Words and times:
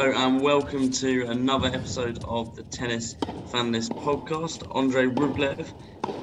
Hello 0.00 0.14
and 0.16 0.40
welcome 0.40 0.90
to 0.92 1.26
another 1.26 1.66
episode 1.66 2.18
of 2.24 2.54
the 2.54 2.62
Tennis 2.62 3.16
Fanlist 3.52 3.90
podcast. 4.02 4.62
Andrei 4.74 5.04
Rublev 5.04 5.74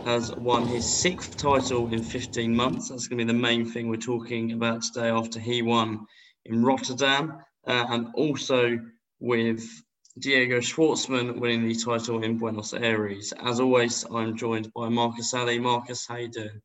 has 0.03 0.35
won 0.35 0.65
his 0.65 0.99
sixth 0.99 1.37
title 1.37 1.93
in 1.93 2.01
15 2.01 2.55
months. 2.55 2.89
That's 2.89 3.07
going 3.07 3.19
to 3.19 3.25
be 3.25 3.31
the 3.31 3.37
main 3.37 3.69
thing 3.69 3.87
we're 3.87 3.97
talking 3.97 4.53
about 4.53 4.81
today 4.81 5.09
after 5.09 5.39
he 5.39 5.61
won 5.61 6.07
in 6.45 6.65
Rotterdam 6.65 7.37
uh, 7.67 7.85
and 7.89 8.07
also 8.15 8.79
with 9.19 9.63
Diego 10.17 10.59
Schwartzman 10.59 11.39
winning 11.39 11.67
the 11.67 11.75
title 11.75 12.23
in 12.23 12.39
Buenos 12.39 12.73
Aires. 12.73 13.31
As 13.39 13.59
always, 13.59 14.03
I'm 14.11 14.35
joined 14.35 14.73
by 14.73 14.89
Marcus 14.89 15.35
Ali. 15.35 15.59
Marcus, 15.59 16.07
how 16.07 16.15
you 16.15 16.29
doing? 16.29 16.61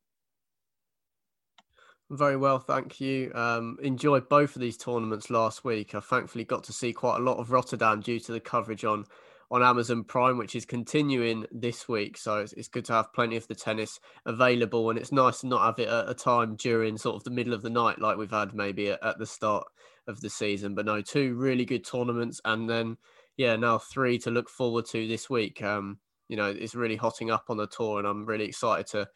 Very 2.13 2.37
well, 2.37 2.59
thank 2.59 3.01
you. 3.01 3.33
Um, 3.35 3.79
enjoyed 3.83 4.29
both 4.29 4.55
of 4.55 4.61
these 4.61 4.77
tournaments 4.77 5.31
last 5.31 5.65
week. 5.65 5.95
I 5.95 6.01
thankfully 6.01 6.45
got 6.45 6.63
to 6.65 6.73
see 6.73 6.93
quite 6.93 7.17
a 7.17 7.23
lot 7.23 7.39
of 7.39 7.51
Rotterdam 7.51 8.01
due 8.01 8.21
to 8.21 8.33
the 8.33 8.41
coverage 8.41 8.85
on 8.85 9.07
on 9.51 9.63
Amazon 9.63 10.05
Prime, 10.05 10.37
which 10.37 10.55
is 10.55 10.67
continuing 10.67 11.47
this 11.51 11.89
week. 11.89 12.19
So 12.19 12.39
it's, 12.39 12.53
it's 12.53 12.69
good 12.69 12.85
to 12.87 12.93
have 12.93 13.15
plenty 13.15 13.37
of 13.37 13.49
the 13.49 13.55
tennis 13.55 13.99
available, 14.27 14.91
and 14.91 14.99
it's 14.99 15.11
nice 15.11 15.41
to 15.41 15.47
not 15.47 15.65
have 15.65 15.79
it 15.79 15.89
at 15.89 16.09
a 16.09 16.13
time 16.13 16.57
during 16.57 16.99
sort 16.99 17.17
of 17.17 17.25
the 17.25 17.31
middle 17.31 17.55
of 17.55 17.63
the 17.63 17.71
night 17.71 17.99
like 17.99 18.19
we've 18.19 18.31
had 18.31 18.55
maybe 18.55 18.91
at, 18.91 19.03
at 19.03 19.19
the 19.19 19.25
start 19.25 19.67
of 20.07 20.21
the 20.21 20.29
season. 20.29 20.75
But 20.75 20.85
no, 20.85 21.01
two 21.01 21.35
really 21.35 21.65
good 21.65 21.83
tournaments, 21.83 22.43
and 22.45 22.69
then 22.69 22.99
yeah, 23.39 23.57
now 23.57 23.79
three 23.79 24.19
to 24.19 24.31
look 24.31 24.51
forward 24.51 24.85
to 24.91 25.09
this 25.09 25.31
week. 25.31 25.63
Um, 25.63 25.99
you 26.29 26.37
know, 26.37 26.51
it's 26.51 26.75
really 26.75 26.97
hotting 26.97 27.31
up 27.31 27.47
on 27.49 27.57
the 27.57 27.67
tour, 27.67 27.99
and 27.99 28.07
I'm 28.07 28.27
really 28.27 28.45
excited 28.45 28.87
to 28.89 29.09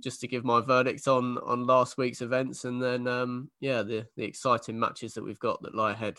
just 0.00 0.20
to 0.20 0.28
give 0.28 0.44
my 0.44 0.60
verdict 0.60 1.06
on 1.08 1.38
on 1.38 1.66
last 1.66 1.98
week's 1.98 2.20
events, 2.20 2.64
and 2.64 2.82
then 2.82 3.06
um, 3.06 3.50
yeah, 3.60 3.82
the 3.82 4.06
the 4.16 4.24
exciting 4.24 4.78
matches 4.78 5.14
that 5.14 5.24
we've 5.24 5.38
got 5.38 5.62
that 5.62 5.74
lie 5.74 5.92
ahead. 5.92 6.18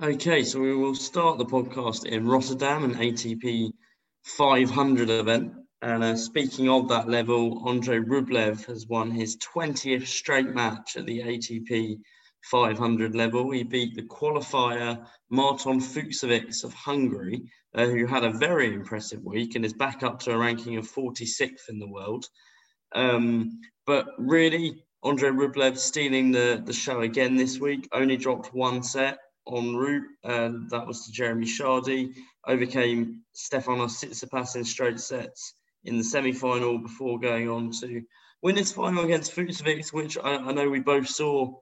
Okay, 0.00 0.44
so 0.44 0.60
we 0.60 0.76
will 0.76 0.94
start 0.94 1.38
the 1.38 1.44
podcast 1.44 2.06
in 2.06 2.26
Rotterdam, 2.26 2.84
an 2.84 2.94
ATP 2.94 3.72
500 4.24 5.10
event. 5.10 5.52
And 5.80 6.02
uh, 6.02 6.16
speaking 6.16 6.68
of 6.68 6.88
that 6.88 7.08
level, 7.08 7.62
Andrei 7.68 8.00
Rublev 8.00 8.64
has 8.66 8.88
won 8.88 9.12
his 9.12 9.36
20th 9.36 10.08
straight 10.08 10.48
match 10.48 10.96
at 10.96 11.06
the 11.06 11.20
ATP 11.20 12.00
500 12.50 13.14
level. 13.14 13.52
He 13.52 13.62
beat 13.62 13.94
the 13.94 14.02
qualifier 14.02 15.06
Marton 15.30 15.78
Fucsovics 15.78 16.64
of 16.64 16.74
Hungary, 16.74 17.48
uh, 17.76 17.86
who 17.86 18.06
had 18.06 18.24
a 18.24 18.32
very 18.32 18.74
impressive 18.74 19.22
week 19.22 19.54
and 19.54 19.64
is 19.64 19.72
back 19.72 20.02
up 20.02 20.18
to 20.20 20.32
a 20.32 20.38
ranking 20.38 20.78
of 20.78 20.90
46th 20.90 21.68
in 21.68 21.78
the 21.78 21.88
world. 21.88 22.26
Um, 22.92 23.60
but 23.86 24.08
really, 24.18 24.82
Andrei 25.04 25.30
Rublev 25.30 25.78
stealing 25.78 26.32
the, 26.32 26.60
the 26.64 26.72
show 26.72 27.02
again 27.02 27.36
this 27.36 27.60
week, 27.60 27.88
only 27.92 28.16
dropped 28.16 28.52
one 28.52 28.82
set 28.82 29.18
en 29.46 29.76
route, 29.76 30.08
and 30.24 30.68
that 30.70 30.88
was 30.88 31.06
to 31.06 31.12
Jeremy 31.12 31.46
Chardy, 31.46 32.14
overcame 32.48 33.22
Stefanos 33.32 34.02
Tsitsipas 34.02 34.56
in 34.56 34.64
straight 34.64 34.98
sets 34.98 35.54
in 35.84 35.96
the 35.96 36.04
semi-final 36.04 36.78
before 36.78 37.18
going 37.18 37.48
on 37.48 37.70
to 37.70 38.02
win 38.42 38.56
his 38.56 38.72
final 38.72 39.04
against 39.04 39.34
Fucsovics, 39.34 39.92
which 39.92 40.16
I, 40.18 40.36
I, 40.36 40.52
know 40.52 40.68
we 40.68 40.80
both 40.80 41.08
saw 41.08 41.54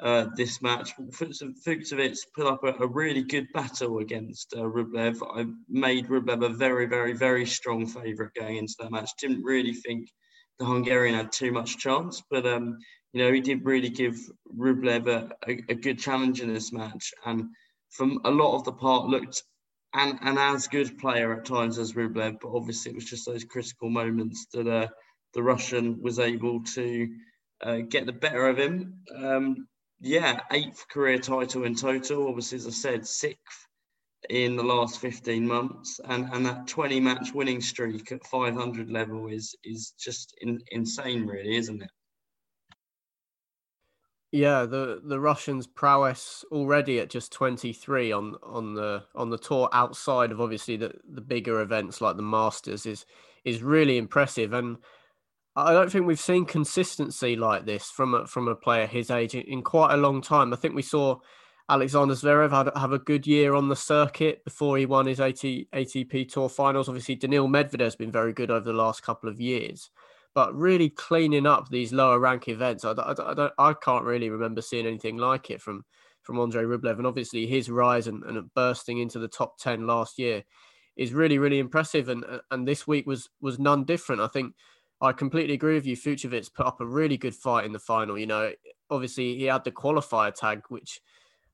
uh, 0.00 0.26
this 0.36 0.60
match. 0.60 0.92
Fucsovics 0.96 2.18
put 2.34 2.46
up 2.46 2.64
a, 2.64 2.72
a, 2.82 2.86
really 2.86 3.22
good 3.22 3.46
battle 3.52 3.98
against 3.98 4.54
uh, 4.56 4.62
Rublev. 4.62 5.18
I 5.22 5.46
made 5.68 6.08
Rublev 6.08 6.44
a 6.44 6.48
very, 6.48 6.86
very, 6.86 7.12
very 7.12 7.46
strong 7.46 7.86
favourite 7.86 8.34
going 8.38 8.56
into 8.56 8.74
that 8.80 8.90
match. 8.90 9.10
Didn't 9.20 9.44
really 9.44 9.74
think 9.74 10.08
the 10.58 10.64
Hungarian 10.64 11.14
had 11.14 11.32
too 11.32 11.52
much 11.52 11.78
chance, 11.78 12.22
but 12.30 12.46
um, 12.46 12.78
you 13.12 13.22
know 13.22 13.32
he 13.32 13.40
did 13.40 13.64
really 13.64 13.90
give 13.90 14.16
Rublev 14.56 15.06
a, 15.06 15.30
a, 15.48 15.62
a 15.68 15.74
good 15.74 15.98
challenge 15.98 16.40
in 16.40 16.52
this 16.52 16.72
match, 16.72 17.12
and 17.24 17.44
from 17.90 18.20
a 18.24 18.30
lot 18.30 18.56
of 18.56 18.64
the 18.64 18.72
part 18.72 19.06
looked 19.06 19.42
and 19.94 20.18
an 20.22 20.38
as 20.38 20.66
good 20.66 20.98
player 20.98 21.32
at 21.32 21.44
times 21.44 21.78
as 21.78 21.92
Rublev, 21.92 22.40
but 22.40 22.54
obviously 22.54 22.92
it 22.92 22.96
was 22.96 23.04
just 23.04 23.26
those 23.26 23.44
critical 23.44 23.88
moments 23.88 24.46
that 24.52 24.66
uh, 24.66 24.88
the 25.34 25.42
Russian 25.42 26.02
was 26.02 26.18
able 26.18 26.62
to 26.74 27.08
uh, 27.62 27.78
get 27.88 28.06
the 28.06 28.12
better 28.12 28.48
of 28.48 28.58
him. 28.58 28.98
Um, 29.16 29.68
yeah, 30.00 30.40
eighth 30.50 30.86
career 30.90 31.18
title 31.18 31.64
in 31.64 31.74
total. 31.74 32.28
Obviously, 32.28 32.56
as 32.56 32.66
I 32.66 32.70
said, 32.70 33.06
sixth 33.06 33.66
in 34.30 34.56
the 34.56 34.62
last 34.62 34.98
15 35.00 35.46
months, 35.46 36.00
and, 36.04 36.28
and 36.32 36.44
that 36.46 36.66
20 36.66 36.98
match 37.00 37.32
winning 37.32 37.60
streak 37.60 38.10
at 38.10 38.26
500 38.26 38.90
level 38.90 39.28
is 39.28 39.54
is 39.64 39.92
just 39.98 40.34
in, 40.40 40.60
insane, 40.72 41.26
really, 41.26 41.56
isn't 41.56 41.82
it? 41.82 41.90
Yeah, 44.34 44.66
the 44.66 45.00
the 45.04 45.20
Russians' 45.20 45.68
prowess 45.68 46.44
already 46.50 46.98
at 46.98 47.08
just 47.08 47.30
23 47.30 48.10
on 48.10 48.34
on 48.42 48.74
the 48.74 49.04
on 49.14 49.30
the 49.30 49.38
tour 49.38 49.68
outside 49.72 50.32
of 50.32 50.40
obviously 50.40 50.76
the 50.76 50.92
the 51.08 51.20
bigger 51.20 51.60
events 51.60 52.00
like 52.00 52.16
the 52.16 52.22
Masters 52.22 52.84
is 52.84 53.06
is 53.44 53.62
really 53.62 53.96
impressive 53.96 54.52
and 54.52 54.78
I 55.54 55.72
don't 55.72 55.88
think 55.88 56.06
we've 56.06 56.18
seen 56.18 56.46
consistency 56.46 57.36
like 57.36 57.64
this 57.64 57.92
from 57.92 58.12
a, 58.12 58.26
from 58.26 58.48
a 58.48 58.56
player 58.56 58.88
his 58.88 59.08
age 59.08 59.36
in, 59.36 59.62
quite 59.62 59.94
a 59.94 59.96
long 59.96 60.20
time. 60.20 60.52
I 60.52 60.56
think 60.56 60.74
we 60.74 60.82
saw 60.82 61.20
Alexander 61.68 62.14
Zverev 62.14 62.76
have 62.76 62.92
a 62.92 62.98
good 62.98 63.28
year 63.28 63.54
on 63.54 63.68
the 63.68 63.76
circuit 63.76 64.44
before 64.44 64.78
he 64.78 64.84
won 64.84 65.06
his 65.06 65.20
AT, 65.20 65.36
ATP 65.36 66.28
Tour 66.28 66.48
finals. 66.48 66.88
Obviously, 66.88 67.14
Daniil 67.14 67.46
Medvedev 67.46 67.82
has 67.82 67.94
been 67.94 68.10
very 68.10 68.32
good 68.32 68.50
over 68.50 68.64
the 68.64 68.72
last 68.72 69.04
couple 69.04 69.28
of 69.28 69.40
years 69.40 69.90
but 70.34 70.54
really 70.54 70.90
cleaning 70.90 71.46
up 71.46 71.68
these 71.68 71.92
lower 71.92 72.18
rank 72.18 72.48
events. 72.48 72.84
I, 72.84 72.92
I, 72.92 73.30
I, 73.30 73.34
don't, 73.34 73.52
I 73.56 73.72
can't 73.72 74.04
really 74.04 74.30
remember 74.30 74.60
seeing 74.60 74.86
anything 74.86 75.16
like 75.16 75.50
it 75.50 75.62
from 75.62 75.84
from 76.22 76.40
Andrei 76.40 76.64
Rublev, 76.64 76.96
and 76.96 77.06
obviously 77.06 77.46
his 77.46 77.70
rise 77.70 78.06
and, 78.06 78.22
and 78.24 78.52
bursting 78.54 78.98
into 78.98 79.18
the 79.18 79.28
top 79.28 79.58
ten 79.58 79.86
last 79.86 80.18
year 80.18 80.42
is 80.96 81.12
really 81.12 81.38
really 81.38 81.58
impressive. 81.58 82.08
And 82.08 82.24
and 82.50 82.66
this 82.66 82.86
week 82.86 83.06
was 83.06 83.30
was 83.40 83.58
none 83.58 83.84
different. 83.84 84.22
I 84.22 84.28
think 84.28 84.54
I 85.00 85.12
completely 85.12 85.54
agree 85.54 85.74
with 85.74 85.86
you. 85.86 85.96
Fucsovics 85.96 86.52
put 86.52 86.66
up 86.66 86.80
a 86.80 86.86
really 86.86 87.16
good 87.16 87.34
fight 87.34 87.64
in 87.64 87.72
the 87.72 87.78
final. 87.78 88.18
You 88.18 88.26
know, 88.26 88.52
obviously 88.90 89.36
he 89.36 89.44
had 89.44 89.64
the 89.64 89.70
qualifier 89.70 90.34
tag, 90.34 90.62
which 90.68 91.00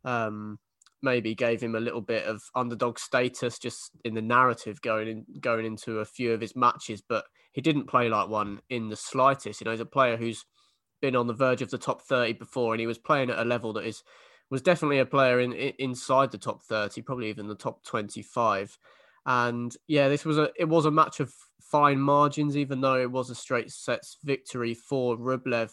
um, 0.05 0.59
maybe 1.03 1.35
gave 1.35 1.61
him 1.61 1.75
a 1.75 1.81
little 1.81 2.01
bit 2.01 2.25
of 2.27 2.43
underdog 2.55 2.99
status 2.99 3.59
just 3.59 3.91
in 4.05 4.15
the 4.15 4.23
narrative 4.23 4.81
going 4.83 5.09
in 5.09 5.27
going 5.41 5.67
into 5.67 5.99
a 5.99 6.05
few 6.05 6.33
of 6.33 6.41
his 6.41 6.55
matches, 6.55 7.03
but 7.07 7.25
he 7.53 7.61
didn't 7.61 7.89
play 7.89 8.09
like 8.09 8.29
one 8.29 8.61
in 8.69 8.89
the 8.89 8.97
slightest. 8.97 9.61
You 9.61 9.65
know, 9.65 9.71
he's 9.73 9.81
a 9.81 9.87
player 9.87 10.17
who's 10.17 10.45
been 11.01 11.17
on 11.17 11.27
the 11.27 11.35
verge 11.35 11.63
of 11.63 11.71
the 11.71 11.79
top 11.79 12.03
30 12.03 12.35
before, 12.35 12.75
and 12.75 12.81
he 12.81 12.87
was 12.87 12.99
playing 12.99 13.31
at 13.31 13.39
a 13.39 13.45
level 13.45 13.73
that 13.75 13.85
is 13.85 14.03
was 14.51 14.63
definitely 14.63 14.99
a 14.99 15.07
player 15.07 15.41
in, 15.41 15.53
in 15.53 15.73
inside 15.79 16.33
the 16.33 16.39
top 16.39 16.63
30, 16.63 17.03
probably 17.03 17.29
even 17.29 17.47
the 17.47 17.55
top 17.55 17.85
25. 17.85 18.77
And 19.27 19.75
yeah, 19.87 20.09
this 20.09 20.25
was 20.25 20.39
a 20.39 20.51
it 20.59 20.69
was 20.69 20.87
a 20.87 20.91
match 20.91 21.21
of 21.21 21.33
fine 21.61 22.01
margins, 22.01 22.57
even 22.57 22.81
though 22.81 23.01
it 23.01 23.11
was 23.11 23.31
a 23.31 23.35
straight 23.35 23.71
sets 23.71 24.19
victory 24.25 24.75
for 24.75 25.17
Rublev. 25.17 25.71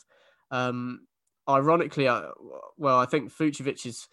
Um, 0.52 1.08
ironically, 1.50 2.08
I, 2.08 2.30
well, 2.78 3.00
I 3.00 3.06
think 3.06 3.32
Fucsovic's 3.32 4.08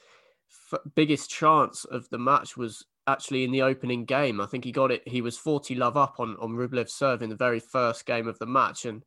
f- 0.72 0.80
biggest 0.94 1.30
chance 1.30 1.84
of 1.84 2.08
the 2.10 2.18
match 2.18 2.56
was 2.56 2.84
actually 3.06 3.44
in 3.44 3.52
the 3.52 3.62
opening 3.62 4.04
game. 4.04 4.40
I 4.40 4.46
think 4.46 4.64
he 4.64 4.72
got 4.72 4.90
it. 4.90 5.06
He 5.06 5.20
was 5.20 5.36
40 5.36 5.74
love 5.74 5.96
up 5.96 6.16
on, 6.18 6.36
on 6.40 6.50
Rublev's 6.50 6.92
serve 6.92 7.22
in 7.22 7.30
the 7.30 7.36
very 7.36 7.60
first 7.60 8.06
game 8.06 8.26
of 8.28 8.38
the 8.38 8.46
match. 8.46 8.84
And 8.84 9.04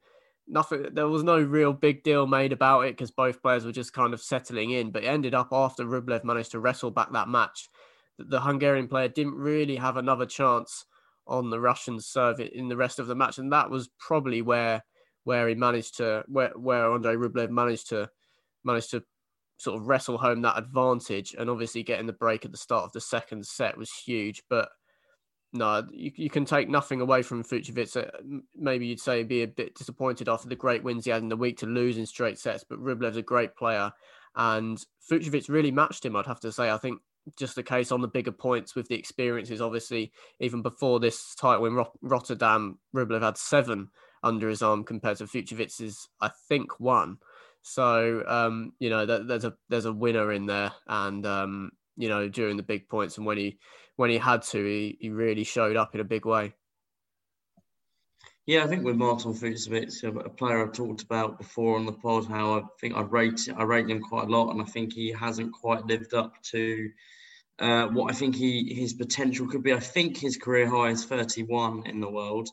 nothing, 0.48 0.88
there 0.94 1.08
was 1.08 1.24
no 1.24 1.40
real 1.40 1.74
big 1.74 2.04
deal 2.04 2.28
made 2.28 2.54
about 2.54 2.82
it 2.82 2.92
because 2.92 3.12
both 3.12 3.42
players 3.42 3.66
were 3.66 3.72
just 3.72 3.94
kind 3.94 4.14
of 4.14 4.22
settling 4.22 4.72
in. 4.72 4.92
But 4.92 5.04
it 5.04 5.08
ended 5.08 5.34
up 5.34 5.50
after 5.52 5.86
Rublev 5.86 6.24
managed 6.24 6.52
to 6.52 6.60
wrestle 6.60 6.92
back 6.92 7.12
that 7.14 7.30
match, 7.30 7.70
the 8.20 8.42
Hungarian 8.42 8.88
player 8.88 9.08
didn't 9.08 9.36
really 9.36 9.76
have 9.76 9.98
another 9.98 10.26
chance 10.26 10.86
on 11.28 11.50
the 11.50 11.60
Russian 11.60 12.00
serve 12.00 12.40
in 12.40 12.68
the 12.68 12.78
rest 12.78 13.00
of 13.00 13.08
the 13.08 13.16
match. 13.16 13.38
And 13.38 13.52
that 13.52 13.70
was 13.70 13.90
probably 14.00 14.42
where 14.42 14.84
where 15.24 15.50
he 15.50 15.56
managed 15.56 15.98
to 15.98 16.24
where 16.28 16.52
where 16.56 16.92
Andrei 16.94 17.16
Rublev 17.16 17.50
managed 17.50 17.90
to 17.90 18.10
managed 18.64 18.92
to 18.92 19.04
sort 19.58 19.80
of 19.80 19.88
wrestle 19.88 20.18
home 20.18 20.42
that 20.42 20.58
advantage. 20.58 21.36
And 21.38 21.50
obviously, 21.50 21.84
getting 21.84 22.08
the 22.08 22.14
break 22.14 22.46
at 22.46 22.52
the 22.52 22.58
start 22.58 22.86
of 22.86 22.94
the 22.94 23.02
second 23.02 23.46
set 23.46 23.78
was 23.78 23.92
huge. 23.92 24.44
But 24.50 24.70
no, 25.54 25.84
you, 25.92 26.12
you 26.16 26.30
can 26.30 26.46
take 26.46 26.70
nothing 26.70 27.02
away 27.02 27.22
from 27.22 27.44
Fucsovics. 27.44 27.98
Uh, 27.98 28.42
maybe 28.56 28.88
you'd 28.88 29.00
say 29.00 29.24
be 29.24 29.44
a 29.44 29.48
bit 29.48 29.76
disappointed 29.76 30.30
after 30.30 30.48
the 30.48 30.56
great 30.56 30.84
wins 30.84 31.06
he 31.06 31.12
had 31.12 31.22
in 31.22 31.30
the 31.30 31.36
week 31.36 31.58
to 31.58 31.66
lose 31.66 31.98
in 31.98 32.06
straight 32.06 32.38
sets. 32.38 32.64
But 32.68 32.80
Rublev's 32.80 33.18
a 33.18 33.22
great 33.22 33.56
player, 33.56 33.92
and 34.36 34.84
Fucsovics 35.10 35.50
really 35.50 35.72
matched 35.72 36.06
him. 36.06 36.16
I'd 36.16 36.28
have 36.28 36.42
to 36.42 36.52
say. 36.52 36.70
I 36.70 36.78
think 36.78 37.02
just 37.36 37.56
the 37.56 37.64
case 37.64 37.92
on 37.92 38.02
the 38.02 38.08
bigger 38.08 38.32
points 38.32 38.76
with 38.76 38.88
the 38.88 38.96
experiences. 38.96 39.62
Obviously, 39.62 40.12
even 40.40 40.62
before 40.62 41.00
this 41.00 41.36
title 41.36 41.66
in 41.66 41.86
Rotterdam, 42.02 42.80
Rublev 42.96 43.22
had 43.22 43.38
seven 43.38 43.90
under 44.24 44.50
his 44.50 44.62
arm 44.62 44.84
compared 44.84 45.18
to 45.18 45.26
Fucsovics's, 45.26 46.08
I 46.22 46.30
think, 46.48 46.80
one. 46.80 47.18
So 47.70 48.24
um, 48.26 48.72
you 48.80 48.90
know, 48.90 49.06
there's 49.06 49.44
a 49.44 49.54
there's 49.68 49.86
a 49.86 49.92
winner 49.92 50.32
in 50.32 50.46
there, 50.46 50.72
and 50.88 51.26
um, 51.26 51.72
you 51.98 52.08
know, 52.08 52.30
during 52.30 52.56
the 52.56 52.64
big 52.64 52.88
points, 52.88 53.18
and 53.18 53.26
when 53.26 53.38
he 53.38 53.60
when 53.98 54.10
he 54.10 54.18
had 54.18 54.44
to, 54.44 54.64
he, 54.64 54.98
he 55.02 55.10
really 55.10 55.44
showed 55.44 55.76
up 55.76 55.94
in 55.94 56.00
a 56.00 56.06
big 56.06 56.26
way. 56.26 56.54
Yeah, 58.46 58.64
I 58.64 58.68
think 58.68 58.86
with 58.86 58.96
Marton 58.96 59.34
Fucsovics, 59.34 60.02
a 60.06 60.30
player 60.30 60.64
I've 60.64 60.72
talked 60.72 61.02
about 61.02 61.38
before 61.38 61.76
on 61.76 61.86
the 61.86 61.92
pod, 61.92 62.28
how 62.28 62.58
I 62.58 62.62
think 62.80 62.96
I 62.96 63.02
rate 63.02 63.50
I 63.58 63.64
rate 63.64 63.90
him 63.90 64.02
quite 64.02 64.30
a 64.30 64.32
lot, 64.32 64.52
and 64.52 64.62
I 64.62 64.66
think 64.66 64.94
he 64.94 65.12
hasn't 65.12 65.52
quite 65.52 65.86
lived 65.86 66.14
up 66.14 66.42
to 66.54 66.90
uh, 67.60 67.88
what 67.88 68.10
I 68.10 68.16
think 68.16 68.38
he 68.38 68.74
his 68.74 68.94
potential 68.94 69.46
could 69.46 69.64
be. 69.64 69.74
I 69.74 69.82
think 69.82 70.16
his 70.16 70.38
career 70.38 70.70
high 70.70 70.92
is 70.92 71.04
31 71.04 71.86
in 71.86 72.00
the 72.00 72.10
world, 72.10 72.48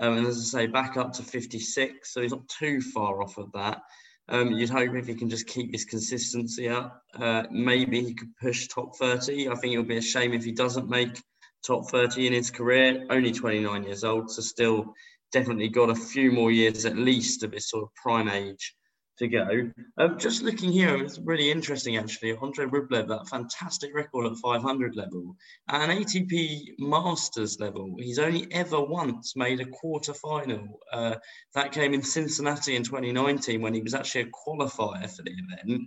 um, 0.00 0.18
and 0.18 0.26
as 0.26 0.38
I 0.38 0.62
say, 0.62 0.66
back 0.66 0.96
up 0.96 1.12
to 1.14 1.22
56, 1.22 2.12
so 2.12 2.20
he's 2.20 2.32
not 2.32 2.48
too 2.48 2.80
far 2.80 3.22
off 3.22 3.38
of 3.38 3.52
that. 3.52 3.82
Um, 4.28 4.52
you'd 4.52 4.70
hope 4.70 4.94
if 4.94 5.06
he 5.06 5.14
can 5.14 5.30
just 5.30 5.46
keep 5.46 5.72
his 5.72 5.84
consistency 5.84 6.68
up, 6.68 7.02
uh, 7.14 7.44
maybe 7.50 8.02
he 8.02 8.14
could 8.14 8.36
push 8.36 8.66
top 8.66 8.96
30. 8.96 9.48
I 9.48 9.54
think 9.54 9.72
it 9.72 9.78
would 9.78 9.88
be 9.88 9.98
a 9.98 10.02
shame 10.02 10.32
if 10.32 10.44
he 10.44 10.52
doesn't 10.52 10.88
make 10.88 11.22
top 11.64 11.88
30 11.90 12.26
in 12.26 12.32
his 12.32 12.50
career. 12.50 13.06
Only 13.08 13.32
29 13.32 13.84
years 13.84 14.02
old, 14.02 14.30
so 14.30 14.42
still 14.42 14.94
definitely 15.32 15.68
got 15.68 15.90
a 15.90 15.94
few 15.94 16.32
more 16.32 16.50
years 16.50 16.86
at 16.86 16.96
least 16.96 17.42
of 17.42 17.52
his 17.52 17.68
sort 17.68 17.84
of 17.84 17.94
prime 17.94 18.28
age 18.28 18.74
to 19.18 19.28
go. 19.28 19.70
Um, 19.98 20.18
just 20.18 20.42
looking 20.42 20.70
here, 20.70 20.96
it's 20.96 21.18
really 21.18 21.50
interesting 21.50 21.96
actually. 21.96 22.36
Andre 22.36 22.66
Rublev, 22.66 23.08
that 23.08 23.28
fantastic 23.28 23.94
record 23.94 24.26
at 24.26 24.38
500 24.38 24.96
level, 24.96 25.36
and 25.68 25.90
an 25.90 25.98
ATP 25.98 26.78
Masters 26.78 27.58
level, 27.60 27.94
he's 27.98 28.18
only 28.18 28.46
ever 28.52 28.80
once 28.80 29.36
made 29.36 29.60
a 29.60 29.66
quarter 29.66 30.14
final. 30.14 30.80
Uh, 30.92 31.16
that 31.54 31.72
came 31.72 31.94
in 31.94 32.02
Cincinnati 32.02 32.76
in 32.76 32.82
2019 32.82 33.60
when 33.60 33.74
he 33.74 33.82
was 33.82 33.94
actually 33.94 34.22
a 34.22 34.26
qualifier 34.26 35.08
for 35.10 35.22
the 35.22 35.32
event. 35.32 35.82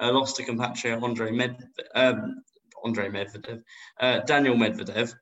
Uh, 0.00 0.12
lost 0.12 0.36
to 0.36 0.44
compatriot 0.44 1.02
Andre 1.02 1.30
Med, 1.30 1.64
um, 1.94 2.42
Andre 2.84 3.08
Medvedev, 3.08 3.62
uh, 4.00 4.20
Daniel 4.20 4.56
Medvedev. 4.56 5.14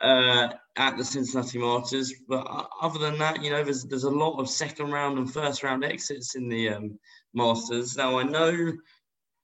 Uh, 0.00 0.48
at 0.76 0.98
the 0.98 1.04
Cincinnati 1.04 1.58
Masters. 1.58 2.12
But 2.28 2.46
other 2.82 2.98
than 2.98 3.18
that, 3.18 3.42
you 3.42 3.50
know, 3.50 3.64
there's 3.64 3.84
there's 3.84 4.04
a 4.04 4.10
lot 4.10 4.38
of 4.38 4.48
second 4.48 4.90
round 4.90 5.16
and 5.16 5.32
first 5.32 5.62
round 5.62 5.84
exits 5.84 6.34
in 6.34 6.48
the 6.48 6.68
um, 6.68 6.98
Masters. 7.32 7.96
Now 7.96 8.18
I 8.18 8.22
know 8.24 8.72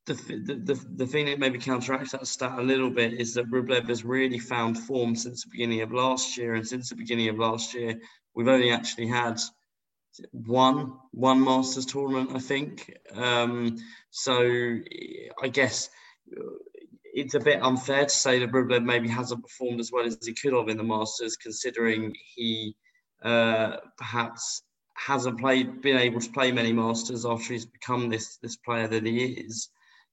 the, 0.06 0.14
the, 0.14 0.60
the, 0.64 0.86
the 0.96 1.06
thing 1.06 1.26
that 1.26 1.38
maybe 1.38 1.58
counteracts 1.58 2.12
that 2.12 2.26
stat 2.26 2.58
a 2.58 2.62
little 2.62 2.90
bit 2.90 3.14
is 3.14 3.34
that 3.34 3.50
Rublev 3.50 3.88
has 3.88 4.04
really 4.04 4.38
found 4.38 4.78
form 4.78 5.14
since 5.14 5.44
the 5.44 5.50
beginning 5.50 5.80
of 5.80 5.92
last 5.92 6.36
year, 6.36 6.54
and 6.54 6.66
since 6.66 6.90
the 6.90 6.96
beginning 6.96 7.28
of 7.28 7.38
last 7.38 7.72
year, 7.72 7.98
we've 8.34 8.48
only 8.48 8.72
actually 8.72 9.06
had 9.06 9.40
one 10.32 10.98
one 11.12 11.40
Masters 11.42 11.86
tournament, 11.86 12.30
I 12.34 12.40
think. 12.40 12.92
Um, 13.14 13.78
so 14.10 14.78
I 15.42 15.48
guess 15.48 15.88
it's 17.12 17.34
a 17.34 17.40
bit 17.40 17.62
unfair 17.62 18.04
to 18.04 18.10
say 18.10 18.38
that 18.38 18.52
Rublev 18.52 18.84
maybe 18.84 19.08
hasn't 19.08 19.42
performed 19.42 19.80
as 19.80 19.90
well 19.92 20.06
as 20.06 20.18
he 20.24 20.34
could 20.34 20.54
have 20.54 20.68
in 20.68 20.78
the 20.78 20.82
Masters, 20.82 21.36
considering 21.36 22.14
he 22.34 22.74
uh, 23.22 23.76
perhaps 23.98 24.62
hasn't 24.94 25.38
played, 25.38 25.82
been 25.82 25.98
able 25.98 26.20
to 26.20 26.32
play 26.32 26.52
many 26.52 26.72
Masters 26.72 27.26
after 27.26 27.52
he's 27.52 27.66
become 27.66 28.08
this 28.08 28.38
this 28.38 28.56
player 28.56 28.88
that 28.88 29.04
he 29.04 29.24
is. 29.24 29.68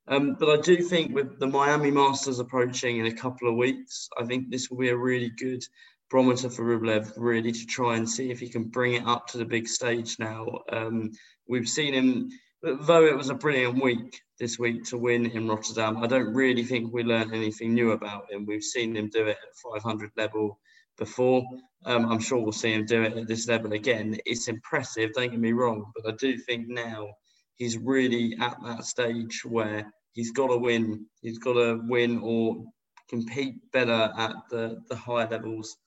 Um, 0.08 0.36
but 0.40 0.50
I 0.50 0.62
do 0.62 0.78
think 0.82 1.14
with 1.14 1.40
the 1.40 1.48
Miami 1.48 1.92
Masters 1.92 2.40
approaching 2.40 2.98
in 2.98 3.06
a 3.06 3.14
couple 3.14 3.48
of 3.48 3.56
weeks, 3.56 4.10
I 4.18 4.26
think 4.26 4.50
this 4.50 4.70
will 4.70 4.78
be 4.78 4.90
a 4.90 4.98
really 4.98 5.30
good 5.30 5.64
barometer 6.10 6.50
for 6.50 6.66
Rublev, 6.66 7.14
really 7.16 7.52
to 7.52 7.66
try 7.68 7.96
and 7.96 8.10
see 8.10 8.32
if 8.32 8.40
he 8.40 8.50
can 8.50 8.64
bring 8.64 8.96
it 8.96 9.06
up 9.06 9.28
to 9.28 9.38
the 9.38 9.46
big 9.46 9.68
stage 9.68 10.18
now. 10.18 10.48
Um, 10.72 11.12
we've 11.48 11.70
seen 11.70 11.94
him 11.94 12.32
though 12.62 13.06
it 13.06 13.18
was 13.18 13.30
a 13.30 13.36
brilliant 13.36 13.82
week 13.82 14.22
this 14.40 14.60
week 14.60 14.84
to 14.86 14.98
win 14.98 15.28
in 15.28 15.48
Rotterdam, 15.48 15.98
I 15.98 16.08
don't 16.08 16.34
really 16.34 16.64
think 16.64 16.94
we 16.94 17.04
learned 17.04 17.34
anything 17.34 17.74
new 17.74 17.92
about 17.92 18.32
him. 18.32 18.46
We've 18.46 18.64
seen 18.64 18.96
him 18.96 19.10
do 19.10 19.28
it 19.28 19.38
at 19.42 19.74
500 19.74 20.12
level 20.18 20.60
before. 20.98 21.44
Um, 21.86 22.12
I'm 22.12 22.20
sure 22.20 22.40
we'll 22.40 22.52
see 22.52 22.74
him 22.74 22.86
do 22.86 23.04
it 23.04 23.18
at 23.18 23.28
this 23.28 23.48
level 23.48 23.74
again. 23.74 24.18
It's 24.26 24.48
impressive, 24.48 25.12
don't 25.14 25.32
get 25.32 25.40
me 25.40 25.54
wrong, 25.54 25.92
but 25.96 26.14
I 26.14 26.16
do 26.18 26.38
think 26.38 26.68
now 26.68 27.08
he's 27.56 27.78
really 27.78 28.36
at 28.40 28.58
that 28.66 28.84
stage 28.86 29.44
where 29.46 29.92
he's 30.14 30.32
got 30.32 30.48
to 30.48 30.58
win. 30.58 31.06
He's 31.22 31.38
got 31.38 31.54
to 31.54 31.82
win 31.88 32.20
or 32.22 32.64
compete 33.10 33.56
better 33.72 34.14
at 34.18 34.34
the, 34.50 34.82
the 34.90 34.96
higher 34.96 35.28
levels 35.30 35.78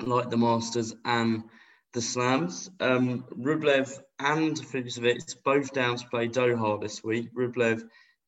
like 0.00 0.30
the 0.30 0.36
Masters 0.36 0.94
and 1.04 1.44
the 1.92 2.02
slams. 2.02 2.70
Um, 2.80 3.24
Rublev 3.38 3.98
and 4.18 4.56
Fucsovics 4.56 5.36
both 5.44 5.72
down 5.72 5.96
to 5.96 6.08
play 6.08 6.28
Doha 6.28 6.80
this 6.80 7.04
week. 7.04 7.32
Rublev 7.34 7.82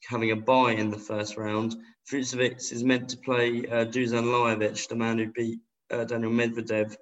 having 0.06 0.30
a 0.30 0.36
bye 0.36 0.72
in 0.72 0.90
the 0.90 0.98
first 0.98 1.36
round. 1.36 1.76
Fucsovics 2.10 2.72
is 2.72 2.84
meant 2.84 3.08
to 3.10 3.16
play 3.16 3.64
uh, 3.66 3.84
Dusan 3.84 4.24
Lajovic, 4.24 4.88
the 4.88 4.96
man 4.96 5.18
who 5.18 5.32
beat 5.32 5.60
uh, 5.90 6.04
Daniel 6.04 6.30
Medvedev 6.30 6.96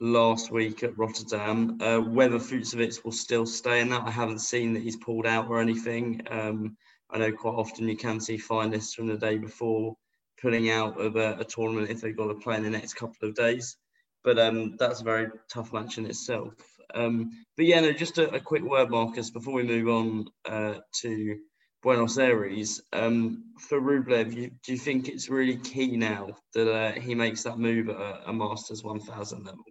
last 0.00 0.50
week 0.50 0.82
at 0.82 0.96
Rotterdam. 0.98 1.78
Uh, 1.80 2.00
whether 2.00 2.38
Fucsovics 2.38 3.04
will 3.04 3.12
still 3.12 3.46
stay 3.46 3.80
in 3.80 3.90
that, 3.90 4.06
I 4.06 4.10
haven't 4.10 4.40
seen 4.40 4.74
that 4.74 4.82
he's 4.82 4.96
pulled 4.96 5.26
out 5.26 5.48
or 5.48 5.60
anything. 5.60 6.22
Um, 6.30 6.76
I 7.10 7.18
know 7.18 7.32
quite 7.32 7.54
often 7.54 7.88
you 7.88 7.96
can 7.96 8.20
see 8.20 8.36
finalists 8.36 8.94
from 8.94 9.06
the 9.06 9.16
day 9.16 9.38
before 9.38 9.96
pulling 10.40 10.70
out 10.70 11.00
of 11.00 11.16
a, 11.16 11.36
a 11.38 11.44
tournament 11.44 11.90
if 11.90 12.00
they've 12.00 12.16
got 12.16 12.28
to 12.28 12.34
play 12.34 12.56
in 12.56 12.64
the 12.64 12.70
next 12.70 12.94
couple 12.94 13.28
of 13.28 13.34
days 13.34 13.76
but 14.24 14.38
um, 14.38 14.74
that's 14.78 15.02
a 15.02 15.04
very 15.04 15.28
tough 15.52 15.72
match 15.72 15.98
in 15.98 16.06
itself. 16.06 16.54
Um, 16.94 17.30
but 17.56 17.66
yeah, 17.66 17.80
no, 17.80 17.92
just 17.92 18.18
a, 18.18 18.30
a, 18.34 18.40
quick 18.40 18.62
word, 18.62 18.90
Marcus, 18.90 19.30
before 19.30 19.54
we 19.54 19.62
move 19.62 19.88
on 19.88 20.26
uh, 20.44 20.74
to 21.02 21.36
Buenos 21.82 22.18
Aires. 22.18 22.80
Um, 22.92 23.44
for 23.58 23.80
Rublev, 23.80 24.34
you, 24.34 24.50
do 24.64 24.72
you 24.72 24.78
think 24.78 25.08
it's 25.08 25.28
really 25.28 25.56
key 25.56 25.96
now 25.96 26.28
that 26.54 26.72
uh, 26.72 26.92
he 27.00 27.14
makes 27.14 27.42
that 27.42 27.58
move 27.58 27.88
at 27.88 27.96
a, 27.96 28.30
a 28.30 28.32
Masters 28.32 28.82
1000 28.82 29.44
level? 29.44 29.64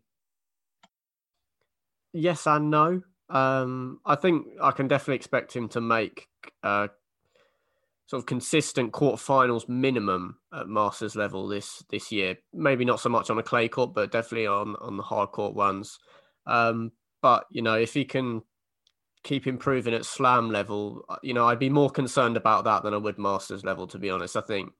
Yes 2.13 2.45
and 2.45 2.69
no. 2.69 3.01
Um, 3.29 3.99
I 4.05 4.15
think 4.15 4.45
I 4.61 4.71
can 4.71 4.87
definitely 4.87 5.15
expect 5.15 5.55
him 5.55 5.67
to 5.69 5.81
make 5.81 6.27
uh, 6.61 6.89
sort 8.05 8.21
of 8.21 8.27
consistent 8.27 8.91
quarterfinals 8.91 9.67
minimum 9.67 10.37
at 10.53 10.67
Masters 10.67 11.15
level 11.15 11.47
this 11.47 11.83
this 11.89 12.11
year. 12.11 12.35
Maybe 12.53 12.85
not 12.85 12.99
so 12.99 13.09
much 13.09 13.31
on 13.31 13.39
a 13.39 13.43
clay 13.43 13.67
court, 13.67 13.95
but 13.95 14.11
definitely 14.11 14.45
on 14.45 14.75
on 14.79 14.97
the 14.97 15.03
hard 15.03 15.31
court 15.31 15.55
ones. 15.55 15.97
Um, 16.45 16.91
but 17.23 17.45
you 17.49 17.61
know, 17.63 17.75
if 17.75 17.93
he 17.93 18.05
can 18.05 18.43
keep 19.23 19.47
improving 19.47 19.93
at 19.93 20.05
slam 20.05 20.51
level, 20.51 21.05
uh, 21.07 21.15
you 21.23 21.33
know, 21.33 21.47
I'd 21.47 21.57
be 21.57 21.69
more 21.69 21.89
concerned 21.89 22.35
about 22.35 22.65
that 22.65 22.83
than 22.83 22.93
I 22.93 22.97
would 22.97 23.17
Masters 23.17 23.63
level. 23.63 23.87
To 23.87 23.97
be 23.97 24.09
honest, 24.09 24.35
I 24.35 24.41
think 24.41 24.73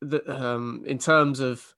that 0.00 0.26
um, 0.28 0.84
in 0.86 0.98
terms 0.98 1.40
of 1.40 1.74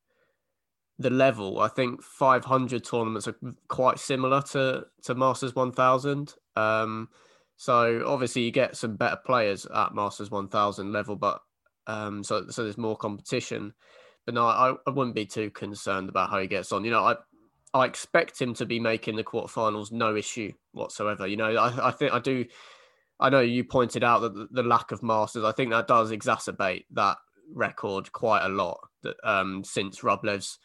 the 0.99 1.09
level, 1.09 1.61
I 1.61 1.69
think 1.69 2.03
500 2.03 2.85
tournaments 2.85 3.27
are 3.27 3.37
quite 3.69 3.99
similar 3.99 4.43
to 4.53 4.85
to 5.05 5.15
Masters 5.15 5.55
1000. 5.55 6.35
Um, 6.55 7.09
so 7.57 8.03
obviously 8.07 8.43
you 8.43 8.51
get 8.51 8.77
some 8.77 8.97
better 8.97 9.19
players 9.25 9.67
at 9.75 9.95
Masters 9.95 10.31
1000 10.31 10.93
level, 10.93 11.17
but 11.17 11.41
um, 11.87 12.23
so 12.23 12.49
so 12.51 12.65
there's 12.65 12.77
more 12.77 12.97
competition. 12.97 13.73
But 14.27 14.35
no, 14.35 14.47
I, 14.47 14.75
I 14.87 14.91
wouldn't 14.91 15.15
be 15.15 15.25
too 15.25 15.51
concerned 15.51 16.11
about 16.11 16.29
how 16.29 16.39
he 16.39 16.49
gets 16.49 16.73
on. 16.73 16.85
You 16.85 16.91
know, 16.91 17.05
I 17.05 17.15
I 17.77 17.87
expect 17.87 18.41
him 18.41 18.55
to 18.55 18.67
be 18.67 18.81
making 18.81 19.17
the 19.17 19.25
quarterfinals, 19.25 19.93
no 19.93 20.17
issue 20.17 20.53
whatsoever. 20.73 21.27
You 21.27 21.37
know, 21.37 21.55
I, 21.57 21.89
I 21.89 21.91
think 21.91 22.13
I 22.13 22.19
do. 22.19 22.47
I 23.19 23.31
know 23.31 23.41
you 23.41 23.65
pointed 23.65 24.05
out 24.05 24.21
that 24.21 24.49
the, 24.53 24.63
lack 24.63 24.93
of 24.93 25.03
Masters. 25.03 25.45
I 25.45 25.53
think 25.53 25.71
that 25.71 25.87
does 25.87 26.11
exacerbate 26.11 26.85
that 26.93 27.17
record 27.53 28.13
quite 28.13 28.45
a 28.45 28.49
lot. 28.49 28.79
That 29.03 29.17
um, 29.25 29.65
since 29.65 30.01
Rublev's 30.01 30.59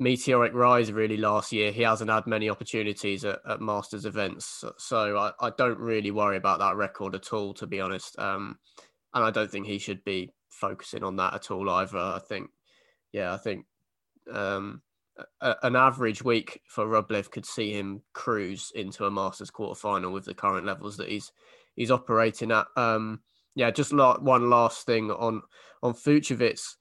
meteoric 0.00 0.52
rise 0.52 0.92
really 0.92 1.16
last 1.16 1.52
year. 1.52 1.70
He 1.70 1.82
hasn't 1.82 2.10
had 2.10 2.26
many 2.26 2.50
opportunities 2.50 3.24
at, 3.24 3.38
at 3.48 3.60
Masters 3.60 4.04
events, 4.04 4.64
so 4.76 5.16
I, 5.16 5.32
I, 5.40 5.50
don't 5.56 5.78
really 5.78 6.10
worry 6.10 6.36
about 6.36 6.58
that 6.58 6.74
record 6.74 7.14
at 7.14 7.32
all, 7.32 7.54
to 7.54 7.66
be 7.68 7.80
honest. 7.80 8.18
Um, 8.18 8.58
and 9.14 9.24
I 9.24 9.30
don't 9.30 9.50
think 9.50 9.66
he 9.66 9.78
should 9.78 10.02
be 10.02 10.30
focusing 10.48 11.04
on 11.04 11.16
that 11.16 11.34
at 11.34 11.50
all 11.52 11.70
either. 11.70 11.98
I 11.98 12.20
think, 12.28 12.50
yeah, 13.12 13.32
I 13.32 13.36
think 13.36 13.66
um, 14.32 14.82
an 15.40 15.76
average 15.76 16.22
week 16.22 16.60
for 16.66 16.86
Rublev 16.86 17.30
could 17.30 17.46
see 17.46 17.72
him 17.72 18.02
cruise 18.14 18.72
into 18.74 19.04
a 19.04 19.10
Masters 19.10 19.50
quarterfinal 19.50 20.12
with 20.12 20.24
the 20.24 20.34
current 20.34 20.66
levels 20.66 20.96
that 20.96 21.08
he's 21.08 21.32
he's 21.74 21.90
operating 21.90 22.50
at. 22.50 22.66
Um, 22.76 23.20
yeah, 23.54 23.70
just 23.70 23.92
one 23.92 24.48
last 24.48 24.86
thing 24.86 25.10
on 25.10 25.42
on 25.82 25.92
Fucsovics 25.94 26.76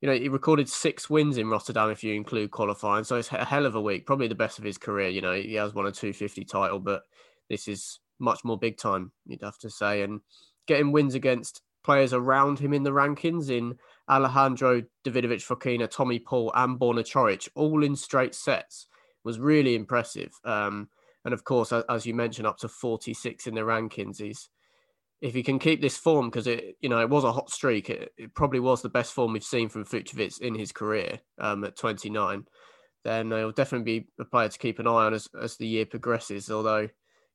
you 0.00 0.08
know, 0.08 0.14
he 0.14 0.28
recorded 0.28 0.68
six 0.68 1.08
wins 1.08 1.38
in 1.38 1.48
Rotterdam 1.48 1.90
if 1.90 2.04
you 2.04 2.14
include 2.14 2.50
qualifying. 2.50 3.04
So 3.04 3.16
it's 3.16 3.32
a 3.32 3.44
hell 3.44 3.66
of 3.66 3.74
a 3.74 3.80
week, 3.80 4.06
probably 4.06 4.28
the 4.28 4.34
best 4.34 4.58
of 4.58 4.64
his 4.64 4.78
career. 4.78 5.08
You 5.08 5.22
know, 5.22 5.32
he 5.32 5.54
has 5.54 5.74
won 5.74 5.86
a 5.86 5.92
250 5.92 6.44
title, 6.44 6.78
but 6.78 7.02
this 7.48 7.66
is 7.66 7.98
much 8.18 8.44
more 8.44 8.58
big 8.58 8.76
time, 8.76 9.12
you'd 9.26 9.42
have 9.42 9.58
to 9.58 9.70
say. 9.70 10.02
And 10.02 10.20
getting 10.66 10.92
wins 10.92 11.14
against 11.14 11.62
players 11.82 12.12
around 12.12 12.58
him 12.58 12.74
in 12.74 12.82
the 12.82 12.90
rankings 12.90 13.48
in 13.48 13.78
Alejandro 14.08 14.82
Davidovich 15.04 15.44
Fokina, 15.44 15.90
Tommy 15.90 16.18
Paul, 16.18 16.52
and 16.54 16.78
Borna 16.78 17.00
Coric, 17.00 17.48
all 17.54 17.82
in 17.82 17.96
straight 17.96 18.34
sets, 18.34 18.86
was 19.24 19.38
really 19.38 19.74
impressive. 19.74 20.32
Um, 20.44 20.88
and 21.24 21.34
of 21.34 21.44
course, 21.44 21.72
as 21.72 22.06
you 22.06 22.14
mentioned, 22.14 22.46
up 22.46 22.58
to 22.58 22.68
46 22.68 23.46
in 23.48 23.54
the 23.54 23.62
rankings. 23.62 24.18
He's 24.18 24.48
if 25.20 25.34
he 25.34 25.42
can 25.42 25.58
keep 25.58 25.80
this 25.80 25.96
form, 25.96 26.28
because 26.28 26.46
it 26.46 26.76
you 26.80 26.88
know 26.88 27.00
it 27.00 27.10
was 27.10 27.24
a 27.24 27.32
hot 27.32 27.50
streak, 27.50 27.90
it, 27.90 28.12
it, 28.16 28.34
probably 28.34 28.60
was 28.60 28.82
the 28.82 28.88
best 28.88 29.12
form 29.12 29.32
we've 29.32 29.42
seen 29.42 29.68
from 29.68 29.84
Fucsovics 29.84 30.40
in 30.40 30.54
his 30.54 30.72
career 30.72 31.20
um, 31.38 31.64
at 31.64 31.76
29. 31.76 32.46
Then 33.04 33.30
he'll 33.30 33.52
definitely 33.52 34.00
be 34.00 34.08
a 34.20 34.24
player 34.24 34.48
to 34.48 34.58
keep 34.58 34.78
an 34.78 34.86
eye 34.86 35.06
on 35.06 35.14
as 35.14 35.28
as 35.40 35.56
the 35.56 35.66
year 35.66 35.86
progresses. 35.86 36.50
Although, 36.50 36.88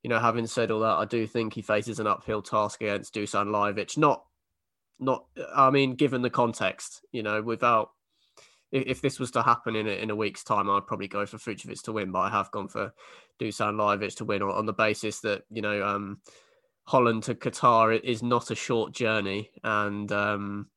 you 0.04 0.10
know, 0.10 0.20
having 0.20 0.48
said 0.48 0.72
all 0.72 0.82
that, 0.82 0.98
I 0.98 1.06
do 1.06 1.28
think 1.28 1.54
he 1.54 1.62
faces 1.62 2.00
an 2.00 2.08
uphill 2.08 2.42
task 2.42 2.82
against 2.82 3.14
Dusan 3.14 3.48
Lajovic. 3.48 3.98
Not, 3.98 4.24
not. 5.00 5.26
I 5.56 5.70
mean, 5.70 5.96
given 5.96 6.22
the 6.22 6.30
context, 6.30 7.02
you 7.12 7.24
know, 7.24 7.42
without 7.42 7.90
if, 8.72 8.84
if 8.88 9.02
this 9.02 9.20
was 9.20 9.32
to 9.32 9.42
happen 9.42 9.76
in 9.76 9.88
a, 9.88 9.92
in 9.92 10.10
a 10.10 10.16
week's 10.16 10.44
time, 10.44 10.70
I'd 10.70 10.88
probably 10.88 11.08
go 11.08 11.26
for 11.26 11.38
Fucsovics 11.38 11.84
to 11.84 11.92
win, 11.92 12.12
but 12.12 12.20
I 12.20 12.30
have 12.30 12.52
gone 12.52 12.68
for 12.68 12.94
Dusan 13.40 13.76
Lajovic 13.76 14.16
to 14.18 14.26
win 14.26 14.42
on, 14.42 14.52
on 14.52 14.66
the 14.66 14.74
basis 14.74 15.20
that 15.22 15.44
you 15.50 15.62
know 15.62 15.84
um, 15.86 16.20
Holland 16.86 17.24
to 17.24 17.36
Qatar 17.36 18.00
is 18.02 18.24
not 18.24 18.52
a 18.52 18.56
short 18.56 18.94
journey, 18.94 19.52
and 19.64 20.12
um, 20.12 20.68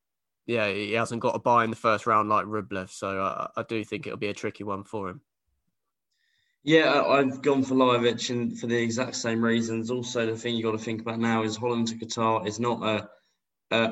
yeah, 0.47 0.69
he 0.69 0.93
hasn't 0.93 1.23
got 1.23 1.37
a 1.37 1.39
bye 1.39 1.65
in 1.65 1.71
the 1.71 1.77
first 1.77 2.07
round 2.07 2.29
like 2.29 2.47
Rublev, 2.47 2.91
so 2.91 3.23
I, 3.23 3.49
I 3.57 3.63
do 3.63 3.85
think 3.85 4.07
it'll 4.07 4.19
be 4.19 4.29
a 4.29 4.35
tricky 4.35 4.65
one 4.65 4.85
for 4.85 5.09
him. 5.09 5.21
Yeah, 6.67 7.03
I've 7.03 7.43
gone 7.43 7.63
for 7.63 7.75
Lajovic 7.75 8.31
and 8.31 8.59
for 8.59 8.67
the 8.67 8.83
exact 8.83 9.17
same 9.17 9.45
reasons. 9.45 9.91
Also, 9.91 10.25
the 10.25 10.37
thing 10.37 10.57
you 10.57 10.63
got 10.63 10.73
to 10.73 10.79
think 10.79 11.03
about 11.03 11.19
now 11.19 11.43
is 11.43 11.57
Holland 11.57 11.89
to 11.89 11.95
Qatar 11.95 12.47
is 12.47 12.59
not 12.59 12.83
a 12.83 13.09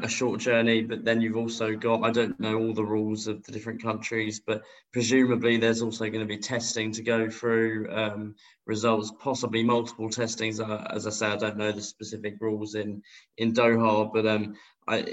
a 0.02 0.08
short 0.08 0.40
journey, 0.40 0.82
but 0.82 1.04
then 1.04 1.20
you've 1.20 1.36
also 1.36 1.74
got, 1.74 2.04
I 2.04 2.10
don't 2.10 2.38
know 2.38 2.56
all 2.58 2.74
the 2.74 2.84
rules 2.84 3.26
of 3.26 3.42
the 3.44 3.52
different 3.52 3.82
countries, 3.82 4.40
but 4.40 4.62
presumably 4.92 5.56
there's 5.56 5.82
also 5.82 6.08
going 6.08 6.26
to 6.26 6.34
be 6.34 6.38
testing 6.38 6.92
to 6.92 7.02
go 7.02 7.28
through, 7.28 7.88
um, 7.90 8.34
results, 8.66 9.12
possibly 9.18 9.62
multiple 9.64 10.08
testings. 10.08 10.60
Uh, 10.60 10.86
as 10.90 11.06
I 11.06 11.10
say, 11.10 11.26
I 11.26 11.36
don't 11.36 11.56
know 11.56 11.72
the 11.72 11.82
specific 11.82 12.34
rules 12.40 12.74
in, 12.74 13.02
in 13.38 13.52
Doha, 13.52 14.12
but 14.12 14.26
um, 14.26 14.54
I, 14.86 15.04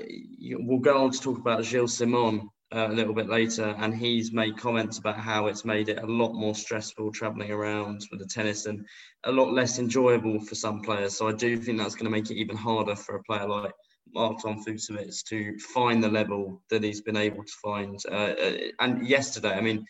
we'll 0.60 0.80
go 0.80 1.04
on 1.04 1.12
to 1.12 1.20
talk 1.20 1.38
about 1.40 1.66
Gilles 1.66 1.98
Simon 1.98 2.50
uh, 2.76 2.88
a 2.90 2.94
little 2.94 3.14
bit 3.14 3.30
later, 3.30 3.76
and 3.80 3.96
he's 3.96 4.32
made 4.32 4.58
comments 4.58 5.00
about 5.00 5.18
how 5.18 5.48
it's 5.48 5.66
made 5.66 5.90
it 5.90 6.04
a 6.04 6.06
lot 6.06 6.34
more 6.34 6.54
stressful 6.54 7.12
traveling 7.12 7.52
around 7.52 8.06
with 8.12 8.20
the 8.20 8.28
tennis 8.28 8.68
and 8.68 8.86
a 9.24 9.32
lot 9.32 9.52
less 9.52 9.80
enjoyable 9.80 10.40
for 10.40 10.56
some 10.56 10.82
players. 10.82 11.18
So 11.18 11.28
I 11.28 11.34
do 11.34 11.58
think 11.58 11.80
that's 11.80 11.96
going 11.96 12.06
to 12.06 12.12
make 12.12 12.30
it 12.30 12.38
even 12.38 12.58
harder 12.58 12.96
for 12.96 13.16
a 13.16 13.24
player 13.24 13.48
like 13.48 13.74
Marton 14.14 14.64
Fucsovics 14.64 15.24
to 15.26 15.58
find 15.60 16.04
the 16.04 16.10
level 16.10 16.62
that 16.70 16.84
he's 16.84 17.02
been 17.02 17.18
able 17.18 17.44
to 17.44 17.54
find. 17.64 18.00
Uh, 18.10 18.34
uh, 18.42 18.58
and 18.80 19.08
yesterday, 19.08 19.54
I 19.54 19.62
mean, 19.62 19.86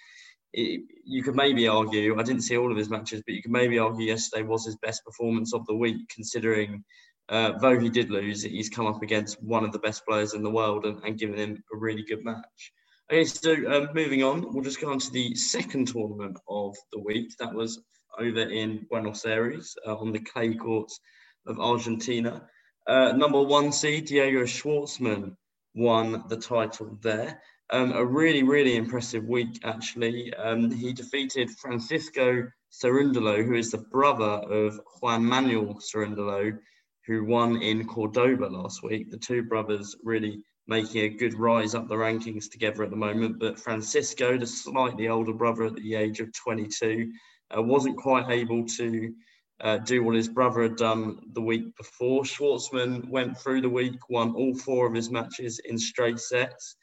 it, 0.53 0.81
you 1.03 1.23
could 1.23 1.35
maybe 1.35 1.67
argue, 1.67 2.19
I 2.19 2.23
didn't 2.23 2.41
see 2.41 2.57
all 2.57 2.71
of 2.71 2.77
his 2.77 2.89
matches, 2.89 3.21
but 3.25 3.35
you 3.35 3.41
could 3.41 3.51
maybe 3.51 3.79
argue 3.79 4.07
yesterday 4.07 4.43
was 4.43 4.65
his 4.65 4.77
best 4.77 5.03
performance 5.05 5.53
of 5.53 5.65
the 5.67 5.75
week, 5.75 5.97
considering 6.13 6.83
uh, 7.29 7.57
though 7.59 7.79
he 7.79 7.89
did 7.89 8.09
lose, 8.09 8.41
he's 8.41 8.69
come 8.69 8.87
up 8.87 9.03
against 9.03 9.41
one 9.43 9.63
of 9.63 9.71
the 9.71 9.79
best 9.79 10.05
players 10.05 10.33
in 10.33 10.41
the 10.41 10.49
world 10.49 10.85
and, 10.85 11.03
and 11.03 11.19
given 11.19 11.37
him 11.37 11.63
a 11.73 11.77
really 11.77 12.03
good 12.03 12.25
match. 12.25 12.73
Okay, 13.11 13.25
so 13.25 13.53
um, 13.71 13.89
moving 13.93 14.23
on, 14.23 14.53
we'll 14.53 14.63
just 14.63 14.81
go 14.81 14.91
on 14.91 14.99
to 14.99 15.11
the 15.11 15.35
second 15.35 15.87
tournament 15.87 16.37
of 16.47 16.75
the 16.91 16.99
week. 16.99 17.31
That 17.39 17.53
was 17.53 17.81
over 18.17 18.41
in 18.41 18.85
Buenos 18.89 19.25
Aires 19.25 19.75
uh, 19.85 19.95
on 19.95 20.11
the 20.11 20.19
clay 20.19 20.55
courts 20.55 20.99
of 21.45 21.59
Argentina. 21.59 22.47
Uh, 22.89 23.11
number 23.11 23.39
one 23.39 23.71
seed, 23.71 24.05
Diego 24.05 24.45
Schwartzman, 24.45 25.35
won 25.75 26.23
the 26.27 26.35
title 26.35 26.97
there. 27.03 27.39
Um, 27.69 27.91
a 27.91 28.03
really, 28.03 28.41
really 28.41 28.77
impressive 28.77 29.25
week, 29.25 29.59
actually. 29.63 30.33
Um, 30.33 30.71
he 30.71 30.91
defeated 30.91 31.51
Francisco 31.51 32.47
Cerundolo, 32.73 33.45
who 33.45 33.53
is 33.53 33.69
the 33.69 33.77
brother 33.77 34.25
of 34.25 34.81
Juan 34.99 35.23
Manuel 35.23 35.75
Cerundolo, 35.75 36.57
who 37.05 37.25
won 37.25 37.61
in 37.61 37.85
Cordoba 37.85 38.45
last 38.45 38.81
week. 38.81 39.11
The 39.11 39.19
two 39.19 39.43
brothers 39.43 39.95
really 40.03 40.41
making 40.65 41.03
a 41.03 41.09
good 41.09 41.35
rise 41.35 41.75
up 41.75 41.87
the 41.87 41.95
rankings 41.95 42.49
together 42.49 42.81
at 42.81 42.89
the 42.89 42.95
moment. 42.95 43.37
But 43.37 43.59
Francisco, 43.59 44.35
the 44.35 44.47
slightly 44.47 45.09
older 45.09 45.33
brother 45.33 45.65
at 45.65 45.75
the 45.75 45.93
age 45.93 46.21
of 46.21 46.33
22, 46.33 47.11
uh, 47.55 47.61
wasn't 47.61 47.97
quite 47.97 48.31
able 48.31 48.65
to 48.65 49.13
uh, 49.61 49.77
do 49.77 50.03
what 50.03 50.15
his 50.15 50.27
brother 50.27 50.63
had 50.63 50.75
done 50.75 51.19
the 51.33 51.41
week 51.41 51.75
before. 51.77 52.23
Schwartzman 52.23 53.09
went 53.09 53.37
through 53.37 53.61
the 53.61 53.69
week, 53.69 54.09
won 54.09 54.33
all 54.33 54.55
four 54.55 54.87
of 54.87 54.93
his 54.93 55.09
matches 55.09 55.59
in 55.65 55.77
straight 55.77 56.19
sets, 56.19 56.75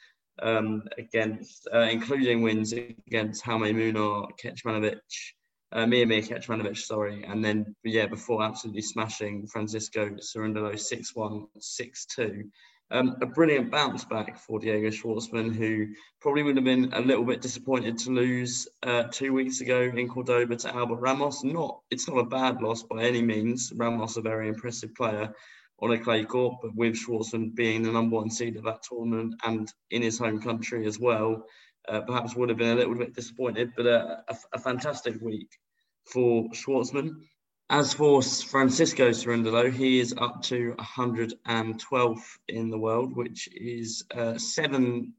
um, 0.42 0.83
against, 0.99 1.66
uh, 1.73 1.88
including 1.90 2.42
wins 2.42 2.73
against 2.73 3.45
Jaume 3.45 3.75
Munar, 3.75 4.28
Kecmanovic, 4.42 5.00
uh, 5.73 5.85
Miomir 5.85 6.26
Kecmanovic, 6.26 6.76
sorry, 6.76 7.25
and 7.25 7.45
then, 7.45 7.75
yeah, 7.85 8.06
before 8.06 8.42
absolutely 8.42 8.83
smashing 8.83 9.47
Francisco 9.47 10.11
Cerundolo 10.11 10.78
6 10.78 11.14
1, 11.14 11.47
6 11.59 12.06
2. 12.06 12.45
Um, 12.93 13.16
a 13.21 13.26
brilliant 13.26 13.73
bounce 13.73 14.05
back 14.05 14.38
for 14.38 14.61
Diego 14.61 14.90
Schwartzman, 14.90 15.52
who 15.52 15.88
probably 16.21 16.45
would 16.45 16.57
have 16.57 16.64
been 16.64 16.93
a 16.93 17.00
little 17.00 17.25
bit 17.25 17.43
disappointed 17.43 17.99
to 17.99 18.11
lose 18.11 18.69
uh, 18.85 19.05
two 19.11 19.33
weeks 19.33 19.61
ago 19.61 19.81
in 19.83 20.09
Cordoba 20.09 20.55
to 20.57 20.75
Albert 20.75 21.00
Ramos. 21.00 21.43
Not, 21.43 21.81
it's 21.90 22.09
not 22.09 22.19
a 22.19 22.25
bad 22.25 22.62
loss 22.62 22.85
by 22.85 23.02
any 23.02 23.23
means. 23.23 23.73
Ramos 23.75 24.16
a 24.16 24.21
very 24.21 24.49
impressive 24.49 24.95
player 24.95 25.35
on 25.81 25.93
a 25.93 25.99
clay 25.99 26.25
court, 26.25 26.59
but 26.62 26.76
with 26.76 26.95
Schwartzman 26.95 27.57
being 27.57 27.83
the 27.83 27.90
number 27.90 28.16
one 28.16 28.31
seed 28.31 28.57
of 28.57 28.62
that 28.64 28.85
tournament 28.85 29.35
and 29.45 29.69
in 29.90 30.02
his 30.02 30.19
home 30.19 30.40
country 30.40 30.87
as 30.87 31.00
well, 31.00 31.45
uh, 31.88 32.02
perhaps 32.02 32.37
would 32.37 32.49
have 32.50 32.59
been 32.59 32.76
a 32.76 32.81
little 32.81 32.95
bit 32.95 33.14
disappointed. 33.14 33.73
But 33.76 33.87
uh, 33.88 34.16
a, 34.28 34.37
a 34.52 34.59
fantastic 34.61 35.21
week 35.21 35.49
for 36.05 36.49
Schwartzman. 36.50 37.16
As 37.68 37.92
for 37.92 38.23
Francisco 38.23 39.11
Cerundolo, 39.11 39.73
he 39.73 39.99
is 39.99 40.14
up 40.18 40.40
to 40.42 40.76
112th 40.78 42.38
in 42.46 42.70
the 42.70 42.78
world, 42.78 43.16
which 43.16 43.49
is 43.52 44.04
uh, 44.14 44.38
70, 44.38 45.11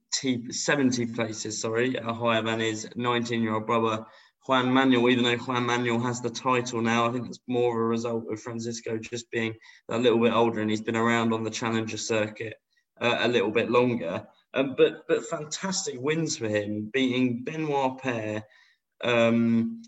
70 0.49 1.05
places, 1.07 1.59
sorry, 1.59 1.95
higher 1.95 2.41
than 2.41 2.61
his 2.61 2.85
19-year-old 2.95 3.65
brother 3.65 4.05
Juan 4.47 4.73
Manuel. 4.73 5.09
Even 5.09 5.25
though 5.25 5.35
Juan 5.35 5.65
Manuel 5.65 5.99
has 5.99 6.21
the 6.21 6.29
title 6.29 6.81
now, 6.81 7.09
I 7.09 7.11
think 7.11 7.27
it's 7.27 7.41
more 7.47 7.71
of 7.73 7.83
a 7.83 7.89
result 7.89 8.31
of 8.31 8.39
Francisco 8.39 8.97
just 8.97 9.29
being 9.29 9.53
a 9.89 9.97
little 9.97 10.19
bit 10.19 10.31
older 10.31 10.61
and 10.61 10.69
he's 10.69 10.79
been 10.79 10.95
around 10.95 11.33
on 11.33 11.43
the 11.43 11.51
Challenger 11.51 11.97
circuit 11.97 12.55
uh, 13.01 13.17
a 13.19 13.27
little 13.27 13.51
bit 13.51 13.69
longer. 13.69 14.25
Um, 14.53 14.75
but 14.77 15.05
but 15.09 15.25
fantastic 15.25 15.99
wins 15.99 16.37
for 16.37 16.47
him, 16.47 16.89
beating 16.93 17.43
Benoit 17.43 17.97
Paire, 18.01 18.43
um, 19.03 19.81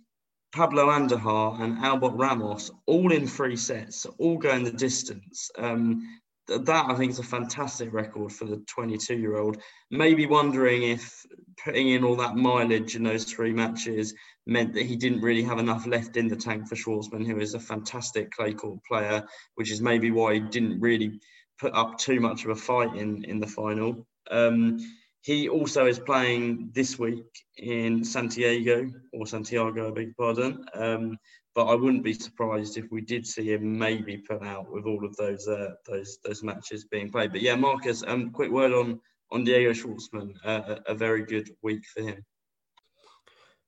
Pablo 0.51 0.87
Andújar 0.87 1.61
and 1.61 1.77
Albert 1.79 2.13
Ramos, 2.15 2.71
all 2.85 3.11
in 3.11 3.27
three 3.27 3.55
sets, 3.55 4.05
all 4.17 4.37
going 4.37 4.63
the 4.63 4.71
distance. 4.71 5.51
Um, 5.57 6.07
that 6.47 6.85
I 6.89 6.95
think 6.95 7.11
is 7.11 7.19
a 7.19 7.23
fantastic 7.23 7.93
record 7.93 8.31
for 8.31 8.45
the 8.45 8.57
22 8.67 9.17
year 9.17 9.37
old. 9.37 9.61
Maybe 9.91 10.25
wondering 10.25 10.83
if 10.83 11.25
putting 11.63 11.89
in 11.89 12.03
all 12.03 12.15
that 12.17 12.35
mileage 12.35 12.95
in 12.95 13.03
those 13.03 13.25
three 13.25 13.53
matches 13.53 14.15
meant 14.47 14.73
that 14.73 14.85
he 14.85 14.95
didn't 14.95 15.21
really 15.21 15.43
have 15.43 15.59
enough 15.59 15.85
left 15.85 16.17
in 16.17 16.27
the 16.27 16.35
tank 16.35 16.67
for 16.67 16.75
Schwartzman, 16.75 17.25
who 17.25 17.39
is 17.39 17.53
a 17.53 17.59
fantastic 17.59 18.31
clay 18.31 18.53
court 18.53 18.79
player, 18.87 19.27
which 19.55 19.71
is 19.71 19.81
maybe 19.81 20.09
why 20.09 20.35
he 20.35 20.39
didn't 20.39 20.79
really 20.79 21.19
put 21.59 21.73
up 21.75 21.99
too 21.99 22.19
much 22.19 22.45
of 22.45 22.51
a 22.51 22.55
fight 22.55 22.95
in, 22.95 23.23
in 23.25 23.39
the 23.39 23.47
final. 23.47 24.07
Um, 24.31 24.79
he 25.21 25.49
also 25.49 25.85
is 25.85 25.99
playing 25.99 26.71
this 26.73 26.97
week 26.97 27.25
in 27.57 28.03
Santiago 28.03 28.89
or 29.13 29.27
Santiago, 29.27 29.89
I 29.89 29.91
beg 29.91 30.15
pardon. 30.17 30.65
Um, 30.73 31.17
but 31.55 31.65
I 31.65 31.75
wouldn't 31.75 32.03
be 32.03 32.13
surprised 32.13 32.77
if 32.77 32.85
we 32.91 33.01
did 33.01 33.27
see 33.27 33.51
him 33.51 33.77
maybe 33.77 34.17
put 34.17 34.43
out 34.43 34.71
with 34.71 34.85
all 34.85 35.03
of 35.03 35.15
those 35.17 35.47
uh, 35.47 35.71
those 35.85 36.19
those 36.23 36.41
matches 36.41 36.85
being 36.85 37.11
played. 37.11 37.31
But 37.31 37.41
yeah, 37.41 37.55
Marcus, 37.55 38.03
um, 38.07 38.29
quick 38.31 38.51
word 38.51 38.71
on 38.71 39.01
on 39.31 39.43
Diego 39.43 39.71
Schwartzman. 39.71 40.33
Uh, 40.45 40.75
a, 40.87 40.91
a 40.91 40.95
very 40.95 41.23
good 41.25 41.49
week 41.61 41.85
for 41.93 42.01
him. 42.01 42.23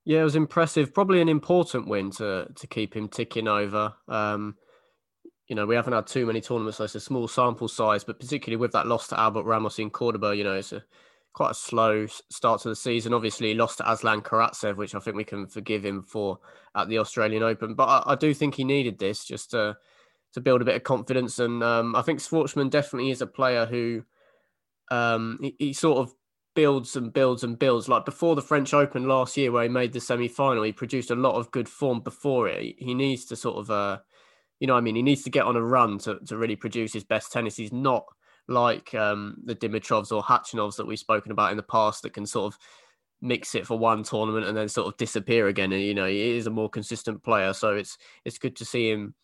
Yeah, 0.05 0.21
it 0.21 0.23
was 0.23 0.35
impressive. 0.35 0.93
Probably 0.93 1.21
an 1.21 1.29
important 1.29 1.87
win 1.87 2.11
to 2.11 2.47
to 2.55 2.67
keep 2.67 2.95
him 2.95 3.09
ticking 3.09 3.47
over. 3.47 3.93
Um, 4.07 4.55
you 5.47 5.55
know, 5.55 5.65
we 5.65 5.75
haven't 5.75 5.91
had 5.91 6.07
too 6.07 6.25
many 6.25 6.39
tournaments, 6.39 6.77
so 6.77 6.85
it's 6.85 6.95
a 6.95 6.99
small 7.01 7.27
sample 7.27 7.67
size, 7.67 8.05
but 8.05 8.21
particularly 8.21 8.55
with 8.55 8.71
that 8.71 8.87
loss 8.87 9.09
to 9.09 9.19
Albert 9.19 9.43
Ramos 9.43 9.79
in 9.79 9.89
Cordoba, 9.89 10.33
you 10.33 10.45
know, 10.45 10.53
it's 10.53 10.71
a 10.71 10.81
quite 11.33 11.51
a 11.51 11.55
slow 11.55 12.07
start 12.29 12.61
to 12.61 12.69
the 12.69 12.75
season. 12.75 13.13
Obviously, 13.13 13.49
he 13.49 13.53
lost 13.53 13.77
to 13.77 13.91
Aslan 13.91 14.21
Karatsev, 14.21 14.75
which 14.75 14.95
I 14.95 14.99
think 14.99 15.15
we 15.15 15.23
can 15.23 15.47
forgive 15.47 15.85
him 15.85 16.03
for 16.03 16.39
at 16.75 16.89
the 16.89 16.97
Australian 16.97 17.43
Open. 17.43 17.73
But 17.73 17.87
I, 17.87 18.13
I 18.13 18.15
do 18.15 18.33
think 18.33 18.55
he 18.55 18.63
needed 18.63 18.99
this 18.99 19.23
just 19.25 19.51
to 19.51 19.77
to 20.33 20.41
build 20.41 20.61
a 20.61 20.65
bit 20.65 20.75
of 20.75 20.83
confidence. 20.83 21.39
And 21.39 21.63
um, 21.63 21.95
I 21.95 22.01
think 22.01 22.19
Schwartzman 22.19 22.69
definitely 22.69 23.11
is 23.11 23.21
a 23.21 23.27
player 23.27 23.65
who 23.65 24.03
um, 24.89 25.39
he, 25.41 25.55
he, 25.59 25.73
sort 25.73 25.97
of 25.97 26.13
builds 26.55 26.95
and 26.95 27.11
builds 27.11 27.43
and 27.43 27.59
builds. 27.59 27.89
Like 27.89 28.05
before 28.05 28.35
the 28.35 28.41
French 28.41 28.73
Open 28.73 29.07
last 29.07 29.35
year, 29.37 29.51
where 29.51 29.63
he 29.63 29.69
made 29.69 29.93
the 29.93 29.99
semi 29.99 30.27
final, 30.27 30.63
he 30.63 30.71
produced 30.71 31.11
a 31.11 31.15
lot 31.15 31.35
of 31.35 31.51
good 31.51 31.67
form 31.67 32.01
before 32.01 32.47
it. 32.47 32.75
He, 32.77 32.93
needs 32.93 33.25
to 33.25 33.35
sort 33.35 33.57
of, 33.57 33.71
uh, 33.71 33.99
you 34.59 34.67
know, 34.67 34.75
I 34.75 34.81
mean, 34.81 34.95
he 34.95 35.01
needs 35.01 35.23
to 35.23 35.29
get 35.29 35.45
on 35.45 35.55
a 35.55 35.61
run 35.61 35.97
to 35.99 36.19
to 36.27 36.37
really 36.37 36.55
produce 36.55 36.93
his 36.93 37.03
best 37.03 37.31
tennis. 37.31 37.57
He's 37.57 37.73
not 37.73 38.05
like 38.51 38.93
um, 38.93 39.37
the 39.45 39.55
Dimitrovs 39.55 40.11
or 40.11 40.21
Khachanovs 40.23 40.75
that 40.77 40.85
we've 40.85 40.99
spoken 40.99 41.31
about 41.31 41.51
in 41.51 41.57
the 41.57 41.63
past 41.63 42.03
that 42.03 42.13
can 42.13 42.25
sort 42.25 42.53
of 42.53 42.59
mix 43.21 43.53
it 43.55 43.67
for 43.67 43.77
one 43.77 44.03
tournament 44.03 44.47
and 44.47 44.57
then 44.57 44.67
sort 44.67 44.87
of 44.87 44.97
disappear 44.97 45.47
again. 45.47 45.71
And 45.71 45.81
you 45.81 45.93
know, 45.93 46.07
he 46.07 46.37
is 46.37 46.47
a 46.47 46.51
more 46.51 46.69
consistent 46.69 47.23
player, 47.23 47.53
so 47.53 47.75
it's 47.75 47.97
it's 48.25 48.37
good 48.37 48.55
to 48.57 48.65
see 48.65 48.89
him 48.89 49.15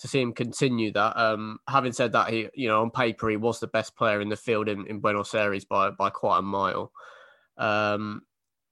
to 0.00 0.08
see 0.08 0.20
him 0.20 0.32
continue 0.32 0.92
that. 0.92 1.16
Um, 1.16 1.58
having 1.68 1.92
said 1.92 2.12
that, 2.12 2.30
he 2.30 2.48
you 2.54 2.68
know 2.68 2.82
on 2.82 2.90
paper 2.90 3.28
he 3.30 3.36
was 3.36 3.60
the 3.60 3.68
best 3.68 3.96
player 3.96 4.20
in 4.20 4.28
the 4.28 4.36
field 4.36 4.68
in, 4.68 4.86
in 4.86 5.00
Buenos 5.00 5.34
Aires 5.34 5.64
by 5.64 5.90
by 5.90 6.10
quite 6.10 6.38
a 6.38 6.42
mile. 6.42 6.92
Um, 7.56 8.22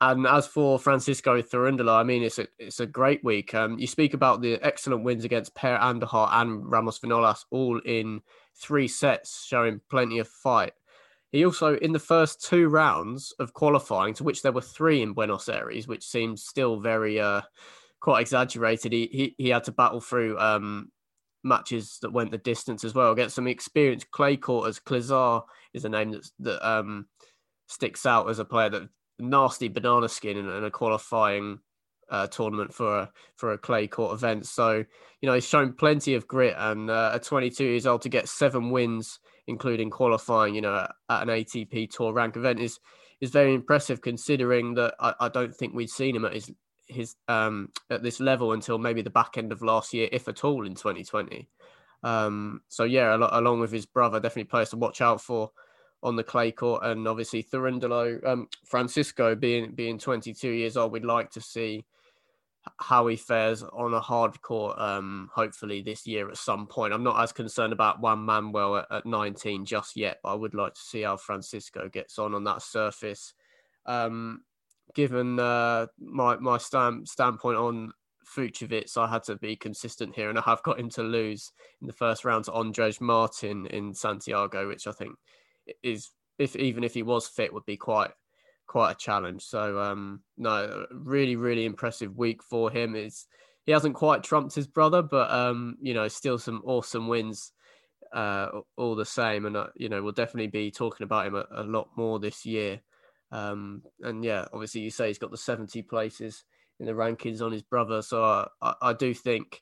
and 0.01 0.27
as 0.27 0.47
for 0.47 0.79
Francisco 0.79 1.41
Cerundolo, 1.43 1.99
I 1.99 2.03
mean, 2.03 2.23
it's 2.23 2.39
a 2.39 2.47
it's 2.59 2.81
a 2.81 2.87
great 2.87 3.23
week. 3.23 3.55
Um, 3.55 3.79
you 3.79 3.87
speak 3.87 4.15
about 4.15 4.41
the 4.41 4.59
excellent 4.63 5.05
wins 5.05 5.25
against 5.25 5.55
Per 5.55 5.79
Andújar 5.79 6.29
and 6.33 6.71
Ramos 6.71 6.99
Vinolas, 7.01 7.45
all 7.51 7.79
in 7.85 8.23
three 8.55 8.89
sets, 8.89 9.45
showing 9.45 9.81
plenty 9.91 10.19
of 10.19 10.29
fight. 10.29 10.73
He 11.33 11.45
also, 11.45 11.77
in 11.77 11.93
the 11.93 11.99
first 11.99 12.45
two 12.45 12.69
rounds 12.69 13.33
of 13.39 13.53
qualifying, 13.53 14.15
to 14.15 14.25
which 14.25 14.43
there 14.43 14.53
were 14.53 14.63
three 14.63 15.03
in 15.03 15.13
Buenos 15.13 15.49
Aires, 15.49 15.87
which 15.87 16.05
seems 16.05 16.43
still 16.45 16.81
very 16.81 17.21
uh, 17.21 17.43
quite 18.01 18.23
exaggerated. 18.23 18.93
He, 18.93 19.07
he 19.13 19.35
he 19.37 19.49
had 19.51 19.65
to 19.65 19.73
battle 19.73 20.01
through 20.01 20.39
um, 20.39 20.91
matches 21.45 21.99
that 22.01 22.13
went 22.13 22.31
the 22.31 22.39
distance 22.39 22.85
as 22.85 22.95
well 22.95 23.15
Get 23.15 23.33
some 23.33 23.47
experienced 23.47 24.11
clay 24.11 24.37
courters. 24.37 24.81
Klizar 24.81 25.43
is 25.75 25.85
a 25.85 25.91
name 25.91 26.13
that 26.13 26.27
that 26.39 26.69
um, 26.69 27.07
sticks 27.69 28.07
out 28.07 28.31
as 28.31 28.39
a 28.39 28.45
player 28.47 28.71
that 28.71 28.89
nasty 29.21 29.69
banana 29.69 30.09
skin 30.09 30.37
in, 30.37 30.49
in 30.49 30.65
a 30.65 30.71
qualifying 30.71 31.61
uh, 32.11 32.27
tournament 32.27 32.75
for 32.75 33.01
a 33.01 33.13
for 33.37 33.53
a 33.53 33.59
clay 33.59 33.87
court 33.87 34.15
event. 34.15 34.47
So 34.47 34.85
you 35.21 35.27
know 35.27 35.35
he's 35.35 35.47
shown 35.47 35.73
plenty 35.73 36.15
of 36.15 36.27
grit, 36.27 36.55
and 36.59 36.91
uh, 36.91 37.13
at 37.15 37.23
22 37.23 37.65
years 37.65 37.87
old 37.87 38.03
to 38.03 38.09
get 38.09 38.29
seven 38.29 38.71
wins, 38.71 39.21
including 39.47 39.91
qualifying, 39.91 40.55
you 40.55 40.61
know, 40.61 40.87
at, 41.09 41.23
an 41.23 41.29
ATP 41.29 41.91
Tour 41.91 42.13
rank 42.13 42.37
event 42.37 42.61
is 42.61 42.79
is 43.21 43.31
very 43.31 43.55
impressive, 43.55 44.01
considering 44.01 44.75
that 44.75 44.95
I, 44.99 45.15
I 45.21 45.29
don't 45.29 45.55
think 45.55 45.75
we'd 45.75 45.91
seen 45.91 46.17
him 46.17 46.25
at 46.25 46.35
his 46.35 46.51
his 46.89 47.15
um 47.29 47.71
at 47.91 48.03
this 48.03 48.19
level 48.19 48.53
until 48.53 48.79
maybe 48.79 49.03
the 49.03 49.11
back 49.11 49.39
end 49.39 49.53
of 49.53 49.63
last 49.63 49.95
year, 49.95 50.09
if 50.13 50.29
at 50.29 50.45
all, 50.45 50.67
in 50.67 50.75
2020. 50.75 51.49
Um, 52.03 52.63
so 52.69 52.85
yeah, 52.85 53.15
along 53.15 53.61
with 53.61 53.71
his 53.71 53.87
brother, 53.87 54.21
definitely 54.21 54.45
players 54.45 54.71
to 54.71 54.77
watch 54.77 55.01
out 55.01 55.21
for 55.21 55.51
on 56.03 56.17
the 56.17 56.25
clay 56.25 56.51
court, 56.53 56.85
and 56.85 57.07
obviously 57.07 57.43
Cerundolo, 57.43 58.25
um, 58.27 58.49
Francisco 58.65 59.35
being 59.35 59.73
being 59.73 59.99
22 59.99 60.51
years 60.51 60.77
old, 60.77 60.93
we'd 60.93 61.05
like 61.05 61.31
to 61.33 61.41
see 61.41 61.85
how 62.79 63.07
he 63.07 63.17
fares 63.17 63.63
on 63.63 63.95
a 63.95 64.01
hard 64.01 64.41
court. 64.43 64.79
Um, 64.79 65.31
hopefully 65.35 65.83
this 65.83 66.07
year 66.07 66.29
at 66.29 66.37
some 66.37 66.67
point. 66.67 66.93
I'm 66.93 67.03
not 67.03 67.23
as 67.23 67.33
concerned 67.33 67.73
about 67.73 68.01
Juan 68.01 68.21
Manuel 68.21 68.77
at, 68.79 68.87
at 68.91 69.07
19 69.07 69.65
just 69.65 69.97
yet, 69.97 70.19
but 70.23 70.33
I 70.33 70.35
would 70.35 70.55
like 70.55 70.75
to 70.75 70.81
see 70.81 71.03
how 71.03 71.17
Francisco 71.17 71.89
gets 71.89 72.19
on 72.19 72.35
on 72.35 72.45
that 72.45 72.63
surface. 72.63 73.35
Um, 73.87 74.43
given 74.95 75.39
uh, 75.39 75.87
my 75.99 76.37
my 76.37 76.59
stand, 76.59 77.09
standpoint 77.09 77.57
on 77.57 77.93
Fucsovics, 78.37 78.97
I 78.97 79.09
had 79.09 79.25
to 79.25 79.37
be 79.37 79.57
consistent 79.57 80.15
here, 80.15 80.29
and 80.29 80.39
I 80.39 80.43
have 80.43 80.63
got 80.63 80.79
him 80.79 80.91
to 80.91 81.03
lose 81.03 81.53
in 81.81 81.87
the 81.87 81.93
first 81.93 82.25
round 82.25 82.45
to 82.47 82.53
Andres 82.53 83.01
Martin 83.01 83.67
in 83.67 83.95
Santiago, 83.95 84.69
which 84.69 84.87
I 84.87 84.93
think 84.93 85.17
is 85.83 86.11
if 86.39 86.57
even 86.57 86.85
if 86.85 86.95
he 86.95 87.03
was 87.03 87.29
fit 87.29 87.53
would 87.53 87.67
be 87.67 87.77
quite 87.77 88.11
quite 88.67 88.93
a 88.93 88.95
challenge. 88.95 89.43
So 89.43 89.81
um, 89.81 90.23
no, 90.39 90.87
really 90.93 91.37
really 91.37 91.65
impressive 91.65 92.17
week 92.17 92.43
for 92.43 92.71
him. 92.71 92.95
Is 92.95 93.27
he 93.67 93.73
hasn't 93.73 93.95
quite 93.95 94.23
trumped 94.23 94.55
his 94.55 94.67
brother, 94.67 95.03
but 95.03 95.31
um, 95.31 95.77
you 95.81 95.95
know 95.95 96.09
still 96.09 96.39
some 96.39 96.63
awesome 96.65 97.09
wins 97.09 97.53
uh, 98.13 98.49
all 98.77 98.95
the 98.95 99.05
same, 99.05 99.47
and 99.47 99.57
uh, 99.57 99.69
you 99.77 99.89
know 99.89 100.03
we'll 100.03 100.13
definitely 100.13 100.49
be 100.49 100.71
talking 100.71 101.05
about 101.05 101.27
him 101.27 101.35
a, 101.35 101.47
a 101.53 101.65
lot 101.65 101.89
more 101.97 102.19
this 102.19 102.47
year. 102.47 102.81
Um, 103.33 103.83
and 104.01 104.25
yeah, 104.25 104.47
obviously 104.53 104.81
you 104.81 104.91
say 104.91 105.09
he's 105.09 105.19
got 105.19 105.31
the 105.31 105.37
seventy 105.37 105.83
places 105.83 106.45
in 106.79 106.87
the 106.87 106.93
rankings 106.93 107.43
on 107.43 107.53
his 107.53 107.63
brother, 107.63 108.03
so 108.03 108.25
I, 108.25 108.47
I, 108.63 108.75
I 108.83 108.93
do 108.93 109.13
think 109.13 109.61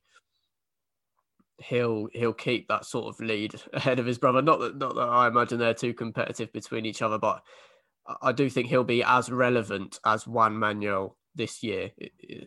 he'll 1.58 2.08
he'll 2.12 2.32
keep 2.32 2.68
that 2.68 2.84
sort 2.84 3.06
of 3.06 3.20
lead 3.20 3.54
ahead 3.72 3.98
of 3.98 4.06
his 4.06 4.18
brother. 4.18 4.42
Not 4.42 4.60
that 4.60 4.76
not 4.76 4.94
that 4.94 5.02
I 5.02 5.28
imagine 5.28 5.58
they're 5.58 5.74
too 5.74 5.94
competitive 5.94 6.52
between 6.52 6.86
each 6.86 7.02
other, 7.02 7.18
but 7.18 7.42
I 8.22 8.32
do 8.32 8.48
think 8.48 8.68
he'll 8.68 8.84
be 8.84 9.02
as 9.02 9.30
relevant 9.30 9.98
as 10.04 10.26
Juan 10.26 10.56
Manuel 10.56 11.16
this 11.34 11.62
year. 11.62 11.90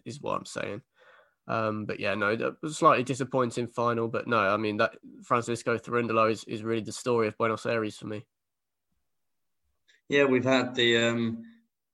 Is 0.05 0.21
what 0.21 0.37
I'm 0.37 0.45
saying. 0.45 0.81
Um, 1.47 1.85
but 1.85 1.99
yeah, 1.99 2.15
no, 2.15 2.35
that 2.35 2.55
was 2.61 2.77
slightly 2.77 3.03
disappointing 3.03 3.67
final. 3.67 4.07
But 4.07 4.27
no, 4.27 4.39
I 4.39 4.57
mean 4.57 4.77
that 4.77 4.95
Francisco 5.23 5.77
Cerundolo 5.77 6.31
is, 6.31 6.43
is 6.45 6.63
really 6.63 6.83
the 6.83 6.91
story 6.91 7.27
of 7.27 7.37
Buenos 7.37 7.65
Aires 7.65 7.97
for 7.97 8.07
me. 8.07 8.25
Yeah, 10.07 10.25
we've 10.25 10.43
had 10.43 10.75
the 10.75 10.97
um, 10.97 11.43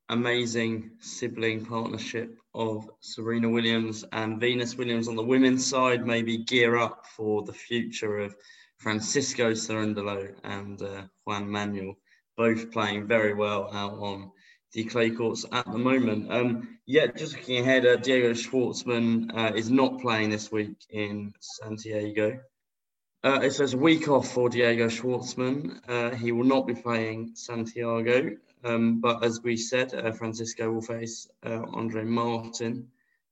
amazing 0.10 0.92
sibling 1.00 1.66
partnership 1.66 2.38
of 2.54 2.90
Serena 3.00 3.50
Williams 3.50 4.06
and 4.14 4.40
Venus 4.40 4.76
Williams 4.76 5.08
on 5.08 5.16
the 5.16 5.24
women's 5.24 5.66
side 5.66 6.06
maybe 6.06 6.38
gear 6.38 6.78
up 6.78 7.06
for 7.16 7.44
the 7.44 7.54
future 7.54 8.20
of 8.20 8.36
Francisco 8.78 9.52
Cerundolo 9.52 10.34
and 10.44 10.82
uh, 10.82 11.04
Juan 11.26 11.50
Manuel, 11.50 11.96
both 12.38 12.72
playing 12.72 13.08
very 13.08 13.34
well 13.34 13.70
out 13.74 13.94
on 13.94 14.32
the 14.74 14.84
clay 14.84 15.10
courts 15.10 15.46
at 15.52 15.70
the 15.72 15.78
moment. 15.78 16.32
Um, 16.32 16.78
yeah, 16.86 17.08
just 17.08 17.36
looking 17.36 17.60
ahead, 17.60 17.86
uh, 17.86 17.96
Diego 17.98 18.34
Schwartzman 18.34 19.36
uh, 19.36 19.54
is 19.56 19.70
not 19.70 20.00
playing 20.00 20.30
this 20.30 20.52
week 20.52 20.78
in 20.90 21.34
Santiago. 21.40 22.40
Uh, 23.24 23.40
it 23.42 23.52
says 23.52 23.76
week 23.76 24.08
off 24.08 24.32
for 24.32 24.50
Diego 24.50 24.88
Schwartzman. 24.88 25.82
Uh, 25.88 26.16
he 26.16 26.32
will 26.32 26.46
not 26.46 26.68
be 26.68 26.76
playing 26.76 27.32
Santiago. 27.34 28.38
Um, 28.64 29.00
but 29.02 29.24
as 29.24 29.42
we 29.44 29.58
said, 29.58 29.94
uh, 29.94 30.12
Francisco 30.12 30.72
will 30.72 30.82
face 30.82 31.28
uh, 31.46 31.64
Andre 31.74 32.04
Martin 32.04 32.88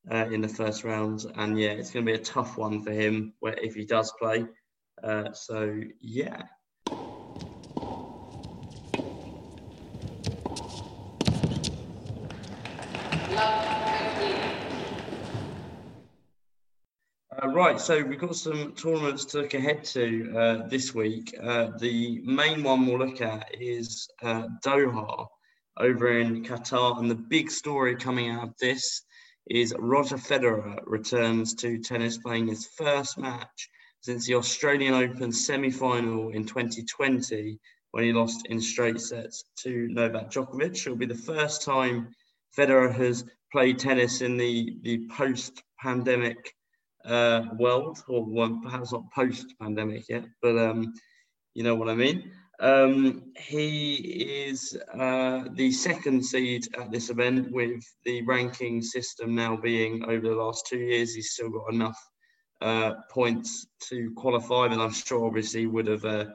uh, 0.10 0.28
in 0.32 0.42
the 0.42 0.48
first 0.48 0.84
round, 0.84 1.26
and 1.36 1.60
yeah, 1.60 1.72
it's 1.72 1.92
going 1.92 2.06
to 2.06 2.12
be 2.12 2.18
a 2.18 2.24
tough 2.24 2.58
one 2.58 2.84
for 2.84 2.92
him 2.92 3.34
if 3.42 3.76
he 3.76 3.86
does 3.86 4.14
play. 4.20 4.46
Uh, 5.04 5.32
so 5.34 5.80
yeah. 6.00 6.44
Uh, 17.46 17.50
right, 17.50 17.80
so 17.80 18.02
we've 18.02 18.20
got 18.20 18.36
some 18.36 18.72
tournaments 18.72 19.24
to 19.24 19.42
look 19.42 19.54
ahead 19.54 19.84
to 19.84 20.34
uh, 20.36 20.68
this 20.68 20.96
week. 20.96 21.36
Uh, 21.44 21.68
the 21.78 22.20
main 22.24 22.64
one 22.64 22.88
we'll 22.88 22.98
look 22.98 23.22
at 23.22 23.48
is 23.54 24.08
uh, 24.24 24.48
Doha 24.66 25.28
over 25.78 26.20
in 26.20 26.44
Qatar, 26.44 26.98
and 26.98 27.12
the 27.12 27.14
big 27.14 27.52
story 27.52 27.96
coming 27.98 28.32
out 28.32 28.48
of 28.48 28.56
this 28.60 29.04
is 29.48 29.76
Roger 29.78 30.18
Federer 30.18 30.80
returns 30.88 31.54
to 31.56 31.78
tennis, 31.78 32.18
playing 32.18 32.48
his 32.48 32.66
first 32.66 33.20
match 33.20 33.70
since 34.02 34.26
the 34.26 34.34
Australian 34.36 34.96
Open 34.96 35.32
semi-final 35.32 36.30
in 36.30 36.46
2020, 36.46 37.60
when 37.92 38.04
he 38.04 38.12
lost 38.12 38.48
in 38.48 38.60
straight 38.60 39.00
sets 39.00 39.44
to 39.58 39.88
Novak 39.90 40.32
Djokovic. 40.32 40.78
It'll 40.78 40.96
be 40.96 41.06
the 41.06 41.14
first 41.14 41.62
time 41.62 42.08
Federer 42.58 42.92
has 42.96 43.24
played 43.52 43.78
tennis 43.78 44.22
in 44.22 44.36
the 44.36 44.78
the 44.82 45.08
post-pandemic 45.10 46.56
uh, 47.06 47.44
world, 47.58 48.04
or 48.08 48.26
well, 48.26 48.60
perhaps 48.64 48.92
not 48.92 49.12
post 49.12 49.54
pandemic 49.60 50.08
yet, 50.10 50.26
but 50.42 50.58
um, 50.58 50.94
you 51.54 51.64
know 51.64 51.76
what 51.76 51.90
I 51.90 51.96
mean. 51.96 52.32
Um, 52.60 53.34
he 53.38 53.96
is 54.48 54.78
uh, 54.94 55.44
the 55.54 55.72
second 55.72 56.26
seed 56.26 56.68
at 56.78 56.92
this 56.92 57.10
event, 57.10 57.52
with 57.52 57.84
the 58.06 58.22
ranking 58.24 58.82
system 58.82 59.36
now 59.36 59.58
being 59.58 60.06
over 60.06 60.28
the 60.28 60.36
last 60.36 60.66
two 60.68 60.80
years. 60.80 61.14
He's 61.14 61.32
still 61.32 61.50
got 61.50 61.74
enough 61.74 62.00
uh, 62.62 62.94
points 63.12 63.68
to 63.90 64.12
qualify, 64.16 64.68
and 64.68 64.82
I'm 64.82 64.94
sure 64.94 65.26
obviously 65.26 65.68
would 65.68 65.88
have 65.88 66.06
uh, 66.06 66.26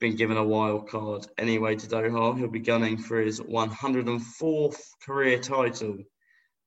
been 0.00 0.16
given 0.16 0.36
a 0.36 0.44
wild 0.44 0.88
card 0.88 1.26
anyway 1.38 1.74
to 1.76 1.86
Doha. 1.86 2.38
He'll 2.38 2.48
be 2.48 2.60
gunning 2.60 2.98
for 2.98 3.20
his 3.20 3.40
104th 3.40 4.80
career 5.04 5.38
title 5.38 5.98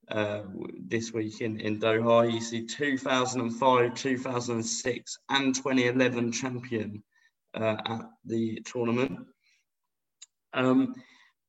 uh, 0.10 0.41
this 0.88 1.13
week 1.13 1.41
in, 1.41 1.60
in 1.60 1.80
Doha. 1.80 2.30
He's 2.30 2.52
the 2.52 2.65
2005, 2.65 3.93
2006, 3.93 5.17
and 5.30 5.56
2011 5.56 6.32
champion 6.32 7.04
uh, 7.54 7.78
at 7.86 8.10
the 8.26 8.62
tournament. 8.65 9.20
Um, 10.54 10.96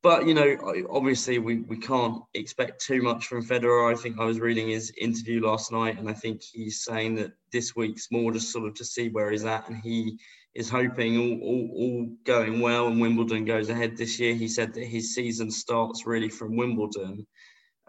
but 0.01 0.25
you 0.25 0.33
know, 0.33 0.57
obviously, 0.89 1.39
we, 1.39 1.61
we 1.61 1.77
can't 1.77 2.21
expect 2.33 2.85
too 2.85 3.01
much 3.01 3.27
from 3.27 3.45
Federer. 3.45 3.91
I 3.91 4.01
think 4.01 4.17
I 4.19 4.25
was 4.25 4.39
reading 4.39 4.69
his 4.69 4.93
interview 4.99 5.45
last 5.45 5.71
night, 5.71 5.99
and 5.99 6.09
I 6.09 6.13
think 6.13 6.41
he's 6.41 6.83
saying 6.83 7.15
that 7.15 7.31
this 7.51 7.75
week's 7.75 8.11
more 8.11 8.31
just 8.31 8.51
sort 8.51 8.67
of 8.67 8.75
to 8.75 8.85
see 8.85 9.09
where 9.09 9.31
he's 9.31 9.45
at, 9.45 9.67
and 9.67 9.77
he 9.77 10.17
is 10.55 10.69
hoping 10.69 11.17
all, 11.17 11.39
all, 11.41 11.69
all 11.75 12.09
going 12.25 12.59
well 12.59 12.87
and 12.87 12.99
Wimbledon 12.99 13.45
goes 13.45 13.69
ahead 13.69 13.95
this 13.95 14.19
year. 14.19 14.33
He 14.33 14.47
said 14.47 14.73
that 14.73 14.85
his 14.85 15.13
season 15.13 15.51
starts 15.51 16.05
really 16.05 16.29
from 16.29 16.55
Wimbledon. 16.55 17.25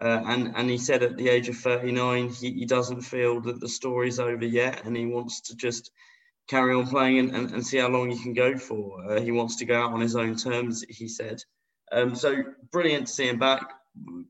Uh, 0.01 0.23
and, 0.25 0.53
and 0.55 0.69
he 0.69 0.77
said 0.77 1.03
at 1.03 1.15
the 1.15 1.29
age 1.29 1.47
of 1.47 1.55
39, 1.57 2.29
he, 2.29 2.51
he 2.51 2.65
doesn't 2.65 3.01
feel 3.01 3.39
that 3.41 3.59
the 3.59 3.69
story's 3.69 4.19
over 4.19 4.45
yet 4.45 4.83
and 4.85 4.97
he 4.97 5.05
wants 5.05 5.41
to 5.41 5.55
just 5.55 5.91
carry 6.47 6.73
on 6.73 6.87
playing 6.87 7.19
and, 7.19 7.35
and, 7.35 7.51
and 7.51 7.65
see 7.65 7.77
how 7.77 7.87
long 7.87 8.09
he 8.09 8.21
can 8.21 8.33
go 8.33 8.57
for. 8.57 8.99
Uh, 9.07 9.21
he 9.21 9.31
wants 9.31 9.57
to 9.57 9.65
go 9.65 9.79
out 9.79 9.93
on 9.93 10.01
his 10.01 10.15
own 10.15 10.35
terms, 10.35 10.83
he 10.89 11.07
said. 11.07 11.43
Um, 11.91 12.15
so 12.15 12.43
brilliant 12.71 13.07
to 13.07 13.13
see 13.13 13.29
him 13.29 13.37
back. 13.37 13.73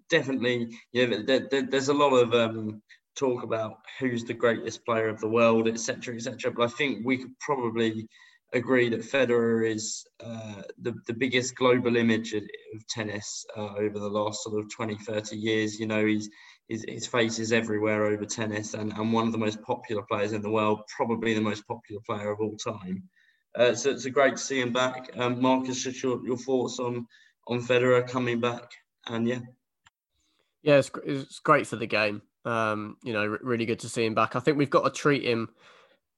Definitely, 0.10 0.70
you 0.92 1.08
know, 1.08 1.24
there, 1.24 1.48
there, 1.50 1.64
there's 1.64 1.90
a 1.90 1.94
lot 1.94 2.14
of 2.16 2.34
um, 2.34 2.82
talk 3.16 3.44
about 3.44 3.78
who's 4.00 4.26
the 4.26 4.34
greatest 4.34 4.84
player 4.86 5.08
of 5.08 5.22
the 5.22 5.30
world, 5.30 5.68
etc., 5.68 6.16
etc. 6.16 6.52
But 6.52 6.64
I 6.64 6.68
think 6.68 7.06
we 7.06 7.18
could 7.18 7.38
probably 7.40 8.08
agree 8.54 8.90
that 8.90 9.02
Federer 9.02 9.70
is 9.70 10.06
uh, 10.24 10.62
the, 10.82 10.94
the 11.08 11.14
biggest 11.14 11.56
global 11.56 11.96
image 11.96 12.34
of, 12.34 12.44
tennis 12.90 13.46
uh, 13.58 13.76
over 13.78 14.00
the 14.00 14.10
last 14.10 14.44
sort 14.44 14.60
of 14.60 14.70
20, 14.70 14.96
30 14.96 15.38
years. 15.38 15.80
You 15.80 15.88
know, 15.88 16.06
he's, 16.06 16.30
his, 16.68 16.86
his 16.88 17.08
face 17.08 17.40
is 17.40 17.52
everywhere 17.52 18.06
over 18.06 18.26
tennis 18.26 18.74
and, 18.74 18.94
and 18.94 19.14
one 19.14 19.26
of 19.26 19.32
the 19.32 19.38
most 19.38 19.62
popular 19.62 20.04
players 20.04 20.34
in 20.34 20.42
the 20.42 20.50
world, 20.50 20.82
probably 20.96 21.34
the 21.34 21.42
most 21.42 21.68
popular 21.68 22.02
player 22.06 22.32
of 22.32 22.40
all 22.40 22.56
time. 22.56 23.04
Uh, 23.56 23.76
so 23.76 23.90
it's 23.90 24.06
a 24.06 24.10
great 24.10 24.38
to 24.38 24.42
see 24.42 24.62
him 24.62 24.72
back. 24.72 25.10
Um, 25.18 25.42
Marcus, 25.42 25.84
just 25.84 26.02
your, 26.02 26.26
your 26.26 26.38
thoughts 26.38 26.80
on, 26.80 27.06
on 27.48 27.60
Federer 27.60 28.08
coming 28.08 28.40
back? 28.40 28.72
And 29.08 29.28
yeah. 29.28 29.40
Yeah, 30.62 30.78
it's, 30.78 30.92
it's 31.06 31.40
great 31.40 31.68
for 31.68 31.76
the 31.76 31.88
game. 31.88 32.22
Um, 32.46 32.98
you 33.04 33.14
know, 33.14 33.38
really 33.42 33.66
good 33.66 33.80
to 33.80 33.90
see 33.90 34.06
him 34.06 34.16
back. 34.16 34.36
I 34.36 34.40
think 34.40 34.58
we've 34.58 34.70
got 34.70 34.84
to 34.84 34.92
treat 34.92 35.24
him 35.24 35.50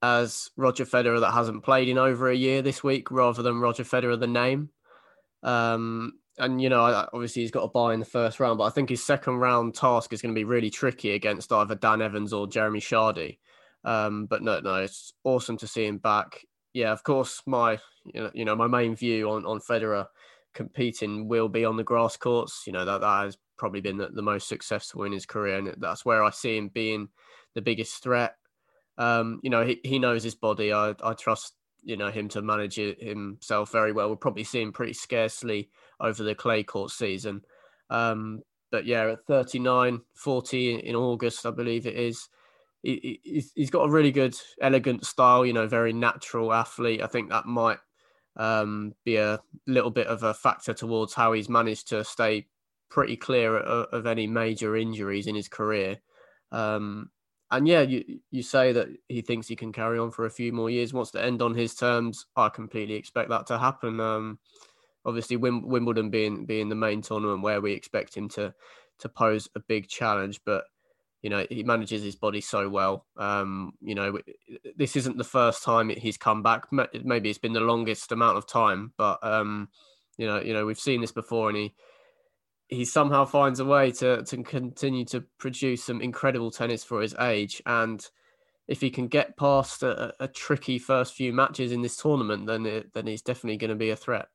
as 0.04 0.52
Roger 0.58 0.86
Federer 0.86 1.22
that 1.22 1.32
hasn't 1.32 1.64
played 1.64 1.88
in 1.88 1.98
over 1.98 2.30
a 2.30 2.36
year 2.36 2.62
this 2.62 2.84
week, 2.84 3.10
rather 3.10 3.42
than 3.42 3.62
Roger 3.62 3.86
Federer 3.86 4.20
the 4.20 4.28
name. 4.28 4.70
Um, 5.42 6.20
and 6.38 6.62
you 6.62 6.68
know, 6.68 6.82
obviously 7.14 7.42
he's 7.42 7.52
got 7.52 7.62
to 7.62 7.68
buy 7.68 7.94
in 7.94 8.02
the 8.02 8.06
first 8.06 8.40
round, 8.40 8.58
but 8.58 8.66
I 8.66 8.70
think 8.70 8.90
his 8.90 9.04
second 9.04 9.38
round 9.38 9.76
task 9.76 10.12
is 10.12 10.22
going 10.22 10.36
to 10.36 10.40
be 10.40 10.44
really 10.44 10.70
tricky 10.70 11.12
against 11.12 11.54
either 11.54 11.76
Dan 11.76 12.02
Evans 12.02 12.34
or 12.34 12.48
Jeremy 12.48 12.82
Chardy. 12.82 13.38
Um, 13.86 14.26
but 14.26 14.44
no, 14.44 14.60
no, 14.60 14.76
it's 14.76 15.14
awesome 15.24 15.58
to 15.58 15.68
see 15.68 15.86
him 15.86 16.00
back. 16.00 16.46
Yeah, 16.74 16.92
of 16.92 17.04
course, 17.04 17.42
my 17.46 17.80
you 18.06 18.22
know, 18.22 18.32
you 18.34 18.46
know 18.46 18.56
my 18.56 18.68
main 18.68 18.96
view 18.96 19.30
on 19.30 19.46
on 19.46 19.60
Federer 19.60 20.08
competing 20.54 21.30
will 21.30 21.50
be 21.50 21.64
on 21.64 21.78
the 21.78 21.84
grass 21.84 22.18
courts. 22.18 22.64
You 22.68 22.74
know 22.74 22.84
that 22.84 23.02
that 23.02 23.24
has 23.24 23.38
probably 23.58 23.82
been 23.82 23.98
the, 23.98 24.10
the 24.10 24.22
most 24.22 24.50
successful 24.50 25.04
in 25.04 25.14
his 25.14 25.26
career, 25.26 25.60
and 25.60 25.76
that's 25.78 26.04
where 26.04 26.24
I 26.24 26.32
see 26.32 26.58
him 26.58 26.70
being 26.70 27.08
the 27.56 27.62
biggest 27.62 28.04
threat. 28.04 28.36
Um, 28.98 29.40
you 29.44 29.50
know, 29.50 29.66
he, 29.66 29.80
he 29.84 30.00
knows 30.00 30.24
his 30.24 30.36
body. 30.36 30.72
I 30.72 30.96
I 31.04 31.14
trust 31.14 31.54
you 31.84 31.98
know 31.98 32.10
him 32.10 32.30
to 32.30 32.42
manage 32.42 32.78
it 32.78 33.02
himself 33.02 33.72
very 33.72 33.92
well. 33.92 34.08
We'll 34.08 34.18
probably 34.18 34.44
see 34.44 34.62
him 34.62 34.72
pretty 34.72 34.94
scarcely 34.94 35.70
over 36.00 36.24
the 36.24 36.36
clay 36.36 36.64
court 36.64 36.92
season. 36.92 37.42
Um, 37.90 38.42
but 38.72 38.86
yeah, 38.86 39.12
at 39.12 39.26
39, 39.28 40.02
40 40.16 40.76
in 40.76 40.96
August, 40.96 41.46
I 41.46 41.52
believe 41.52 41.86
it 41.86 41.96
is. 41.96 42.28
He, 42.82 43.22
he's 43.56 43.70
got 43.70 43.88
a 43.88 43.92
really 43.92 44.12
good, 44.12 44.36
elegant 44.62 45.06
style. 45.06 45.46
You 45.46 45.54
know, 45.54 45.68
very 45.68 45.94
natural 45.94 46.52
athlete. 46.52 47.02
I 47.02 47.08
think 47.08 47.30
that 47.30 47.46
might 47.46 47.78
um, 48.36 48.94
be 49.06 49.18
a 49.18 49.40
little 49.68 49.92
bit 49.92 50.08
of 50.08 50.24
a 50.24 50.34
factor 50.34 50.74
towards 50.74 51.14
how 51.14 51.34
he's 51.34 51.50
managed 51.50 51.90
to 51.90 52.04
stay 52.04 52.48
pretty 52.90 53.16
clear 53.16 53.58
of, 53.58 53.88
of 53.92 54.06
any 54.08 54.28
major 54.28 54.76
injuries 54.76 55.28
in 55.28 55.36
his 55.36 55.48
career. 55.48 56.00
Um, 56.52 57.10
and 57.54 57.68
yeah, 57.68 57.82
you 57.82 58.20
you 58.32 58.44
say 58.44 58.72
that 58.72 58.88
he 59.08 59.22
thinks 59.22 59.48
he 59.48 59.56
can 59.56 59.72
carry 59.72 60.00
on 60.00 60.12
for 60.12 60.26
a 60.26 60.32
few 60.32 60.52
more 60.52 60.70
years, 60.70 60.94
wants 60.94 61.12
to 61.12 61.24
end 61.24 61.42
on 61.42 61.54
his 61.54 61.76
terms. 61.76 62.26
I 62.36 62.50
completely 62.50 62.96
expect 62.96 63.30
that 63.30 63.48
to 63.48 63.58
happen. 63.58 64.00
Um, 64.00 64.40
obviously, 65.06 65.38
Wim, 65.38 65.64
Wimbledon 65.64 66.10
being 66.10 66.46
being 66.46 66.70
the 66.70 66.76
main 66.76 67.02
tournament 67.02 67.44
where 67.44 67.62
we 67.62 67.74
expect 67.74 68.16
him 68.16 68.28
to 68.30 68.54
to 69.00 69.10
pose 69.10 69.48
a 69.56 69.60
big 69.60 69.88
challenge, 69.88 70.42
but 70.46 70.66
you 71.22 71.30
know 71.30 71.46
he 71.50 71.64
manages 71.64 72.04
his 72.04 72.16
body 72.16 72.42
so 72.42 72.68
well. 72.68 73.06
Um, 73.18 73.74
you 73.82 73.96
know, 73.96 74.20
this 74.76 74.96
isn't 74.96 75.18
the 75.18 75.24
first 75.24 75.64
time 75.64 75.90
he's 75.90 76.18
come 76.18 76.42
back. 76.44 76.66
Maybe 76.72 77.30
it's 77.30 77.40
been 77.40 77.54
the 77.54 77.60
longest 77.60 78.12
amount 78.12 78.38
of 78.38 78.48
time, 78.48 78.94
but 78.98 79.20
um, 79.24 79.70
you 80.18 80.28
know, 80.28 80.42
you 80.42 80.54
know, 80.54 80.66
we've 80.66 80.80
seen 80.80 81.02
this 81.02 81.12
before, 81.12 81.50
and 81.50 81.58
he 81.58 81.76
he 82.68 82.86
somehow 82.86 83.26
finds 83.26 83.60
a 83.60 83.66
way 83.66 83.92
to 83.92 84.24
to 84.24 84.44
continue 84.44 85.06
to 85.06 85.22
produce 85.38 85.84
some 85.84 86.02
incredible 86.02 86.52
tennis 86.52 86.84
for 86.84 87.02
his 87.02 87.16
age. 87.20 87.62
And 87.66 88.06
if 88.68 88.82
he 88.82 88.90
can 88.90 89.08
get 89.08 89.38
past 89.38 89.84
a, 89.84 90.14
a 90.20 90.28
tricky 90.28 90.80
first 90.80 91.14
few 91.14 91.34
matches 91.34 91.72
in 91.72 91.82
this 91.82 91.98
tournament, 91.98 92.48
then 92.48 92.66
it, 92.66 92.94
then 92.94 93.08
he's 93.08 93.22
definitely 93.22 93.58
going 93.58 93.70
to 93.70 93.76
be 93.76 93.90
a 93.90 93.96
threat. 93.96 94.28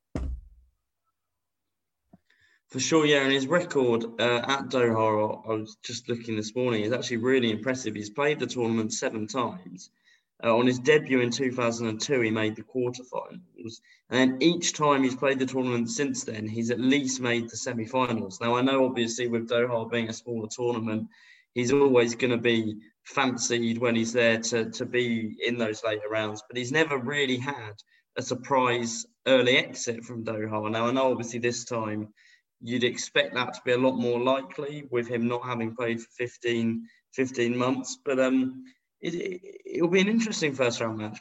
For 2.69 2.81
sure, 2.81 3.07
yeah, 3.07 3.23
and 3.23 3.33
his 3.33 3.47
record 3.47 4.05
uh, 4.21 4.43
at 4.47 4.69
Doha, 4.69 5.43
I 5.49 5.55
was 5.55 5.79
just 5.83 6.11
looking 6.11 6.37
this 6.37 6.55
morning, 6.55 6.83
is 6.83 6.93
actually 6.93 7.17
really 7.17 7.51
impressive. 7.51 7.95
He's 7.95 8.11
played 8.11 8.39
the 8.39 8.47
tournament 8.47 8.93
seven 8.93 9.27
times, 9.27 9.89
uh, 10.45 10.57
on 10.57 10.67
his 10.67 10.79
debut 10.79 11.21
in 11.21 11.31
2002, 11.31 12.21
he 12.21 12.31
made 12.31 12.55
the 12.55 12.63
quarterfinals. 12.63 13.81
And 14.11 14.43
each 14.43 14.73
time 14.73 15.03
he's 15.03 15.17
played 15.17 15.39
the 15.39 15.47
tournament 15.47 15.91
since 15.91 16.25
then, 16.25 16.47
he's 16.47 16.71
at 16.71 16.81
least 16.81 17.21
made 17.21 17.51
the 17.51 17.57
semi 17.57 17.87
finals. 17.87 18.41
Now, 18.41 18.55
I 18.55 18.63
know 18.63 18.85
obviously 18.85 19.27
with 19.27 19.49
Doha 19.49 19.91
being 19.91 20.09
a 20.09 20.13
smaller 20.13 20.49
tournament, 20.49 21.09
he's 21.55 21.73
always 21.73 22.15
going 22.15 22.31
to 22.31 22.39
be 22.39 22.77
fancied 23.03 23.79
when 23.79 23.97
he's 23.97 24.13
there 24.13 24.39
to, 24.39 24.71
to 24.71 24.87
be 24.87 25.37
in 25.45 25.59
those 25.59 25.83
later 25.83 26.09
rounds, 26.09 26.43
but 26.49 26.57
he's 26.57 26.73
never 26.73 26.99
really 26.99 27.39
had 27.39 27.75
a 28.17 28.23
surprise 28.23 29.07
early 29.27 29.57
exit 29.57 30.05
from 30.05 30.25
Doha. 30.25 30.71
Now, 30.71 30.87
I 30.87 30.93
know 30.93 31.11
obviously 31.11 31.39
this 31.39 31.65
time 31.65 32.09
you'd 32.61 32.85
expect 32.85 33.35
that 33.35 33.55
to 33.55 33.61
be 33.65 33.73
a 33.73 33.79
lot 33.79 33.97
more 33.97 34.21
likely 34.21 34.87
with 34.91 35.09
him 35.09 35.27
not 35.27 35.45
having 35.45 35.75
played 35.75 36.01
for 36.01 36.11
15, 36.17 36.87
15 37.13 37.57
months, 37.57 37.99
but 38.05 38.19
um, 38.19 38.65
it, 39.01 39.81
will 39.81 39.89
be 39.89 40.01
an 40.01 40.09
interesting 40.09 40.55
first 40.55 40.81
round 40.81 40.99
match. 40.99 41.19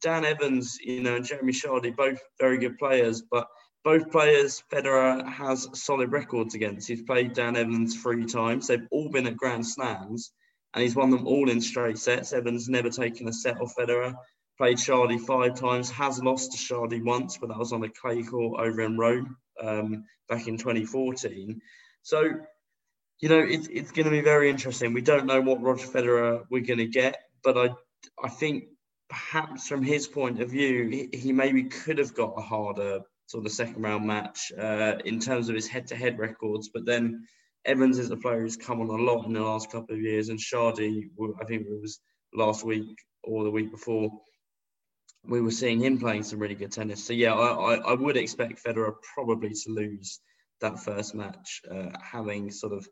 Dan 0.00 0.24
Evans, 0.24 0.78
you 0.80 1.02
know, 1.02 1.16
and 1.16 1.24
Jeremy 1.24 1.52
Chardy, 1.52 1.94
both 1.94 2.18
very 2.38 2.58
good 2.58 2.78
players, 2.78 3.22
but 3.22 3.48
both 3.84 4.10
players 4.10 4.62
Federer 4.72 5.26
has 5.30 5.68
solid 5.74 6.10
records 6.12 6.54
against. 6.54 6.88
He's 6.88 7.02
played 7.02 7.34
Dan 7.34 7.56
Evans 7.56 8.00
three 8.00 8.24
times. 8.24 8.66
They've 8.66 8.86
all 8.90 9.10
been 9.10 9.26
at 9.26 9.36
Grand 9.36 9.66
Slams, 9.66 10.32
and 10.72 10.82
he's 10.82 10.96
won 10.96 11.10
them 11.10 11.26
all 11.26 11.50
in 11.50 11.60
straight 11.60 11.98
sets. 11.98 12.32
Evans 12.32 12.68
never 12.68 12.90
taken 12.90 13.28
a 13.28 13.32
set 13.32 13.60
off 13.60 13.74
Federer. 13.78 14.14
Played 14.56 14.78
Chardy 14.78 15.20
five 15.20 15.58
times, 15.58 15.90
has 15.90 16.22
lost 16.22 16.52
to 16.52 16.58
Chardy 16.58 17.04
once, 17.04 17.38
but 17.38 17.48
that 17.48 17.58
was 17.58 17.72
on 17.72 17.84
a 17.84 17.88
clay 17.88 18.22
court 18.22 18.60
over 18.60 18.82
in 18.82 18.96
Rome 18.96 19.36
um, 19.62 20.04
back 20.28 20.46
in 20.46 20.56
2014. 20.56 21.60
So 22.02 22.22
you 23.24 23.30
know, 23.30 23.38
it's 23.38 23.68
it's 23.68 23.90
going 23.90 24.04
to 24.04 24.10
be 24.10 24.20
very 24.20 24.50
interesting. 24.50 24.92
We 24.92 25.00
don't 25.00 25.24
know 25.24 25.40
what 25.40 25.62
Roger 25.62 25.86
Federer 25.86 26.44
we're 26.50 26.60
going 26.60 26.80
to 26.80 26.86
get, 26.86 27.16
but 27.42 27.56
I 27.56 27.70
I 28.22 28.28
think 28.28 28.64
perhaps 29.08 29.66
from 29.66 29.82
his 29.82 30.06
point 30.06 30.42
of 30.42 30.50
view, 30.50 30.90
he, 30.90 31.16
he 31.16 31.32
maybe 31.32 31.62
could 31.64 31.96
have 31.96 32.12
got 32.12 32.34
a 32.36 32.42
harder 32.42 33.00
sort 33.24 33.46
of 33.46 33.52
second 33.52 33.80
round 33.80 34.06
match 34.06 34.52
uh, 34.52 34.96
in 35.06 35.20
terms 35.20 35.48
of 35.48 35.54
his 35.54 35.66
head 35.66 35.86
to 35.86 35.96
head 35.96 36.18
records. 36.18 36.68
But 36.68 36.84
then 36.84 37.26
Evans 37.64 37.98
is 37.98 38.10
a 38.10 38.16
player 38.18 38.42
who's 38.42 38.58
come 38.58 38.82
on 38.82 38.90
a 38.90 39.02
lot 39.02 39.24
in 39.24 39.32
the 39.32 39.40
last 39.40 39.72
couple 39.72 39.94
of 39.94 40.02
years, 40.02 40.28
and 40.28 40.38
Chardy, 40.38 41.04
I 41.40 41.44
think 41.46 41.62
it 41.62 41.80
was 41.80 42.00
last 42.34 42.62
week 42.62 42.94
or 43.22 43.42
the 43.42 43.50
week 43.50 43.70
before, 43.70 44.10
we 45.26 45.40
were 45.40 45.50
seeing 45.50 45.80
him 45.80 45.98
playing 45.98 46.24
some 46.24 46.40
really 46.40 46.56
good 46.56 46.72
tennis. 46.72 47.02
So 47.02 47.14
yeah, 47.14 47.32
I, 47.32 47.72
I, 47.72 47.74
I 47.76 47.94
would 47.94 48.18
expect 48.18 48.62
Federer 48.62 48.92
probably 49.14 49.48
to 49.48 49.70
lose 49.70 50.20
that 50.60 50.78
first 50.80 51.14
match, 51.14 51.62
uh, 51.70 51.88
having 52.02 52.50
sort 52.50 52.74
of 52.74 52.86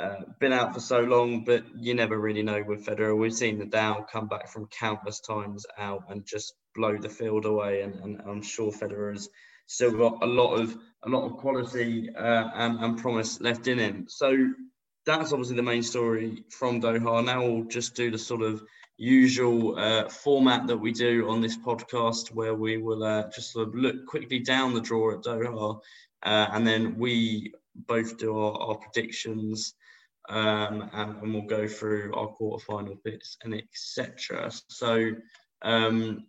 uh, 0.00 0.22
been 0.38 0.52
out 0.52 0.72
for 0.72 0.80
so 0.80 1.00
long, 1.00 1.44
but 1.44 1.64
you 1.76 1.94
never 1.94 2.18
really 2.18 2.42
know 2.42 2.62
with 2.66 2.86
Federer. 2.86 3.16
We've 3.16 3.34
seen 3.34 3.58
the 3.58 3.66
Nadal 3.66 4.08
come 4.08 4.28
back 4.28 4.48
from 4.48 4.66
countless 4.68 5.20
times 5.20 5.66
out 5.78 6.04
and 6.08 6.24
just 6.24 6.54
blow 6.74 6.96
the 6.96 7.08
field 7.08 7.44
away, 7.44 7.82
and, 7.82 7.94
and 7.96 8.20
I'm 8.26 8.42
sure 8.42 8.72
Federer 8.72 9.12
has 9.12 9.28
still 9.66 9.92
got 9.92 10.22
a 10.22 10.26
lot 10.26 10.54
of 10.54 10.76
a 11.04 11.08
lot 11.08 11.26
of 11.26 11.36
quality 11.36 12.10
uh, 12.14 12.48
and, 12.54 12.78
and 12.84 12.98
promise 12.98 13.40
left 13.40 13.68
in 13.68 13.78
him. 13.78 14.06
So 14.08 14.50
that's 15.06 15.32
obviously 15.32 15.56
the 15.56 15.62
main 15.62 15.82
story 15.82 16.44
from 16.50 16.80
Doha. 16.80 17.24
Now 17.24 17.46
we'll 17.46 17.64
just 17.64 17.94
do 17.94 18.10
the 18.10 18.18
sort 18.18 18.42
of 18.42 18.62
usual 18.96 19.78
uh, 19.78 20.08
format 20.08 20.66
that 20.66 20.76
we 20.76 20.92
do 20.92 21.28
on 21.28 21.40
this 21.40 21.56
podcast, 21.56 22.34
where 22.34 22.54
we 22.54 22.78
will 22.78 23.04
uh, 23.04 23.24
just 23.34 23.52
sort 23.52 23.68
of 23.68 23.74
look 23.74 24.06
quickly 24.06 24.38
down 24.38 24.74
the 24.74 24.80
draw 24.80 25.12
at 25.12 25.22
Doha, 25.22 25.80
uh, 26.22 26.46
and 26.52 26.66
then 26.66 26.98
we 26.98 27.52
both 27.74 28.18
do 28.18 28.36
our, 28.36 28.52
our 28.60 28.74
predictions 28.76 29.74
um, 30.30 30.88
and, 30.92 31.16
and, 31.22 31.34
we'll 31.34 31.42
go 31.42 31.66
through 31.66 32.14
our 32.14 32.28
quarterfinal 32.28 33.02
bits 33.04 33.36
and 33.42 33.54
etc. 33.54 34.50
So, 34.68 35.10
um, 35.62 36.26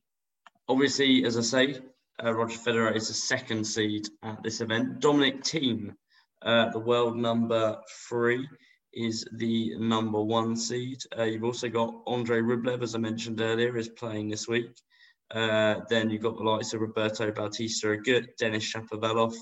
obviously, 0.67 1.23
as 1.23 1.37
I 1.37 1.41
say, 1.41 1.79
uh, 2.23 2.33
Roger 2.33 2.57
Federer 2.57 2.95
is 2.95 3.07
the 3.07 3.13
second 3.13 3.63
seed 3.65 4.07
at 4.23 4.41
this 4.43 4.59
event. 4.59 4.99
Dominic 4.99 5.43
Thiem, 5.43 5.93
uh, 6.41 6.69
the 6.71 6.79
world 6.79 7.15
number 7.15 7.77
three, 8.09 8.47
is 8.93 9.25
the 9.33 9.75
number 9.77 10.21
one 10.21 10.55
seed. 10.55 10.99
Uh, 11.17 11.23
you've 11.23 11.43
also 11.43 11.69
got 11.69 11.93
Andre 12.07 12.41
Rublev, 12.41 12.81
as 12.81 12.95
I 12.95 12.97
mentioned 12.97 13.39
earlier, 13.39 13.77
is 13.77 13.89
playing 13.89 14.29
this 14.29 14.47
week. 14.47 14.75
Uh, 15.33 15.75
then 15.89 16.09
you've 16.09 16.23
got 16.23 16.37
the 16.37 16.43
likes 16.43 16.73
of 16.73 16.81
Roberto 16.81 17.31
Bautista 17.31 17.87
Agut, 17.87 18.35
Denis 18.37 18.73
Shapovalov, 18.73 19.33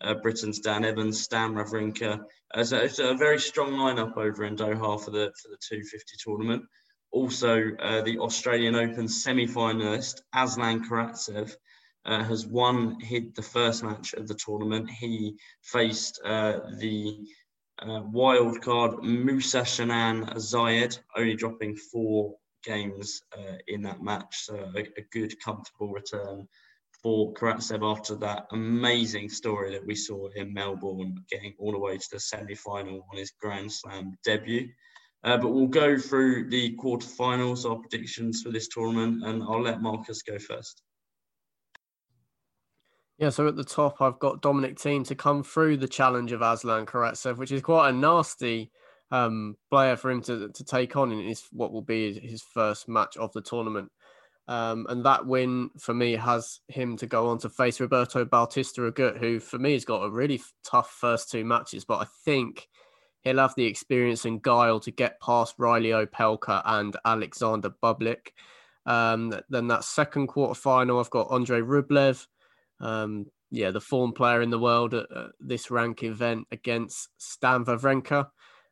uh, 0.00 0.14
Britain's 0.14 0.60
Dan 0.60 0.84
Evans, 0.84 1.20
Stan 1.20 1.54
Wawrinka. 1.54 2.20
It's 2.56 2.98
a 3.00 3.14
very 3.14 3.40
strong 3.40 3.72
lineup 3.72 4.16
over 4.16 4.44
in 4.44 4.56
Doha 4.56 5.02
for 5.02 5.10
the 5.10 5.32
for 5.42 5.48
the 5.48 5.58
250 5.60 6.16
tournament. 6.18 6.62
Also, 7.10 7.70
uh, 7.80 8.02
the 8.02 8.18
Australian 8.18 8.74
Open 8.76 9.08
semi-finalist 9.08 10.20
Aslan 10.34 10.84
Karatsev 10.88 11.54
uh, 12.04 12.22
has 12.22 12.46
won 12.46 13.00
hit 13.00 13.34
the 13.34 13.42
first 13.42 13.82
match 13.82 14.14
of 14.14 14.28
the 14.28 14.34
tournament. 14.34 14.90
He 14.90 15.36
faced 15.62 16.20
uh, 16.24 16.60
the 16.78 17.18
uh, 17.80 18.02
wild 18.04 18.60
card 18.62 19.02
Musa 19.02 19.62
Shanan 19.62 20.34
Zayed, 20.36 20.98
only 21.16 21.34
dropping 21.34 21.76
four 21.76 22.36
games 22.62 23.20
uh, 23.36 23.56
in 23.66 23.82
that 23.82 24.02
match. 24.02 24.44
So 24.44 24.70
a, 24.76 24.80
a, 24.80 25.02
good, 25.12 25.38
comfortable 25.40 25.88
return 25.88 26.48
for 27.04 27.34
Karatsev 27.34 27.82
after 27.82 28.14
that 28.14 28.46
amazing 28.52 29.28
story 29.28 29.70
that 29.70 29.86
we 29.86 29.94
saw 29.94 30.26
in 30.36 30.54
Melbourne, 30.54 31.22
getting 31.30 31.52
all 31.58 31.72
the 31.72 31.78
way 31.78 31.98
to 31.98 32.08
the 32.10 32.18
semi-final 32.18 33.06
on 33.12 33.18
his 33.18 33.30
Grand 33.38 33.70
Slam 33.70 34.16
debut. 34.24 34.70
Uh, 35.22 35.36
but 35.36 35.50
we'll 35.50 35.66
go 35.66 35.98
through 35.98 36.48
the 36.48 36.74
quarterfinals, 36.76 37.68
our 37.68 37.76
predictions 37.76 38.40
for 38.40 38.50
this 38.50 38.68
tournament, 38.68 39.22
and 39.22 39.42
I'll 39.42 39.60
let 39.60 39.82
Marcus 39.82 40.22
go 40.22 40.38
first. 40.38 40.80
Yeah, 43.18 43.28
so 43.28 43.46
at 43.48 43.56
the 43.56 43.64
top, 43.64 44.00
I've 44.00 44.18
got 44.18 44.40
Dominic 44.40 44.78
Thiem 44.78 45.06
to 45.08 45.14
come 45.14 45.42
through 45.42 45.76
the 45.76 45.88
challenge 45.88 46.32
of 46.32 46.40
Aslan 46.40 46.86
Karatsev, 46.86 47.36
which 47.36 47.52
is 47.52 47.60
quite 47.60 47.90
a 47.90 47.92
nasty 47.92 48.70
um, 49.10 49.56
player 49.70 49.96
for 49.96 50.10
him 50.10 50.22
to, 50.22 50.48
to 50.48 50.64
take 50.64 50.96
on 50.96 51.12
in 51.12 51.20
his, 51.20 51.42
what 51.52 51.70
will 51.70 51.82
be 51.82 52.18
his 52.18 52.42
first 52.54 52.88
match 52.88 53.18
of 53.18 53.30
the 53.34 53.42
tournament. 53.42 53.90
Um, 54.46 54.86
and 54.90 55.04
that 55.06 55.26
win 55.26 55.70
for 55.78 55.94
me 55.94 56.12
has 56.12 56.60
him 56.68 56.96
to 56.98 57.06
go 57.06 57.28
on 57.28 57.38
to 57.38 57.48
face 57.48 57.80
Roberto 57.80 58.24
Bautista 58.24 58.82
Agut, 58.82 59.18
who 59.18 59.40
for 59.40 59.58
me 59.58 59.72
has 59.72 59.84
got 59.84 60.04
a 60.04 60.10
really 60.10 60.42
tough 60.62 60.90
first 60.90 61.30
two 61.30 61.44
matches, 61.44 61.84
but 61.84 62.02
I 62.02 62.06
think 62.24 62.68
he'll 63.22 63.38
have 63.38 63.54
the 63.56 63.64
experience 63.64 64.26
and 64.26 64.42
guile 64.42 64.80
to 64.80 64.90
get 64.90 65.20
past 65.20 65.54
Reilly 65.56 65.90
Opelka 65.90 66.60
and 66.64 66.94
Alexander 67.06 67.70
Bublik. 67.82 68.32
Um, 68.84 69.32
then 69.48 69.68
that 69.68 69.84
second 69.84 70.26
quarter 70.26 70.54
final, 70.54 71.00
I've 71.00 71.08
got 71.08 71.30
Andre 71.30 71.60
Rublev 71.62 72.26
um, 72.80 73.26
yeah, 73.50 73.70
the 73.70 73.80
form 73.80 74.12
player 74.12 74.42
in 74.42 74.50
the 74.50 74.58
world 74.58 74.94
at, 74.94 75.06
this 75.40 75.70
rank 75.70 76.02
event 76.02 76.46
against 76.50 77.08
Stan 77.18 77.64
Wawrinka. 77.64 78.28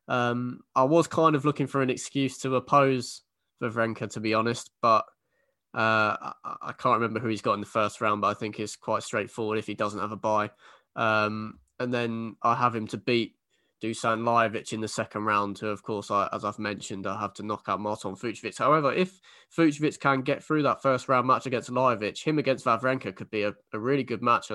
Um, 0.09 0.61
I 0.75 0.85
was 0.85 1.07
kind 1.07 1.37
of 1.37 1.45
looking 1.45 1.67
for 1.67 1.83
an 1.83 1.91
excuse 1.91 2.39
to 2.39 2.57
oppose 2.57 3.23
Wawrinka, 3.63 4.11
to 4.11 4.21
be 4.21 4.35
honest, 4.35 4.71
but 4.81 5.05
uh, 5.75 6.33
I, 6.45 6.73
can't 6.77 7.01
remember 7.01 7.21
who 7.21 7.29
he's 7.29 7.43
got 7.43 7.55
in 7.55 7.61
the 7.61 7.67
first 7.67 8.01
round, 8.01 8.21
but 8.21 8.29
I 8.29 8.35
think 8.35 8.61
it's 8.61 8.77
quite 8.77 9.03
straightforward 9.03 9.59
if 9.59 9.67
he 9.67 9.75
doesn't 9.75 10.01
have 10.01 10.13
a 10.13 10.17
bye. 10.17 10.51
Um, 10.97 11.59
and 11.81 11.93
then 11.93 12.37
I 12.43 12.55
have 12.55 12.75
him 12.75 12.87
to 12.89 12.99
beat 12.99 13.37
Dusan 13.83 14.21
Lajovic 14.21 14.73
in 14.73 14.81
the 14.81 14.89
second 14.89 15.25
round, 15.25 15.59
who, 15.59 15.69
of 15.69 15.83
course, 15.83 16.11
I, 16.11 16.29
as 16.33 16.45
I've 16.45 16.59
mentioned, 16.59 17.07
I 17.07 17.19
have 17.19 17.35
to 17.35 17.43
knock 17.43 17.65
out 17.69 17.81
Marton 17.81 18.15
Fucsovics. 18.15 18.59
However, 18.59 18.93
if 18.93 19.21
Fucsovics 19.57 19.99
can 19.99 20.21
get 20.21 20.45
through 20.45 20.63
that 20.65 20.83
first 20.83 21.09
round 21.09 21.27
match 21.27 21.47
against 21.47 21.71
Lajovic, 21.71 22.23
him 22.23 22.39
against 22.39 22.67
Wawrinka 22.67 23.17
could 23.17 23.31
be 23.31 23.43
a, 23.43 23.55
a 23.73 23.79
really 23.79 24.05
good 24.05 24.23
match. 24.23 24.53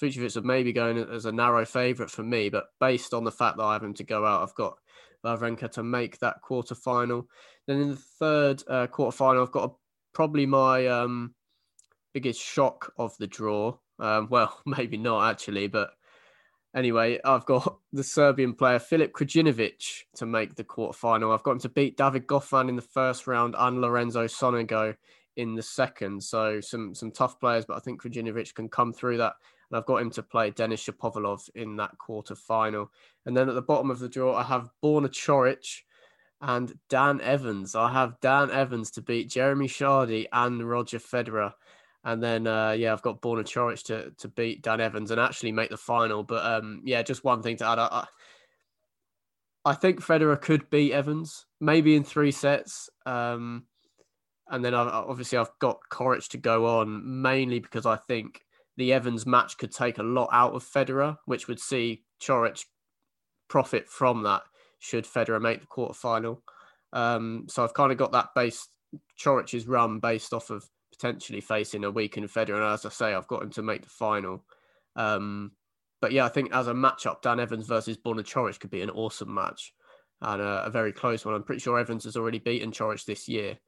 Fucsovics 0.00 0.36
are 0.36 0.42
maybe 0.42 0.72
going 0.72 0.98
as 0.98 1.24
a 1.24 1.32
narrow 1.32 1.64
favourite 1.64 2.10
for 2.10 2.22
me, 2.22 2.50
but 2.50 2.66
based 2.78 3.14
on 3.14 3.24
the 3.24 3.32
fact 3.32 3.56
that 3.56 3.64
I 3.64 3.72
have 3.72 3.82
him 3.82 3.94
to 3.94 4.04
go 4.04 4.24
out, 4.24 4.42
I've 4.42 4.54
got 4.54 4.78
Wawrinka 5.24 5.70
to 5.72 5.82
make 5.82 6.18
that 6.18 6.40
quarter 6.42 6.74
final. 6.74 7.26
Then 7.66 7.80
in 7.80 7.90
the 7.90 7.96
third 7.96 8.62
uh, 8.68 8.86
quarter 8.86 9.16
final, 9.16 9.42
I've 9.42 9.50
got 9.50 9.70
a, 9.70 9.72
probably 10.14 10.46
my 10.46 10.86
um, 10.86 11.34
biggest 12.14 12.40
shock 12.40 12.92
of 12.96 13.16
the 13.18 13.26
draw. 13.26 13.76
Um, 13.98 14.28
well, 14.30 14.58
maybe 14.66 14.96
not 14.96 15.30
actually, 15.30 15.66
but 15.66 15.90
Anyway, 16.74 17.20
I've 17.24 17.46
got 17.46 17.78
the 17.92 18.02
Serbian 18.04 18.54
player 18.54 18.78
Filip 18.78 19.12
Krajinovic 19.12 20.04
to 20.16 20.26
make 20.26 20.56
the 20.56 20.64
quarterfinal. 20.64 21.32
I've 21.32 21.44
got 21.44 21.52
him 21.52 21.60
to 21.60 21.68
beat 21.68 21.96
David 21.96 22.26
Goffin 22.26 22.68
in 22.68 22.76
the 22.76 22.82
first 22.82 23.26
round 23.26 23.54
and 23.56 23.80
Lorenzo 23.80 24.26
Sonego 24.26 24.96
in 25.36 25.54
the 25.54 25.62
second. 25.62 26.22
So 26.22 26.60
some 26.60 26.94
some 26.94 27.10
tough 27.12 27.38
players, 27.38 27.64
but 27.64 27.76
I 27.76 27.80
think 27.80 28.02
Krajinovic 28.02 28.54
can 28.54 28.68
come 28.68 28.92
through 28.92 29.18
that. 29.18 29.34
And 29.70 29.78
I've 29.78 29.86
got 29.86 30.02
him 30.02 30.10
to 30.10 30.22
play 30.22 30.50
Denis 30.50 30.84
Shapovalov 30.84 31.48
in 31.54 31.76
that 31.76 31.96
quarter 31.98 32.34
final. 32.34 32.90
And 33.24 33.36
then 33.36 33.48
at 33.48 33.54
the 33.54 33.62
bottom 33.62 33.90
of 33.90 34.00
the 34.00 34.08
draw, 34.08 34.34
I 34.34 34.42
have 34.42 34.70
Borna 34.82 35.08
Coric 35.08 35.82
and 36.40 36.74
Dan 36.88 37.20
Evans. 37.20 37.74
I 37.74 37.92
have 37.92 38.20
Dan 38.20 38.50
Evans 38.50 38.90
to 38.92 39.02
beat 39.02 39.30
Jeremy 39.30 39.68
Chardy 39.68 40.26
and 40.32 40.68
Roger 40.68 40.98
Federer. 40.98 41.52
And 42.04 42.22
then, 42.22 42.46
uh, 42.46 42.72
yeah, 42.72 42.92
I've 42.92 43.02
got 43.02 43.22
Borna 43.22 43.44
Coric 43.44 43.82
to, 43.84 44.10
to 44.18 44.28
beat 44.28 44.62
Dan 44.62 44.80
Evans 44.80 45.10
and 45.10 45.20
actually 45.20 45.52
make 45.52 45.70
the 45.70 45.78
final. 45.78 46.22
But 46.22 46.44
um, 46.44 46.82
yeah, 46.84 47.02
just 47.02 47.24
one 47.24 47.42
thing 47.42 47.56
to 47.58 47.66
add. 47.66 47.78
I, 47.78 48.06
I 49.64 49.74
think 49.74 50.00
Federer 50.00 50.40
could 50.40 50.68
beat 50.68 50.92
Evans, 50.92 51.46
maybe 51.60 51.96
in 51.96 52.04
three 52.04 52.30
sets. 52.30 52.90
Um, 53.06 53.64
and 54.48 54.62
then 54.62 54.74
I've, 54.74 54.88
obviously 54.88 55.38
I've 55.38 55.58
got 55.58 55.80
Coric 55.90 56.28
to 56.28 56.36
go 56.36 56.80
on 56.80 57.22
mainly 57.22 57.58
because 57.58 57.86
I 57.86 57.96
think 57.96 58.42
the 58.76 58.92
Evans 58.92 59.24
match 59.24 59.56
could 59.56 59.72
take 59.72 59.96
a 59.96 60.02
lot 60.02 60.28
out 60.32 60.52
of 60.54 60.62
Federer, 60.62 61.16
which 61.24 61.48
would 61.48 61.60
see 61.60 62.04
Coric 62.20 62.66
profit 63.48 63.88
from 63.88 64.24
that 64.24 64.42
should 64.84 65.06
Federer 65.06 65.40
make 65.40 65.60
the 65.60 65.66
quarterfinal. 65.66 66.38
Um, 66.92 67.46
so 67.48 67.64
I've 67.64 67.72
kind 67.72 67.90
of 67.90 67.96
got 67.96 68.12
that 68.12 68.28
based 68.34 68.68
Coric's 69.18 69.66
run 69.66 69.98
based 69.98 70.34
off 70.34 70.50
of 70.50 70.68
potentially 70.92 71.40
facing 71.40 71.84
a 71.84 71.90
weakened 71.90 72.28
Federer. 72.28 72.56
And 72.56 72.64
as 72.64 72.84
I 72.84 72.90
say, 72.90 73.14
I've 73.14 73.26
got 73.26 73.42
him 73.42 73.50
to 73.50 73.62
make 73.62 73.82
the 73.82 73.88
final. 73.88 74.44
Um, 74.94 75.52
but 76.02 76.12
yeah, 76.12 76.26
I 76.26 76.28
think 76.28 76.52
as 76.52 76.68
a 76.68 76.74
matchup, 76.74 77.22
Dan 77.22 77.40
Evans 77.40 77.66
versus 77.66 77.96
Borna 77.96 78.20
Coric 78.20 78.60
could 78.60 78.70
be 78.70 78.82
an 78.82 78.90
awesome 78.90 79.32
match 79.32 79.72
and 80.20 80.42
a, 80.42 80.66
a, 80.66 80.70
very 80.70 80.92
close 80.92 81.24
one. 81.24 81.34
I'm 81.34 81.42
pretty 81.42 81.60
sure 81.60 81.78
Evans 81.78 82.04
has 82.04 82.16
already 82.16 82.38
beaten 82.38 82.70
Coric 82.70 83.04
this 83.06 83.26
year. 83.26 83.58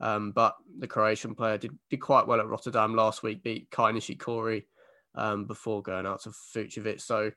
Um, 0.00 0.32
but 0.32 0.56
the 0.78 0.88
Croatian 0.88 1.36
player 1.36 1.56
did, 1.56 1.70
did 1.88 2.00
quite 2.00 2.26
well 2.26 2.40
at 2.40 2.48
Rotterdam 2.48 2.96
last 2.96 3.22
week, 3.22 3.44
beat 3.44 3.70
Kei 3.70 3.84
Nishikori 3.84 4.64
um, 5.14 5.46
before 5.46 5.82
going 5.82 6.04
out 6.04 6.22
to 6.22 6.30
Fucsovics. 6.30 7.02
So 7.02 7.30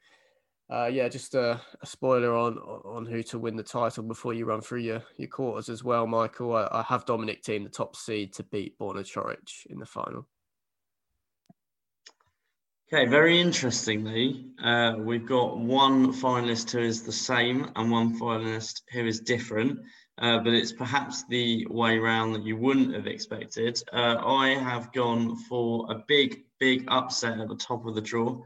uh, 0.70 0.90
yeah, 0.92 1.08
just 1.08 1.34
a, 1.34 1.62
a, 1.82 1.86
spoiler 1.86 2.36
on 2.36 2.58
on 2.58 3.06
who 3.06 3.24
to 3.24 3.40
win 3.40 3.56
the 3.56 3.64
title 3.64 4.04
before 4.04 4.34
you 4.34 4.46
run 4.46 4.62
through 4.62 4.82
your, 4.82 5.02
your 5.18 5.30
quarters 5.30 5.70
as 5.70 5.84
well, 5.84 6.06
Michael. 6.06 6.56
I, 6.56 6.68
I 6.72 6.82
have 6.84 7.06
Dominic 7.06 7.44
Thiem 7.44 7.64
the 7.64 7.70
top 7.70 7.96
seed, 7.96 8.34
to 8.34 8.44
beat 8.44 8.78
Borna 8.78 9.04
Coric 9.04 9.66
in 9.70 9.80
the 9.80 9.86
final. 9.86 10.28
Okay, 12.92 13.06
very 13.06 13.42
interestingly, 13.42 14.46
uh, 14.64 14.96
we've 14.98 15.26
got 15.26 15.58
one 15.58 16.14
finalist 16.14 16.72
who 16.72 16.80
is 16.80 17.04
the 17.04 17.12
same 17.12 17.70
and 17.76 17.92
one 17.92 18.18
finalist 18.18 18.82
who 18.94 19.06
is 19.06 19.20
different, 19.20 19.80
uh, 20.20 20.40
but 20.40 20.54
it's 20.54 20.72
perhaps 20.72 21.26
the 21.28 21.68
way 21.70 21.98
round 21.98 22.34
that 22.34 22.46
you 22.46 22.56
wouldn't 22.56 22.94
have 22.94 23.06
expected. 23.06 23.82
Uh, 23.92 24.16
I 24.26 24.50
have 24.50 24.94
gone 24.94 25.36
for 25.36 25.86
a 25.92 26.04
big, 26.08 26.46
big 26.62 26.86
upset 26.88 27.40
at 27.42 27.50
the 27.50 27.58
top 27.58 27.86
of 27.86 27.94
the 27.94 28.00
draw. 28.00 28.42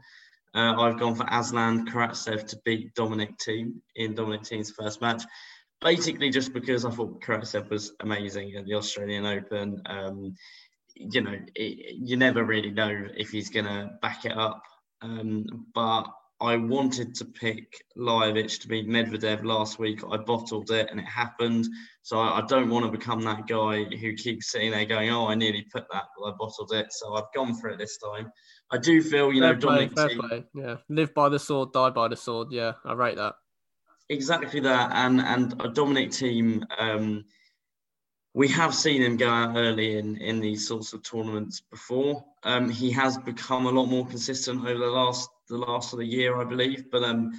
Uh, 0.54 0.74
I've 0.78 0.98
gone 0.98 1.14
for 1.14 1.26
Aslan 1.30 1.86
Karatsev 1.86 2.46
to 2.48 2.60
beat 2.64 2.94
Dominic 2.94 3.38
Thiem 3.38 3.74
in 3.96 4.14
Dominic 4.14 4.42
Thiem's 4.42 4.70
first 4.70 5.00
match. 5.00 5.22
Basically, 5.80 6.30
just 6.30 6.52
because 6.52 6.84
I 6.84 6.90
thought 6.90 7.22
Karatsev 7.22 7.70
was 7.70 7.92
amazing 8.00 8.54
at 8.56 8.66
the 8.66 8.74
Australian 8.74 9.26
Open. 9.26 9.82
Um, 9.86 10.34
you 10.94 11.22
know, 11.22 11.36
it, 11.54 11.96
you 11.98 12.16
never 12.16 12.44
really 12.44 12.70
know 12.70 13.06
if 13.16 13.30
he's 13.30 13.50
going 13.50 13.64
to 13.66 13.90
back 14.00 14.24
it 14.24 14.36
up. 14.36 14.62
Um, 15.00 15.66
but 15.74 16.04
I 16.42 16.56
wanted 16.56 17.14
to 17.16 17.24
pick 17.24 17.84
Lajovic 17.96 18.60
to 18.60 18.68
beat 18.68 18.88
Medvedev 18.88 19.44
last 19.44 19.78
week. 19.78 20.02
I 20.10 20.16
bottled 20.16 20.72
it 20.72 20.88
and 20.90 20.98
it 20.98 21.06
happened. 21.06 21.68
So 22.02 22.18
I, 22.18 22.40
I, 22.40 22.46
don't 22.46 22.68
want 22.68 22.84
to 22.84 22.90
become 22.90 23.22
that 23.22 23.46
guy 23.46 23.84
who 23.84 24.14
keeps 24.14 24.50
sitting 24.50 24.72
there 24.72 24.84
going, 24.84 25.10
oh, 25.10 25.28
I 25.28 25.36
nearly 25.36 25.64
put 25.72 25.84
that, 25.92 26.04
but 26.18 26.26
I 26.26 26.32
bottled 26.36 26.72
it. 26.72 26.92
So 26.92 27.14
I've 27.14 27.32
gone 27.32 27.54
for 27.54 27.68
it 27.68 27.78
this 27.78 27.96
time. 27.98 28.32
I 28.72 28.78
do 28.78 29.02
feel, 29.02 29.32
you 29.32 29.42
fair 29.42 29.54
know, 29.54 29.60
play, 29.60 29.86
Dominic. 29.86 29.98
Fair 29.98 30.28
play. 30.28 30.44
Yeah, 30.54 30.76
live 30.88 31.12
by 31.12 31.28
the 31.28 31.38
sword, 31.38 31.72
die 31.72 31.90
by 31.90 32.08
the 32.08 32.16
sword. 32.16 32.48
Yeah, 32.50 32.72
I 32.84 32.94
rate 32.94 33.16
that. 33.16 33.36
Exactly 34.08 34.60
that, 34.60 34.90
and 34.92 35.20
and 35.20 35.54
a 35.62 35.68
Dominic 35.68 36.10
Thiem. 36.10 36.64
Um, 36.78 37.24
we 38.34 38.48
have 38.48 38.74
seen 38.74 39.02
him 39.02 39.18
go 39.18 39.28
out 39.28 39.56
early 39.56 39.98
in 39.98 40.16
in 40.16 40.40
these 40.40 40.66
sorts 40.66 40.94
of 40.94 41.02
tournaments 41.02 41.60
before. 41.60 42.24
Um, 42.44 42.70
he 42.70 42.90
has 42.92 43.18
become 43.18 43.66
a 43.66 43.70
lot 43.70 43.86
more 43.86 44.06
consistent 44.06 44.62
over 44.62 44.78
the 44.78 44.86
last 44.86 45.28
the 45.48 45.58
last 45.58 45.92
of 45.92 45.98
the 45.98 46.06
year, 46.06 46.40
I 46.40 46.44
believe. 46.44 46.90
But 46.90 47.04
um, 47.04 47.32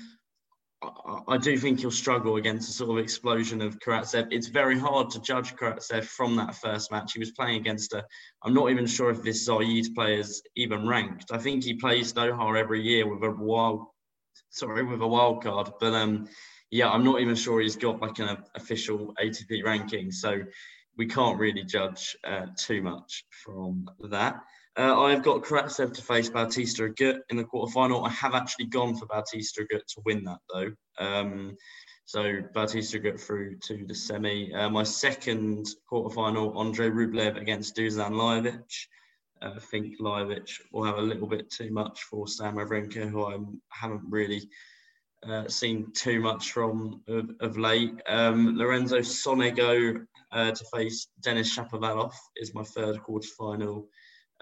I, 1.28 1.38
do 1.38 1.58
think 1.58 1.80
he'll 1.80 1.91
struggle 1.91 2.38
against 2.38 2.69
a 2.69 2.74
sort 2.74 2.91
of 2.91 2.98
explosion 2.98 3.62
of 3.62 3.80
Karatsev. 3.80 4.28
It's 4.32 4.48
very 4.48 4.78
hard 4.78 5.10
to 5.12 5.22
judge 5.22 5.56
Karatsev 5.56 6.04
from 6.06 6.36
that 6.36 6.56
first 6.56 6.91
match. 6.91 7.13
He 7.13 7.19
was 7.19 7.32
playing 7.32 7.58
against 7.58 7.93
a. 7.93 8.06
I'm 8.43 8.54
not 8.54 8.69
even 8.69 8.86
sure 8.86 9.10
if 9.10 9.24
this 9.24 9.48
Zayed 9.48 9.93
player 9.96 10.19
is 10.19 10.41
even 10.56 10.88
ranked. 10.88 11.32
I 11.32 11.38
think 11.38 11.63
he 11.63 11.76
plays 11.76 12.13
Doha 12.13 12.58
every 12.58 12.82
year 12.82 13.08
with 13.08 13.24
a 13.24 13.32
wild, 13.32 13.88
sorry, 14.50 14.84
with 14.84 15.02
a 15.02 15.08
wild 15.08 15.43
card. 15.43 15.72
But 15.80 15.93
um, 15.93 16.28
yeah, 16.72 16.89
I'm 16.89 17.04
not 17.04 17.22
even 17.22 17.36
sure 17.36 17.62
he's 17.62 17.76
got 17.76 18.02
like 18.02 18.19
an 18.19 18.38
official 18.56 19.13
ATP 19.22 19.63
ranking. 19.63 20.12
So 20.12 20.41
we 20.98 21.06
can't 21.06 21.39
really 21.39 21.63
judge 21.63 22.15
uh, 22.24 22.48
too 22.58 22.82
much 22.82 23.26
from 23.30 23.89
that. 24.10 24.41
Uh, 24.75 25.01
I've 25.01 25.21
got 25.21 25.43
Karatsev 25.43 25.93
to 25.93 26.01
face 26.01 26.29
Bautista 26.29 26.83
Agut 26.83 27.19
in 27.29 27.38
the 27.38 27.43
quarterfinal. 27.43 28.07
I 28.07 28.09
have 28.09 28.33
actually 28.33 28.65
gone 28.65 28.95
for 28.95 29.05
Bautista 29.05 29.62
Agut 29.62 29.86
to 29.88 30.01
win 30.03 30.23
that 30.23 30.39
though. 30.51 30.71
Um, 30.97 31.55
so 32.05 32.41
Bautista 32.55 32.99
Agut 32.99 33.19
through 33.19 33.57
to 33.67 33.86
the 33.86 33.93
semi. 33.93 34.51
Uh, 34.53 34.69
my 34.69 34.83
second 34.83 35.67
quarterfinal, 35.91 36.55
Andre 36.55 36.89
Rublev 36.89 37.39
against 37.39 37.75
Dusan 37.75 38.13
Lajovic. 38.13 38.88
Uh, 39.43 39.53
I 39.55 39.59
think 39.59 39.99
Lajovic 39.99 40.49
will 40.71 40.86
have 40.86 40.97
a 40.97 41.01
little 41.01 41.27
bit 41.27 41.51
too 41.51 41.71
much 41.71 42.01
for 42.03 42.27
Stan 42.27 42.55
Wawrinka, 42.55 43.07
who 43.09 43.25
I 43.25 43.38
haven't 43.69 44.03
really 44.09 44.49
uh, 45.27 45.47
seen 45.47 45.91
too 45.93 46.19
much 46.19 46.51
from 46.51 47.01
of, 47.07 47.29
of 47.41 47.57
late. 47.59 47.93
Um, 48.07 48.57
Lorenzo 48.57 48.99
Sonego 48.99 50.03
uh, 50.31 50.51
to 50.51 50.65
face 50.73 51.07
Denis 51.21 51.55
Shapovalov 51.55 52.13
is 52.38 52.55
my 52.55 52.63
third 52.63 52.97
quarterfinal. 53.07 53.86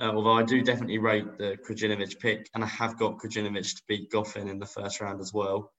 Uh, 0.01 0.11
although 0.15 0.33
I 0.33 0.41
do 0.41 0.63
definitely 0.63 0.97
rate 0.97 1.37
the 1.37 1.57
Krajinovic 1.63 2.19
pick, 2.19 2.49
and 2.55 2.63
I 2.63 2.67
have 2.67 2.97
got 2.97 3.19
Krajinovic 3.19 3.75
to 3.75 3.81
beat 3.87 4.09
Goffin 4.09 4.49
in 4.49 4.57
the 4.57 4.65
first 4.65 4.99
round 4.99 5.21
as 5.21 5.31
well. 5.31 5.71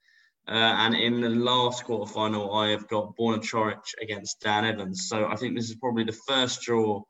Uh, 0.46 0.52
and 0.52 0.94
in 0.94 1.20
the 1.20 1.28
last 1.28 1.84
quarterfinal, 1.84 2.54
I 2.54 2.70
have 2.70 2.86
got 2.86 3.16
Borna 3.16 3.38
Coric 3.38 3.82
against 4.00 4.40
Dan 4.40 4.64
Evans. 4.64 5.08
So 5.08 5.26
I 5.26 5.34
think 5.34 5.56
this 5.56 5.70
is 5.70 5.76
probably 5.76 6.04
the 6.04 6.18
first 6.28 6.62
draw 6.62 7.02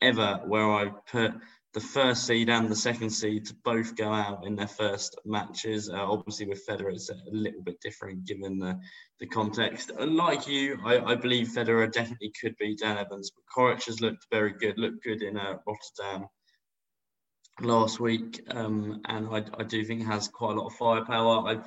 ever 0.00 0.42
where 0.46 0.70
I 0.70 0.90
put 1.10 1.32
the 1.74 1.80
first 1.80 2.26
seed 2.26 2.48
and 2.48 2.68
the 2.68 2.76
second 2.76 3.10
seed 3.10 3.46
to 3.46 3.54
both 3.64 3.96
go 3.96 4.12
out 4.12 4.46
in 4.46 4.54
their 4.54 4.68
first 4.68 5.18
matches. 5.24 5.90
Uh, 5.90 5.96
obviously, 5.96 6.46
with 6.46 6.64
Federer, 6.68 6.92
it's 6.92 7.10
a 7.10 7.16
little 7.32 7.62
bit 7.62 7.80
different 7.80 8.24
given 8.26 8.58
the, 8.60 8.78
the 9.18 9.26
context. 9.26 9.90
Like 9.98 10.46
you, 10.46 10.78
I, 10.84 11.00
I 11.00 11.14
believe 11.16 11.48
Federer 11.48 11.90
definitely 11.90 12.32
could 12.40 12.54
beat 12.58 12.78
Dan 12.78 12.96
Evans, 12.96 13.32
but 13.32 13.42
Coric 13.52 13.86
has 13.86 14.00
looked 14.00 14.26
very 14.30 14.52
good, 14.52 14.78
looked 14.78 15.02
good 15.02 15.22
in 15.22 15.36
uh, 15.36 15.56
Rotterdam 15.66 16.28
last 17.62 18.00
week, 18.00 18.42
um, 18.50 19.00
and 19.06 19.28
I, 19.28 19.44
I, 19.58 19.64
do 19.64 19.84
think 19.84 20.06
has 20.06 20.28
quite 20.28 20.56
a 20.56 20.60
lot 20.60 20.66
of 20.66 20.74
firepower. 20.74 21.48
I, 21.48 21.60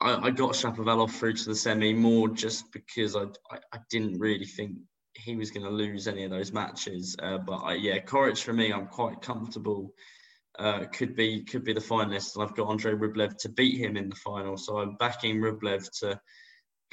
I, 0.00 0.26
I 0.26 0.30
got 0.30 0.52
Shapovalov 0.52 1.10
through 1.10 1.34
to 1.34 1.44
the 1.50 1.54
semi 1.54 1.92
more 1.92 2.28
just 2.28 2.72
because 2.72 3.16
I, 3.16 3.22
I, 3.50 3.58
I 3.72 3.78
didn't 3.90 4.18
really 4.18 4.44
think 4.44 4.76
he 5.14 5.36
was 5.36 5.50
going 5.50 5.64
to 5.64 5.70
lose 5.70 6.08
any 6.08 6.24
of 6.24 6.30
those 6.30 6.52
matches. 6.52 7.16
Uh, 7.22 7.38
but 7.38 7.58
I, 7.58 7.74
yeah, 7.74 7.98
Coric 7.98 8.42
for 8.42 8.52
me, 8.52 8.72
I'm 8.72 8.86
quite 8.86 9.20
comfortable. 9.20 9.92
Uh, 10.58 10.84
could 10.92 11.16
be 11.16 11.42
could 11.44 11.64
be 11.64 11.72
the 11.72 11.80
finalist, 11.80 12.34
and 12.34 12.44
I've 12.44 12.54
got 12.54 12.68
Andre 12.68 12.92
Rublev 12.92 13.36
to 13.38 13.48
beat 13.48 13.78
him 13.78 13.96
in 13.96 14.10
the 14.10 14.16
final. 14.16 14.56
So 14.56 14.78
I'm 14.78 14.96
backing 14.96 15.36
Rublev 15.40 15.88
to. 16.00 16.20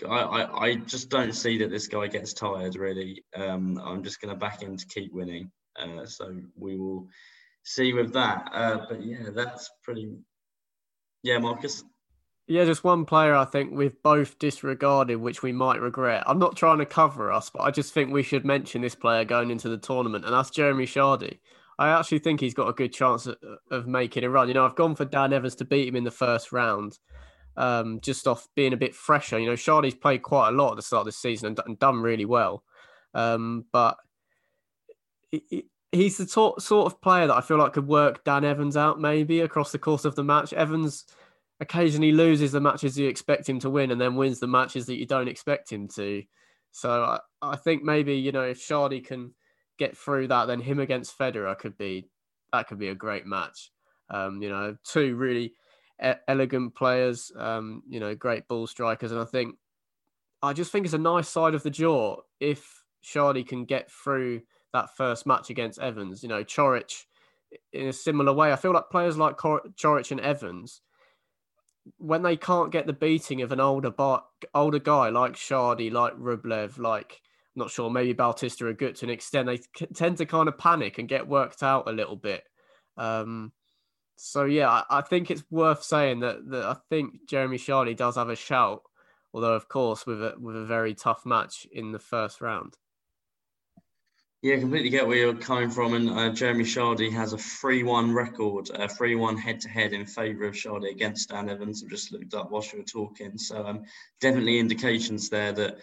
I, 0.08 0.22
I, 0.22 0.64
I 0.66 0.76
just 0.76 1.10
don't 1.10 1.34
see 1.34 1.58
that 1.58 1.70
this 1.70 1.88
guy 1.88 2.08
gets 2.08 2.34
tired. 2.34 2.78
Really, 2.78 3.24
um, 3.36 3.82
I'm 3.84 4.04
just 4.04 4.22
going 4.22 4.34
to 4.34 4.40
back 4.40 4.62
him 4.62 4.78
to 4.78 4.86
keep 4.86 5.14
winning. 5.14 5.52
Uh, 5.78 6.06
so 6.06 6.40
we 6.56 6.78
will 6.78 7.08
see 7.64 7.94
with 7.94 8.14
that. 8.14 8.50
Uh, 8.54 8.86
but 8.90 9.04
yeah, 9.04 9.30
that's 9.34 9.70
pretty. 9.84 10.12
Yeah, 11.24 11.40
Marcus. 11.40 11.84
Yeah, 12.48 12.66
just 12.66 12.84
one 12.84 13.06
player 13.06 13.36
I 13.36 13.46
think 13.46 13.74
we've 13.74 14.02
both 14.02 14.40
disregarded, 14.40 15.18
which 15.18 15.44
we 15.44 15.52
might 15.52 15.80
regret. 15.80 16.24
I'm 16.26 16.40
not 16.40 16.56
trying 16.56 16.80
to 16.80 16.86
cover 16.86 17.32
us, 17.32 17.52
but 17.52 17.62
I 17.62 17.70
just 17.70 17.94
think 17.94 18.12
we 18.12 18.24
should 18.24 18.44
mention 18.44 18.82
this 18.82 18.96
player 18.96 19.24
going 19.24 19.52
into 19.52 19.70
the 19.70 19.78
tournament, 19.78 20.26
and 20.26 20.34
that's 20.34 20.50
Jeremy 20.50 20.86
Chardy. 20.88 21.38
I 21.78 21.90
actually 21.90 22.20
think 22.20 22.40
he's 22.40 22.56
got 22.56 22.68
a 22.68 22.74
good 22.74 22.92
chance 22.92 23.28
of, 23.72 23.88
making 23.88 24.24
a 24.24 24.30
run. 24.32 24.48
You 24.48 24.56
know, 24.56 24.66
I've 24.66 24.76
gone 24.76 24.96
for 24.96 25.06
Dan 25.06 25.32
Evans 25.32 25.56
to 25.56 25.66
beat 25.66 25.88
him 25.88 25.96
in 25.96 26.04
the 26.04 26.12
first 26.12 26.52
round, 26.52 26.98
um, 27.56 28.00
just 28.02 28.28
off 28.28 28.48
being 28.56 28.74
a 28.74 28.78
bit 28.78 28.96
fresher. 28.96 29.38
You 29.38 29.46
know, 29.46 29.56
Chardy's 29.56 29.94
played 29.94 30.24
quite 30.24 30.50
a 30.50 30.52
lot 30.52 30.72
at 30.72 30.76
the 30.78 30.82
start 30.82 31.02
of 31.02 31.06
the 31.06 31.12
season 31.12 31.56
and, 31.66 31.78
done 31.78 32.02
really 32.02 32.26
well, 32.26 32.64
um, 33.14 33.66
but 33.72 33.98
he's 35.92 36.18
the 36.18 36.28
sort 36.28 36.86
of 36.86 37.02
player 37.02 37.28
that 37.28 37.36
I 37.36 37.42
feel 37.42 37.58
like 37.58 37.74
could 37.74 37.88
work 37.88 38.24
Dan 38.24 38.46
Evans 38.46 38.78
out 38.78 39.00
maybe 39.00 39.40
across 39.42 39.72
the 39.72 39.80
course 39.80 40.06
of 40.06 40.16
the 40.16 40.24
match. 40.24 40.54
Evans 40.54 41.06
occasionally 41.60 42.12
loses 42.12 42.52
the 42.52 42.62
matches 42.62 42.98
you 42.98 43.08
expect 43.08 43.50
him 43.50 43.60
to 43.60 43.70
win 43.70 43.92
and 43.92 44.00
then 44.00 44.16
wins 44.16 44.40
the 44.40 44.48
matches 44.48 44.86
that 44.86 44.98
you 44.98 45.06
don't 45.06 45.28
expect 45.28 45.72
him 45.72 45.88
to. 45.88 46.24
So 46.72 47.04
I, 47.04 47.20
I 47.42 47.56
think 47.56 47.84
maybe, 47.84 48.16
you 48.16 48.32
know, 48.32 48.44
if 48.44 48.60
Chardy 48.60 49.04
can 49.04 49.34
get 49.78 49.98
through 49.98 50.28
that, 50.28 50.46
then 50.46 50.62
him 50.62 50.80
against 50.80 51.18
Federer 51.18 51.58
could 51.58 51.78
be 51.78 52.08
that 52.54 52.68
could 52.68 52.80
be 52.80 52.90
a 52.90 52.96
great 52.96 53.26
match. 53.26 53.72
Um, 54.10 54.42
you 54.42 54.50
know, 54.50 54.76
two 54.84 55.16
really 55.16 55.54
e- 56.04 56.14
elegant 56.28 56.76
players, 56.76 57.32
um, 57.36 57.84
you 57.88 58.00
know, 58.00 58.16
great 58.16 58.48
ball 58.48 58.68
strikers. 58.68 59.12
And 59.12 59.22
I 59.22 59.26
think 59.26 59.56
I 60.42 60.54
just 60.54 60.72
think 60.72 60.86
it's 60.86 60.94
a 60.94 61.00
nice 61.00 61.28
side 61.28 61.56
of 61.56 61.64
the 61.64 61.70
jaw 61.70 62.18
if 62.40 62.84
Chardy 63.04 63.48
can 63.48 63.66
get 63.66 63.92
through 63.92 64.42
that 64.74 64.96
first 64.96 65.26
match 65.26 65.50
against 65.50 65.80
Evans. 65.80 66.24
You 66.24 66.30
know, 66.30 66.44
Coric 66.44 67.06
in 67.74 67.88
a 67.88 67.94
similar 67.94 68.34
way. 68.34 68.52
I 68.52 68.56
feel 68.56 68.74
like 68.74 68.90
players 68.90 69.18
like 69.18 69.38
Coric 69.38 70.12
and 70.12 70.20
Evans 70.20 70.82
when 71.98 72.22
they 72.22 72.38
can't 72.38 72.72
get 72.72 72.86
the 72.86 72.94
beating 72.94 73.42
of 73.42 73.52
an 73.52 73.60
older 73.60 73.90
bar, 73.90 74.24
older 74.54 74.80
guy 74.80 75.10
like 75.10 75.34
Chardy, 75.34 75.92
like 75.92 76.14
Rublev, 76.14 76.78
like 76.78 77.22
I'm 77.56 77.62
not 77.62 77.72
sure, 77.72 77.90
maybe 77.90 78.14
Bautista 78.14 78.66
Agut 78.66 78.96
to 79.00 79.06
an 79.06 79.10
extent, 79.10 79.48
they 79.48 79.60
tend 79.94 80.18
to 80.18 80.26
kind 80.26 80.48
of 80.48 80.58
panic 80.58 80.98
and 80.98 81.10
get 81.10 81.28
worked 81.28 81.64
out 81.64 81.90
a 81.90 81.92
little 81.92 82.16
bit. 82.16 82.44
Um, 82.98 83.54
so 84.16 84.46
yeah, 84.46 84.70
I, 84.70 85.00
I, 85.00 85.02
think 85.02 85.32
it's 85.32 85.44
worth 85.50 85.84
saying 85.84 86.20
that, 86.20 86.50
that 86.50 86.66
I 86.66 86.76
think 86.90 87.28
Jeremy 87.28 87.58
Chardy 87.58 87.96
does 87.96 88.16
have 88.18 88.30
a 88.30 88.36
shout, 88.36 88.84
although 89.34 89.54
of 89.54 89.70
course 89.70 90.06
with 90.06 90.22
a 90.22 90.36
with 90.38 90.58
a 90.58 90.66
very 90.66 90.94
tough 90.94 91.26
match 91.26 91.66
in 91.72 91.92
the 91.92 92.00
first 92.00 92.42
round. 92.42 92.76
Yeah, 94.42 94.58
completely 94.58 94.90
get 94.90 95.06
where 95.06 95.18
you're 95.18 95.36
coming 95.36 95.70
from. 95.70 95.94
And 95.94 96.10
uh, 96.10 96.30
Jeremy 96.30 96.64
Chardy 96.64 97.12
has 97.12 97.34
a 97.34 97.38
3 97.38 97.84
1 97.84 98.14
record, 98.14 98.70
a 98.74 98.88
3 98.88 99.16
1 99.16 99.38
head 99.38 99.60
to 99.62 99.70
head 99.70 99.92
in 99.92 100.06
favour 100.06 100.46
of 100.46 100.54
Chardy 100.54 100.92
against 100.92 101.30
Dan 101.30 101.50
Evans. 101.50 101.84
I've 101.84 101.90
just 101.90 102.14
looked 102.14 102.34
up 102.34 102.50
whilst 102.50 102.72
you 102.72 102.80
were 102.80 102.86
talking. 102.86 103.38
So, 103.38 103.66
um, 103.68 103.84
definitely 104.22 104.60
indications 104.60 105.30
there 105.30 105.52
that, 105.52 105.80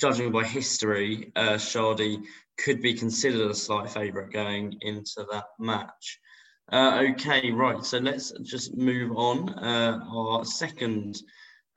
judging 0.00 0.32
by 0.32 0.42
history, 0.42 1.30
uh, 1.36 1.54
Chardy 1.54 2.20
could 2.58 2.82
be 2.82 2.94
considered 2.94 3.48
a 3.48 3.54
slight 3.54 3.90
favourite 3.90 4.32
going 4.32 4.76
into 4.80 5.24
that 5.30 5.46
match. 5.60 6.18
Uh, 6.72 7.04
okay, 7.10 7.52
right. 7.52 7.84
So, 7.84 7.98
let's 7.98 8.32
just 8.42 8.76
move 8.76 9.16
on. 9.16 9.50
Uh, 9.50 10.00
our 10.12 10.44
second 10.44 11.22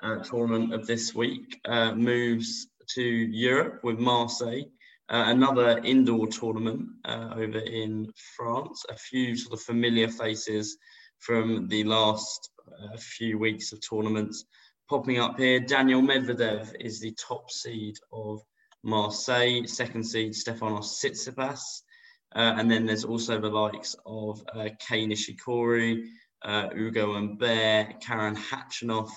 uh, 0.01 0.17
tournament 0.23 0.73
of 0.73 0.88
this 0.88 1.13
week 1.13 1.60
uh, 1.65 1.93
moves 1.93 2.65
to 2.95 3.03
Europe 3.03 3.82
with 3.84 3.99
Marseille. 3.99 4.63
Uh, 5.10 5.24
another 5.28 5.80
indoor 5.84 6.28
tournament 6.28 6.88
uh, 7.06 7.30
over 7.36 7.58
in 7.60 8.08
France. 8.36 8.86
A 8.89 8.95
few 8.95 9.36
sort 9.36 9.60
of 9.60 9.65
familiar 9.65 10.08
faces 10.08 10.78
from 11.17 11.67
the 11.67 11.84
last 11.84 12.52
uh, 12.67 12.95
few 12.98 13.39
weeks 13.39 13.72
of 13.72 13.80
tournaments 13.82 14.45
popping 14.88 15.17
up 15.17 15.39
here. 15.39 15.60
Daniel 15.60 16.02
Medvedev 16.02 16.74
is 16.80 17.00
the 17.00 17.12
top 17.13 17.50
seed 17.50 17.95
of 18.13 18.39
Marseille, 18.84 19.65
second 19.65 20.04
seed 20.04 20.34
Stefanos 20.34 21.00
Tsitsipas. 21.04 21.82
Uh, 22.36 22.54
and 22.58 22.69
then 22.69 22.86
there's 22.86 23.06
also 23.06 23.41
the 23.41 23.50
likes 23.50 23.95
of 24.06 24.43
uh, 24.54 24.69
Kei 24.88 25.08
Nishikori, 25.08 26.04
uh, 26.43 26.67
Ugo 26.76 27.13
Humbert, 27.13 28.00
Karen 28.00 28.36
Khachanov, 28.36 29.10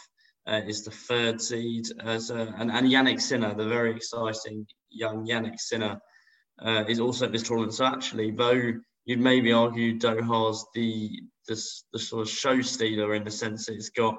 uh, 0.47 0.63
is 0.67 0.85
the 0.85 0.91
third 0.91 1.41
seed, 1.41 1.85
uh, 2.03 2.19
and, 2.57 2.73
and 2.73 2.91
Jannik 2.91 3.21
Sinner, 3.21 3.55
the 3.55 3.69
very 3.69 3.95
exciting 3.95 4.67
young 4.95 5.27
Jannik 5.27 5.59
Sinner 5.59 6.01
uh, 6.61 6.85
is 6.89 7.01
also 7.01 7.27
at 7.27 7.33
this 7.33 7.43
tournament. 7.43 7.75
So 7.75 7.87
actually, 7.87 8.31
though 8.31 8.73
you'd 9.05 9.21
maybe 9.21 9.53
argue 9.53 9.99
Doha's 9.99 10.67
the, 10.75 11.11
the, 11.49 11.63
the 11.93 11.99
sort 11.99 12.23
of 12.23 12.29
show 12.29 12.61
stealer 12.61 13.15
in 13.15 13.25
the 13.25 13.31
sense 13.31 13.67
that 13.67 13.75
it's 13.75 13.91
got 13.91 14.17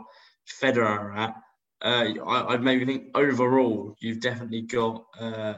Federer 0.61 1.15
at, 1.17 1.35
uh, 1.83 2.13
I, 2.25 2.51
would 2.51 2.63
maybe 2.63 2.85
think 2.85 3.07
overall 3.13 3.95
you've 3.99 4.21
definitely 4.21 4.61
got 4.61 5.03
uh, 5.19 5.55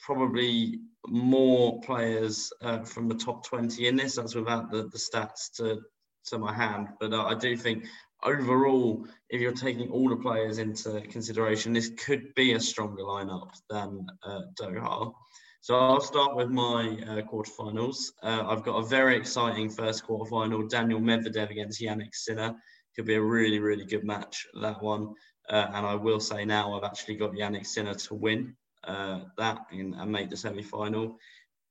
probably 0.00 0.80
more 1.08 1.80
players 1.82 2.50
uh, 2.62 2.80
from 2.80 3.08
the 3.08 3.14
top 3.14 3.44
20 3.46 3.86
in 3.86 3.96
this. 3.96 4.16
That's 4.16 4.34
without 4.34 4.70
the, 4.70 4.84
the 4.84 4.98
stats 4.98 5.52
to, 5.56 5.80
to 6.26 6.38
my 6.38 6.52
hand. 6.54 6.88
But 7.00 7.12
uh, 7.12 7.24
I 7.24 7.34
do 7.34 7.56
think 7.56 7.86
overall, 8.22 9.06
if 9.28 9.40
you're 9.40 9.52
taking 9.52 9.90
all 9.90 10.08
the 10.08 10.16
players 10.16 10.58
into 10.58 11.00
consideration, 11.02 11.72
this 11.72 11.90
could 11.98 12.34
be 12.34 12.52
a 12.52 12.60
stronger 12.60 13.02
lineup 13.02 13.50
than 13.68 14.06
uh, 14.22 14.42
Doha. 14.60 15.12
So 15.60 15.78
I'll 15.78 16.00
start 16.00 16.34
with 16.34 16.48
my 16.48 16.98
uh, 17.06 17.22
quarterfinals. 17.22 18.10
Uh, 18.22 18.44
I've 18.48 18.64
got 18.64 18.78
a 18.78 18.86
very 18.86 19.16
exciting 19.16 19.70
first 19.70 20.04
quarterfinal. 20.04 20.68
Daniel 20.68 21.00
Medvedev 21.00 21.50
against 21.50 21.80
Jannik 21.80 22.14
Sinner 22.14 22.56
could 22.96 23.06
be 23.06 23.14
a 23.14 23.22
really, 23.22 23.60
really 23.60 23.84
good 23.84 24.04
match. 24.04 24.46
That 24.60 24.82
one, 24.82 25.14
uh, 25.48 25.68
and 25.72 25.86
I 25.86 25.94
will 25.94 26.18
say 26.18 26.44
now 26.44 26.76
I've 26.76 26.84
actually 26.84 27.14
got 27.14 27.32
Jannik 27.32 27.66
Sinner 27.66 27.94
to 27.94 28.14
win 28.14 28.56
uh, 28.84 29.20
that 29.38 29.66
and, 29.70 29.94
and, 29.94 30.10
make 30.10 30.30
the 30.30 30.36
semi-final. 30.36 31.16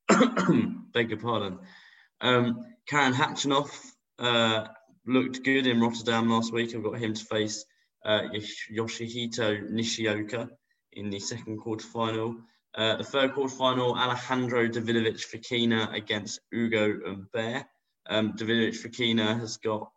Beg 0.93 1.09
your 1.09 1.19
pardon. 1.19 1.59
Um, 2.21 2.65
Karen 2.87 3.13
Khachanov 3.13 3.69
uh, 4.19 4.67
looked 5.05 5.43
good 5.43 5.67
in 5.67 5.81
Rotterdam 5.81 6.29
last 6.29 6.53
week. 6.53 6.75
I've 6.75 6.83
got 6.83 6.97
him 6.97 7.13
to 7.13 7.25
face 7.25 7.65
uh, 8.05 8.21
Yoshihito 8.71 9.69
Nishioka 9.69 10.49
in 10.93 11.09
the 11.09 11.19
second 11.19 11.59
quarter 11.59 11.85
final. 11.85 12.35
Uh, 12.75 12.97
the 12.97 13.03
third 13.03 13.33
quarter 13.33 13.53
final, 13.53 13.97
Alejandro 13.97 14.67
Davidovich 14.67 15.25
Fokina 15.27 15.93
against 15.93 16.39
Ugo 16.53 16.99
Humbert. 17.05 17.65
Um, 18.09 18.33
Davidovich 18.33 18.81
Fokina 18.81 19.39
has 19.39 19.57
got 19.57 19.89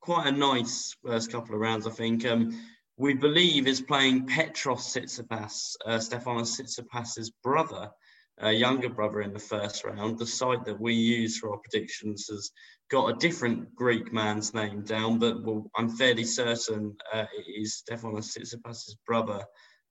quite 0.00 0.26
a 0.26 0.32
nice 0.32 0.96
first 1.04 1.30
couple 1.30 1.54
of 1.54 1.60
rounds, 1.60 1.86
I 1.86 1.90
think. 1.90 2.24
Um, 2.26 2.58
we 2.96 3.14
believe 3.14 3.66
is 3.66 3.80
playing 3.80 4.26
Petros 4.26 4.94
Tsitsipas, 4.94 5.76
uh, 5.86 5.98
Stefanos 5.98 7.30
brother. 7.42 7.90
Uh, 8.42 8.48
younger 8.48 8.88
brother 8.88 9.20
in 9.20 9.34
the 9.34 9.38
first 9.38 9.84
round. 9.84 10.18
The 10.18 10.26
site 10.26 10.64
that 10.64 10.80
we 10.80 10.94
use 10.94 11.38
for 11.38 11.50
our 11.50 11.58
predictions 11.58 12.26
has 12.30 12.50
got 12.90 13.08
a 13.08 13.18
different 13.18 13.74
Greek 13.74 14.12
man's 14.12 14.54
name 14.54 14.82
down, 14.82 15.18
but 15.18 15.42
well, 15.44 15.70
I'm 15.76 15.90
fairly 15.90 16.24
certain 16.24 16.96
uh, 17.12 17.26
it 17.36 17.60
is 17.60 17.82
Stefanos 17.82 18.36
Tsitsipas' 18.36 18.96
brother 19.06 19.44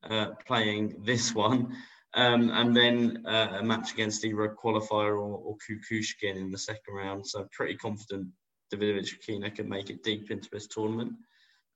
uh, 0.09 0.29
playing 0.47 1.03
this 1.05 1.35
one. 1.35 1.75
Um, 2.15 2.49
and 2.49 2.75
then 2.75 3.23
uh, 3.27 3.57
a 3.59 3.63
match 3.63 3.93
against 3.93 4.25
either 4.25 4.43
a 4.45 4.55
qualifier 4.55 5.13
or, 5.13 5.37
or 5.37 5.57
Kukushkin 5.57 6.37
in 6.37 6.49
the 6.49 6.57
second 6.57 6.95
round. 6.95 7.27
So 7.27 7.41
I'm 7.41 7.49
pretty 7.51 7.75
confident 7.75 8.27
Davidovich 8.73 9.13
Fokina 9.19 9.53
can 9.53 9.69
make 9.69 9.89
it 9.89 10.03
deep 10.03 10.31
into 10.31 10.49
this 10.51 10.67
tournament. 10.67 11.13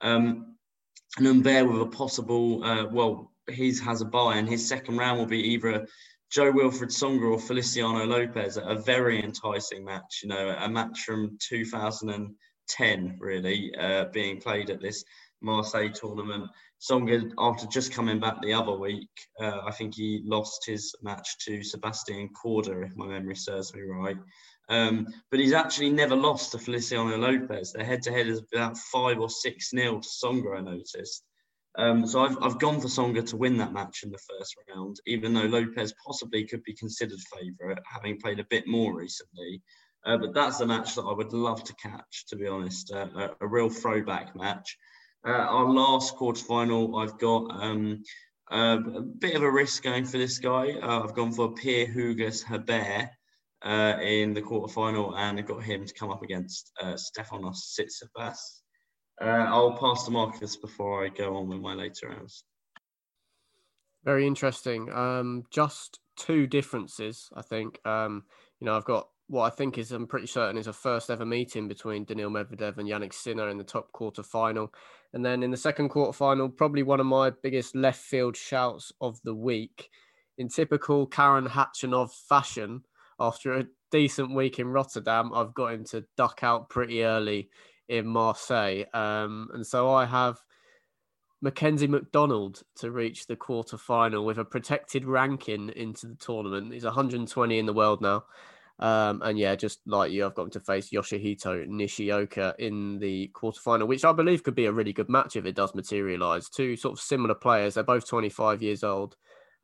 Um, 0.02 0.56
and 1.18 1.28
Humbert 1.28 1.72
with 1.72 1.82
a 1.82 1.86
possible, 1.86 2.64
uh, 2.64 2.86
well, 2.86 3.32
he's 3.52 3.80
has 3.82 4.02
a 4.02 4.06
bye, 4.06 4.38
and 4.38 4.50
his 4.50 4.68
second 4.68 4.98
round 4.98 5.20
will 5.20 5.28
be 5.28 5.52
either 5.54 5.86
Jo-Wilfried 6.34 6.90
Tsonga 6.90 7.32
or 7.32 7.40
Feliciano 7.40 8.06
Lopez. 8.06 8.58
A 8.58 8.74
very 8.74 9.24
enticing 9.24 9.86
match, 9.86 10.22
you 10.24 10.30
know, 10.30 10.56
a 10.58 10.68
match 10.68 11.02
from 11.02 11.38
2010, 11.48 13.18
really, 13.20 13.72
uh, 13.80 14.06
being 14.06 14.42
played 14.42 14.72
at 14.72 14.82
this 14.82 15.04
Marseille 15.42 15.92
tournament. 15.92 16.50
Tsonga, 16.82 17.32
after 17.38 17.68
just 17.68 17.94
coming 17.94 18.20
back 18.20 18.42
the 18.42 18.54
other 18.54 18.72
week, 18.72 19.10
uh, 19.40 19.60
I 19.64 19.70
think 19.72 19.94
he 19.94 20.24
lost 20.26 20.66
his 20.66 20.96
match 21.04 21.38
to 21.46 21.62
Sebastian 21.62 22.30
Korda, 22.30 22.84
if 22.84 22.96
my 22.96 23.06
memory 23.06 23.36
serves 23.36 23.72
me 23.76 23.82
right. 23.82 24.18
Um, 24.70 25.06
but 25.30 25.40
he's 25.40 25.54
actually 25.54 25.92
never 25.92 26.16
lost 26.16 26.54
to 26.54 26.58
Feliciano 26.58 27.16
Lopez. 27.16 27.74
Their 27.74 27.86
head-to-head 27.86 28.26
is 28.26 28.42
about 28.52 28.76
five 28.78 29.20
or 29.20 29.30
six 29.30 29.72
nil 29.72 30.00
to 30.00 30.10
Tsonga, 30.10 30.58
I 30.58 30.62
noticed. 30.62 31.24
Um, 31.78 32.06
so 32.06 32.24
I've, 32.24 32.38
I've 32.42 32.60
gone 32.60 32.80
for 32.80 32.88
Tsonga 32.88 33.26
to 33.28 33.38
win 33.38 33.58
that 33.58 33.74
match 33.74 34.04
in 34.04 34.12
the 34.12 34.20
first 34.20 34.56
round, 34.70 34.98
even 35.08 35.34
though 35.34 35.42
Lopez 35.42 35.94
possibly 36.06 36.46
could 36.46 36.64
be 36.64 36.74
considered 36.74 37.20
favourite, 37.36 37.80
having 37.86 38.20
played 38.20 38.40
a 38.40 38.46
bit 38.50 38.68
more 38.68 38.96
recently. 38.96 39.62
Uh, 40.06 40.18
but 40.18 40.34
that's 40.34 40.58
the 40.58 40.66
match 40.66 40.96
that 40.96 41.04
I 41.04 41.14
would 41.14 41.34
love 41.34 41.64
to 41.64 41.76
catch, 41.76 42.26
to 42.28 42.36
be 42.36 42.48
honest, 42.48 42.92
uh, 42.94 43.08
a, 43.16 43.30
a, 43.42 43.48
real 43.48 43.70
throwback 43.70 44.36
match. 44.36 44.78
Uh, 45.26 45.32
our 45.32 45.70
last 45.70 46.16
quarterfinal, 46.16 47.02
I've 47.02 47.18
got 47.18 47.64
um, 47.64 48.04
a 48.52 48.78
bit 48.78 49.36
of 49.36 49.44
a 49.44 49.50
risk 49.50 49.84
going 49.84 50.06
for 50.06 50.18
this 50.18 50.40
guy. 50.40 50.74
Uh, 50.74 51.04
I've 51.04 51.16
gone 51.16 51.32
for 51.32 51.54
Pierre 51.54 51.88
Hugues 51.88 52.44
Herbert 52.44 53.10
uh, 53.64 53.98
in 54.02 54.34
the 54.34 54.42
quarterfinal, 54.42 55.18
and 55.18 55.40
I've 55.40 55.48
got 55.48 55.64
him 55.64 55.86
to 55.86 55.94
come 55.94 56.12
up 56.12 56.22
against 56.22 56.72
uh, 56.82 56.96
Stefanos 56.96 57.78
Tsitsipas. 57.80 58.63
Uh, 59.22 59.26
I'll 59.26 59.78
pass 59.78 60.06
to 60.06 60.12
Marcus 60.12 60.56
before 60.56 61.06
I 61.06 61.10
go 61.10 61.38
on 61.38 61.48
with 61.48 61.60
my 61.60 61.74
later 61.74 62.10
rounds. 62.10 62.44
Very 64.04 64.28
interesting. 64.28 64.92
Um, 64.92 65.44
just 65.50 66.00
two 66.18 66.48
differences, 66.48 67.30
I 67.36 67.42
think. 67.42 67.80
Um, 67.86 68.24
you 68.60 68.66
know, 68.66 68.76
I've 68.76 68.86
got 68.86 69.08
what 69.28 69.52
I 69.52 69.56
think 69.56 69.78
is 69.78 69.92
I'm 69.92 70.08
pretty 70.08 70.28
certain 70.28 70.58
is 70.58 70.68
a 70.68 70.74
first 70.74 71.10
ever 71.10 71.26
meeting 71.26 71.68
between 71.68 72.06
Daniil 72.06 72.30
Medvedev 72.30 72.78
and 72.78 72.90
Jannik 72.90 73.14
Sinner 73.14 73.50
in 73.50 73.58
the 73.58 73.64
top 73.64 73.92
quarter 73.92 74.24
final. 74.24 74.74
And 75.14 75.26
then 75.26 75.44
in 75.44 75.52
the 75.52 75.58
second 75.58 75.90
quarter 75.90 76.12
final, 76.12 76.50
probably 76.50 76.84
one 76.84 77.00
of 77.00 77.06
my 77.06 77.30
biggest 77.30 77.76
left 77.76 78.02
field 78.02 78.36
shouts 78.36 78.92
of 79.00 79.22
the 79.24 79.36
week. 79.36 79.90
In 80.38 80.50
typical 80.50 81.06
Karen 81.06 81.48
Khachanov 81.48 82.12
fashion, 82.12 82.84
after 83.20 83.54
a 83.54 83.68
decent 83.92 84.34
week 84.34 84.60
in 84.60 84.68
Rotterdam, 84.68 85.32
I've 85.34 85.54
got 85.54 85.74
him 85.74 85.86
to 85.86 86.06
duck 86.18 86.40
out 86.42 86.70
pretty 86.70 87.04
early 87.04 87.50
in 87.88 88.08
Marseille. 88.08 88.86
Um, 88.94 89.50
and 89.54 89.66
so 89.66 89.92
I 89.92 90.06
have 90.06 90.40
Mackenzie 91.42 91.88
McDonald 91.88 92.64
to 92.78 92.92
reach 92.92 93.28
the 93.28 93.36
quarter 93.36 93.78
final 93.78 94.26
with 94.26 94.38
a 94.38 94.46
protected 94.46 95.06
ranking 95.06 95.70
into 95.76 96.08
the 96.08 96.16
tournament. 96.16 96.74
He's 96.74 96.86
120 96.86 97.60
in 97.60 97.66
the 97.66 97.74
world 97.74 98.02
now. 98.02 98.24
Um, 98.80 99.22
and 99.24 99.38
yeah, 99.38 99.56
just 99.56 99.80
like 99.86 100.12
you, 100.12 100.26
I've 100.26 100.36
got 100.36 100.52
to 100.54 100.60
face 100.60 100.90
Yoshihito 100.90 101.68
Nishioka 101.68 102.56
in 102.60 103.00
the 103.00 103.30
quarterfinal, 103.34 103.88
which 103.88 104.04
I 104.04 104.12
believe 104.12 104.44
could 104.44 104.56
be 104.56 104.66
a 104.66 104.72
really 104.72 104.94
good 104.94 105.10
match 105.10 105.36
if 105.36 105.46
it 105.46 105.56
does 105.56 105.76
materialize. 105.76 106.50
Two 106.50 106.76
sort 106.76 106.94
of 106.94 107.00
similar 107.00 107.36
players. 107.36 107.76
They're 107.76 107.84
both 107.84 108.08
25 108.08 108.62
years 108.62 108.84
old. 108.84 109.16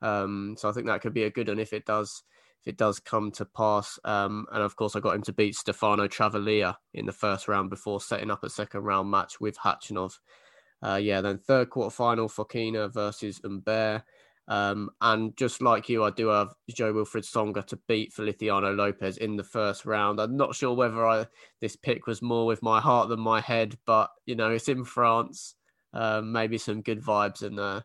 Um, 0.01 0.55
so 0.57 0.69
I 0.69 0.71
think 0.71 0.87
that 0.87 1.01
could 1.01 1.13
be 1.13 1.23
a 1.23 1.31
good 1.31 1.47
one 1.47 1.59
if 1.59 1.73
it 1.73 1.85
does 1.85 2.23
if 2.61 2.67
it 2.67 2.77
does 2.77 2.99
come 2.99 3.31
to 3.31 3.45
pass. 3.45 3.99
Um, 4.03 4.45
and 4.51 4.63
of 4.63 4.75
course, 4.75 4.95
I 4.95 4.99
got 4.99 5.15
him 5.15 5.23
to 5.23 5.33
beat 5.33 5.55
Stefano 5.55 6.07
Travaglia 6.07 6.75
in 6.93 7.05
the 7.05 7.11
first 7.11 7.47
round 7.47 7.69
before 7.69 8.01
setting 8.01 8.31
up 8.31 8.43
a 8.43 8.49
second 8.49 8.81
round 8.81 9.09
match 9.09 9.39
with 9.39 9.57
Khachanov. 9.57 10.19
Uh, 10.81 10.99
yeah, 11.01 11.21
then 11.21 11.37
third 11.37 11.69
quarterfinal, 11.69 12.31
Fokina 12.31 12.93
versus 12.93 13.39
Humbert. 13.43 14.03
Um, 14.49 14.89
and 14.99 15.37
just 15.37 15.61
like 15.61 15.89
you, 15.89 16.03
I 16.03 16.09
do 16.09 16.27
have 16.29 16.55
Jo-Wilfried 16.73 17.23
Tsonga 17.23 17.63
to 17.67 17.79
beat 17.87 18.11
Feliciano 18.11 18.73
Lopez 18.73 19.17
in 19.17 19.35
the 19.35 19.43
first 19.43 19.85
round. 19.85 20.19
I'm 20.19 20.35
not 20.35 20.55
sure 20.55 20.73
whether 20.73 21.05
I 21.05 21.27
this 21.61 21.75
pick 21.75 22.07
was 22.07 22.23
more 22.23 22.47
with 22.47 22.63
my 22.63 22.81
heart 22.81 23.09
than 23.09 23.19
my 23.19 23.41
head, 23.41 23.77
but 23.85 24.09
you 24.25 24.35
know 24.35 24.49
it's 24.49 24.67
in 24.67 24.83
France. 24.83 25.53
Um, 25.93 26.31
maybe 26.31 26.57
some 26.57 26.81
good 26.81 27.01
vibes, 27.01 27.43
and 27.43 27.59
uh, 27.59 27.81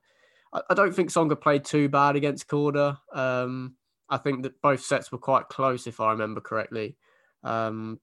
I, 0.55 0.61
I, 0.71 0.75
don't 0.75 0.95
think 0.95 1.11
Tsonga 1.11 1.41
played 1.41 1.65
too 1.65 1.89
bad 1.89 2.17
against 2.17 2.49
Korda. 2.49 2.99
Um, 3.15 3.77
I 4.09 4.19
think 4.19 4.43
that 4.43 4.61
both 4.61 4.83
sets 4.83 5.11
were 5.11 5.19
quite 5.19 5.49
close, 5.49 5.87
if 5.87 6.01
I 6.01 6.11
remember 6.11 6.41
correctly. 6.41 6.97
Um, 7.43 8.01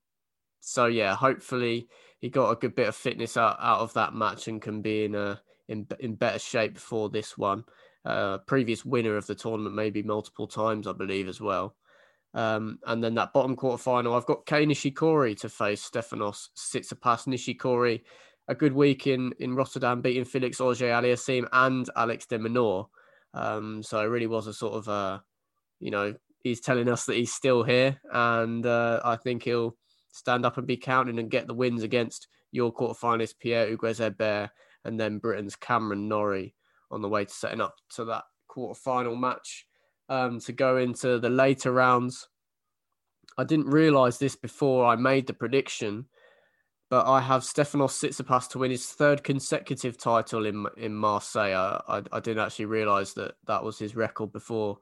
so 0.60 0.86
yeah, 0.86 1.16
hopefully 1.16 1.88
he 2.20 2.30
got 2.30 2.52
a 2.52 2.56
good 2.56 2.76
bit 2.76 2.88
of 2.88 2.96
fitness 2.96 3.38
out, 3.38 3.58
out 3.60 3.80
of 3.80 3.94
that 3.94 4.14
match 4.14 4.48
and 4.48 4.62
can 4.62 4.82
be 4.82 5.06
in 5.06 5.16
a 5.16 5.42
in 5.68 5.88
in 6.00 6.16
better 6.16 6.40
shape 6.40 6.78
for 6.78 7.10
this 7.10 7.38
one. 7.38 7.64
Uh, 8.04 8.40
previous 8.40 8.84
winner 8.84 9.16
of 9.16 9.28
the 9.28 9.36
tournament, 9.36 9.76
maybe 9.76 10.02
multiple 10.02 10.48
times, 10.48 10.88
I 10.88 10.94
believe, 10.94 11.28
as 11.28 11.40
well. 11.40 11.76
Um, 12.34 12.80
and 12.86 13.04
then 13.04 13.16
that 13.16 13.34
bottom 13.34 13.56
quarter 13.56 13.82
final, 13.82 14.16
I've 14.16 14.26
got 14.26 14.46
Kei 14.46 14.66
Nishikori 14.66 15.38
to 15.42 15.50
face 15.50 15.88
Stefanos 15.88 16.50
Tsitsipas 16.58 17.28
Nishikori. 17.28 18.02
A 18.48 18.56
good 18.56 18.74
week 18.74 19.06
in, 19.06 19.34
in 19.40 19.56
Rotterdam, 19.56 20.02
beating 20.02 20.26
Felix 20.26 20.60
Auger-Aliassime 20.60 21.48
and 21.54 21.90
Alex 21.96 22.26
de 22.26 22.40
Minaur. 22.40 22.88
Um, 23.34 23.84
so 23.84 24.00
it 24.00 24.06
really 24.06 24.28
was 24.28 24.48
a 24.48 24.54
sort 24.54 24.74
of 24.74 24.88
a, 24.88 25.24
you 25.82 25.92
know, 25.92 26.14
he's 26.44 26.62
telling 26.62 26.88
us 26.88 27.06
that 27.06 27.16
he's 27.16 27.34
still 27.34 27.64
here, 27.64 28.00
and 28.14 28.66
uh, 28.66 29.02
I 29.04 29.18
think 29.18 29.44
he'll 29.44 29.76
stand 30.12 30.46
up 30.46 30.58
and 30.58 30.68
be 30.68 30.78
counted 30.78 31.20
and 31.20 31.32
get 31.32 31.48
the 31.48 31.54
wins 31.54 31.84
against 31.84 32.28
your 32.52 32.74
quarterfinalist 32.74 33.40
Pierre 33.40 33.68
Hugues 33.68 34.00
Herbert 34.00 34.52
and 34.86 35.00
then 35.00 35.20
Britain's 35.20 35.56
Cameron 35.56 36.08
Norrie 36.08 36.56
on 36.90 37.02
the 37.02 37.10
way 37.10 37.26
to 37.26 37.34
setting 37.34 37.62
up 37.62 37.76
to 37.96 38.06
that 38.06 38.24
quarterfinal 38.50 39.18
match 39.18 39.66
um, 40.10 40.40
to 40.42 40.52
go 40.52 40.78
into 40.78 41.20
the 41.20 41.30
later 41.30 41.72
rounds. 41.72 42.28
I 43.38 43.46
didn't 43.46 43.68
realize 43.68 44.18
this 44.18 44.36
before 44.36 44.86
I 44.86 44.98
made 44.98 45.28
the 45.28 45.34
prediction, 45.34 46.06
but 46.90 47.08
I 47.08 47.22
have 47.22 47.44
Stefanos 47.44 47.98
Tsitsipas 47.98 48.50
to 48.50 48.60
win 48.60 48.72
his 48.72 48.86
third 48.88 49.24
consecutive 49.24 49.98
title 49.98 50.46
in 50.46 50.68
in 50.76 50.94
Marseille. 50.94 51.56
I, 51.56 51.82
I, 51.88 52.04
I 52.12 52.20
didn't 52.20 52.44
actually 52.44 52.66
realize 52.66 53.14
that 53.14 53.36
that 53.48 53.64
was 53.64 53.80
his 53.80 53.96
record 53.96 54.34
before 54.34 54.78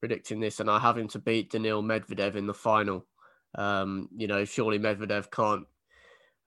predicting 0.00 0.40
this, 0.40 0.60
and 0.60 0.70
I 0.70 0.78
have 0.78 0.98
him 0.98 1.08
to 1.08 1.18
beat 1.18 1.52
Daniil 1.52 1.82
Medvedev 1.82 2.34
in 2.34 2.46
the 2.46 2.54
final. 2.54 3.06
Um, 3.54 4.08
you 4.16 4.26
know, 4.26 4.44
surely 4.44 4.78
Medvedev 4.78 5.30
can't 5.30 5.66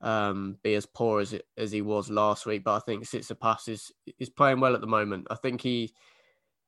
um, 0.02 0.58
be 0.64 0.76
as 0.76 0.86
poor 0.86 1.22
as 1.22 1.34
it, 1.34 1.48
as 1.58 1.72
he 1.72 1.82
was 1.82 2.10
last 2.10 2.46
week, 2.46 2.64
but 2.64 2.76
I 2.76 2.80
think 2.80 3.06
Tsitsipas 3.06 3.70
is 3.70 3.92
is 4.20 4.30
playing 4.30 4.60
well 4.60 4.76
at 4.76 4.82
the 4.82 4.88
moment. 4.88 5.28
I 5.30 5.36
think 5.36 5.62
he 5.62 5.94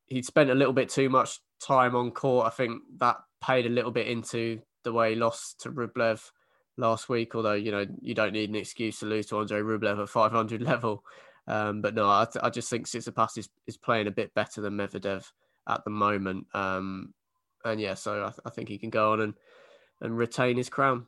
he 0.08 0.22
spent 0.22 0.50
a 0.50 0.56
little 0.56 0.74
bit 0.74 0.90
too 0.90 1.10
much 1.10 1.40
time 1.62 1.96
on 1.96 2.12
court. 2.12 2.48
I 2.48 2.52
think 2.52 2.82
that 3.00 3.18
paid 3.42 3.66
a 3.66 3.70
little 3.70 3.92
bit 3.92 4.08
into 4.08 4.62
the 4.84 4.94
way 4.94 5.12
he 5.12 5.16
lost 5.16 5.62
to 5.62 5.72
Rublev 5.72 6.22
last 6.78 7.10
week. 7.10 7.36
Although 7.36 7.54
you 7.54 7.72
know 7.72 7.86
you 8.02 8.14
don't 8.14 8.34
need 8.34 8.50
an 8.50 8.56
excuse 8.56 9.00
to 9.00 9.06
lose 9.06 9.28
to 9.28 9.38
Andre 9.38 9.62
Rublev 9.62 10.02
at 10.02 10.10
500 10.10 10.62
level. 10.64 11.04
Um, 11.48 11.82
but 11.82 11.94
no, 11.94 12.08
I, 12.08 12.26
I 12.42 12.50
just 12.50 12.70
think 12.70 12.88
Tsitsipas 12.88 13.38
is, 13.38 13.50
is 13.68 13.78
playing 13.78 14.08
a 14.08 14.12
bit 14.12 14.34
better 14.34 14.62
than 14.62 14.74
Medvedev 14.74 15.26
at 15.68 15.84
the 15.84 15.90
moment. 15.90 16.48
Um, 16.54 17.14
and 17.64 17.80
yeah, 17.80 17.96
so 17.96 18.24
I, 18.24 18.30
th- 18.30 18.40
I, 18.46 18.50
think 18.50 18.70
he 18.70 18.78
can 18.78 18.90
go 18.90 19.14
on 19.14 19.22
and, 19.22 19.34
and 20.02 20.18
retain 20.18 20.58
his 20.58 20.70
crown. 20.70 21.08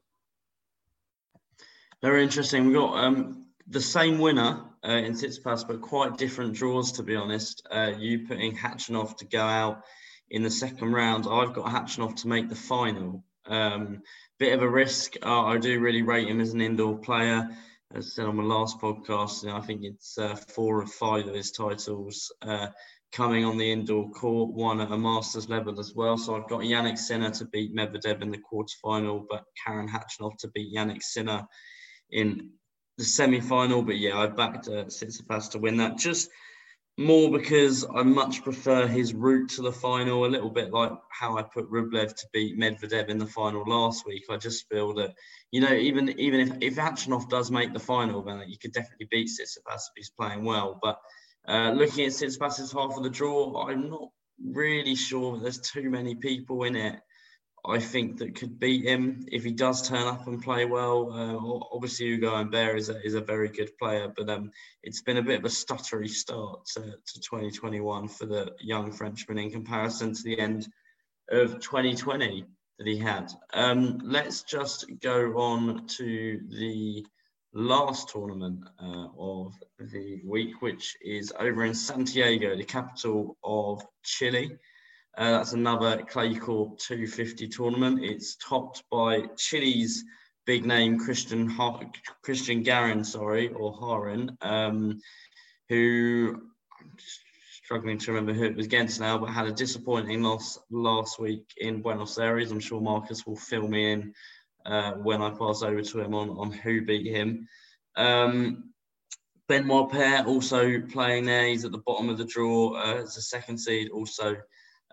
Very 2.02 2.24
interesting. 2.24 2.66
We've 2.66 2.76
got 2.76 3.04
um, 3.04 3.46
the 3.68 3.82
same 3.82 4.20
winner 4.20 4.64
uh, 4.84 4.92
in 4.92 5.14
Tsitsipas, 5.14 5.68
but 5.68 5.82
quite 5.82 6.18
different 6.18 6.54
draws, 6.54 6.92
to 6.94 7.04
be 7.04 7.16
honest. 7.16 7.68
Uh, 7.72 7.94
you 7.98 8.28
putting 8.28 8.56
Khachanov 8.56 9.18
to 9.18 9.26
go 9.26 9.42
out 9.42 9.84
in 10.30 10.44
the 10.44 10.50
second 10.50 10.94
round. 10.94 11.26
I've 11.30 11.54
got 11.54 11.66
Khachanov 11.66 12.16
to 12.18 12.28
make 12.28 12.50
the 12.50 12.56
final. 12.56 13.24
Um, 13.46 14.02
bit 14.40 14.54
of 14.54 14.62
a 14.62 14.70
risk. 14.70 15.16
Uh, 15.24 15.46
I 15.46 15.58
do 15.58 15.80
really 15.80 16.02
rate 16.02 16.28
him 16.28 16.42
as 16.42 16.54
an 16.54 16.62
indoor 16.62 16.98
player. 16.98 17.50
As 17.94 18.06
I 18.06 18.10
said 18.10 18.26
on 18.26 18.36
my 18.36 18.44
last 18.44 18.80
podcast, 18.80 19.44
you 19.44 19.50
know, 19.50 19.58
I 19.58 19.62
think 19.62 19.84
it's 19.84 20.18
uh, 20.18 20.36
four 20.36 20.82
of 20.82 20.92
five 20.92 21.28
of 21.28 21.34
his 21.34 21.52
titles 21.52 22.32
uh, 22.42 22.68
coming 23.12 23.46
on 23.46 23.58
the 23.58 23.72
indoor 23.72 24.10
court, 24.12 24.54
one 24.54 24.82
at 24.82 24.92
a 24.92 24.98
Masters 24.98 25.50
level 25.50 25.80
as 25.80 25.94
well. 25.96 26.18
So 26.18 26.36
I've 26.36 26.50
got 26.50 26.62
Jannik 26.62 26.98
Sinner 26.98 27.32
to 27.32 27.46
beat 27.46 27.76
Medvedev 27.76 28.22
in 28.22 28.32
the 28.32 28.38
quarterfinal, 28.40 29.26
but 29.30 29.46
Karen 29.64 29.88
Khachanov 29.88 30.38
to 30.40 30.50
beat 30.50 30.76
Jannik 30.76 31.02
Sinner 31.02 31.48
in 32.12 32.52
the 32.98 33.04
semi-final. 33.04 33.82
But 33.82 33.98
yeah, 33.98 34.18
I 34.18 34.28
backed 34.28 34.68
uh, 34.68 34.86
Tsitsipas 34.86 35.52
to 35.52 35.60
win 35.60 35.78
that. 35.78 35.98
Just 35.98 36.30
more 37.00 37.32
because 37.32 37.86
I 37.94 38.02
much 38.02 38.44
prefer 38.44 38.88
his 38.88 39.14
route 39.14 39.50
to 39.52 39.62
the 39.62 39.72
final, 39.72 40.26
a 40.26 40.28
little 40.28 40.50
bit 40.50 40.74
like 40.74 40.92
how 41.10 41.38
I 41.38 41.44
put 41.44 41.72
Rublev 41.72 42.16
to 42.16 42.28
beat 42.34 42.60
Medvedev 42.60 43.10
in 43.10 43.20
the 43.20 43.28
final 43.28 43.64
last 43.68 44.06
week. 44.06 44.26
I 44.32 44.38
just 44.38 44.68
feel 44.68 44.96
that, 44.96 45.14
you 45.52 45.62
know, 45.62 45.74
even 45.74 46.10
even 46.20 46.40
if, 46.40 46.52
if 46.60 46.76
Khachanov 46.76 47.30
does 47.30 47.52
make 47.52 47.72
the 47.72 47.80
final, 47.80 48.24
then 48.24 48.44
you 48.48 48.58
could 48.58 48.74
definitely 48.74 49.08
beat 49.12 49.28
Tsitsipas 49.28 49.76
if 49.76 49.94
he's 49.96 50.10
playing 50.10 50.44
well. 50.44 50.80
But 50.82 51.00
uh, 51.48 51.72
looking 51.72 52.06
at 52.06 52.12
Tsitsipas's 52.12 52.72
half 52.72 52.98
of 52.98 53.04
the 53.04 53.10
draw, 53.10 53.68
I'm 53.68 53.90
not 53.90 54.10
really 54.44 54.96
sure 54.96 55.40
there's 55.40 55.60
too 55.60 55.90
many 55.90 56.16
people 56.16 56.64
in 56.64 56.76
it 56.76 57.00
I 57.68 57.80
think 57.80 58.18
that 58.18 58.36
could 58.36 58.60
beat 58.60 58.86
him 58.86 59.26
if 59.30 59.44
he 59.44 59.52
does 59.52 59.88
turn 59.88 60.08
up 60.08 60.26
and 60.28 60.42
play 60.42 60.64
well. 60.66 61.12
Uh, 61.12 61.66
obviously, 61.76 62.08
Ugo 62.08 62.32
Humbert 62.32 62.78
is 62.78 62.90
a, 62.90 63.02
is 63.06 63.14
a 63.14 63.22
very 63.22 63.50
good 63.50 63.70
player, 63.78 64.12
but 64.16 64.30
um, 64.30 64.52
it's 64.84 65.02
been 65.02 65.18
a 65.18 65.22
bit 65.22 65.40
of 65.40 65.46
a 65.46 65.50
stuttery 65.50 66.10
start 66.10 66.66
to, 66.76 66.82
to 66.82 67.20
2021 67.20 68.08
for 68.08 68.26
the 68.26 68.54
young 68.62 68.92
Frenchman 68.92 69.38
in 69.38 69.52
comparison 69.52 70.14
to 70.14 70.24
the 70.24 70.40
end 70.40 70.68
of 71.30 71.60
2020 71.60 72.46
that 72.80 72.88
he 72.88 72.98
had. 72.98 73.32
Um, 73.54 74.00
let's 74.02 74.44
just 74.44 74.86
go 75.02 75.34
on 75.38 75.88
to 75.88 76.40
the 76.50 77.06
last 77.58 78.10
tournament 78.10 78.60
uh, 78.80 79.08
of 79.18 79.52
the 79.80 80.22
week, 80.24 80.62
which 80.62 80.96
is 81.02 81.34
over 81.40 81.66
in 81.66 81.74
Santiago, 81.74 82.56
the 82.56 82.64
capital 82.64 83.36
of 83.44 83.84
Chile. 84.04 84.52
Uh, 85.18 85.32
that's 85.32 85.54
another 85.54 86.04
clay 86.04 86.36
court 86.36 86.78
250 86.78 87.48
tournament. 87.48 88.04
It's 88.04 88.36
topped 88.36 88.84
by 88.92 89.24
Chile's 89.38 90.04
big 90.46 90.68
name 90.68 91.00
Cristian 91.00 91.50
Cristian 92.24 92.64
Garin, 92.64 93.04
sorry, 93.04 93.50
or 93.50 93.74
Harin, 93.74 94.38
um, 94.42 95.00
who 95.68 96.40
I'm 96.80 96.92
struggling 97.64 97.98
to 97.98 98.12
remember 98.12 98.34
who 98.34 98.46
it 98.46 98.56
was 98.56 98.68
against 98.68 99.00
now, 99.00 99.18
but 99.18 99.32
had 99.32 99.48
a 99.48 99.52
disappointing 99.52 100.22
loss 100.22 100.60
last 100.70 101.20
week 101.20 101.52
in 101.58 101.82
Buenos 101.82 102.20
Aires. 102.20 102.52
I'm 102.52 102.60
sure 102.60 102.80
Marcus 102.80 103.26
will 103.26 103.36
fill 103.36 103.68
me 103.68 103.94
in 103.94 104.14
uh, 104.68 104.92
when 104.94 105.22
I 105.22 105.32
pass 105.32 105.64
over 105.64 105.82
to 105.82 106.00
him 106.00 106.14
on, 106.14 106.30
on 106.30 106.52
who 106.52 106.86
beat 106.86 107.08
him. 107.08 107.48
Um, 107.96 108.72
Benoit 109.48 109.90
Paire 109.90 110.26
also 110.26 110.82
playing 110.82 111.26
there. 111.26 111.48
He's 111.48 111.64
at 111.64 111.72
the 111.72 111.82
bottom 111.86 112.10
of 112.10 112.18
the 112.18 112.26
draw 112.26 112.74
uh, 112.74 113.02
as 113.04 113.16
a 113.16 113.22
second 113.22 113.58
seed, 113.58 113.90
also 113.90 114.36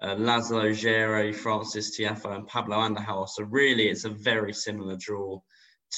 uh, 0.01 0.15
Laszlo 0.15 0.71
Djere, 0.71 1.35
Frances 1.35 1.97
Tiafoe, 1.97 2.37
and 2.37 2.47
Pablo 2.47 2.77
Andújar. 2.77 3.29
So 3.29 3.43
really, 3.45 3.89
it's 3.89 4.05
a 4.05 4.11
very 4.11 4.53
similar 4.53 4.97
draw 4.97 5.41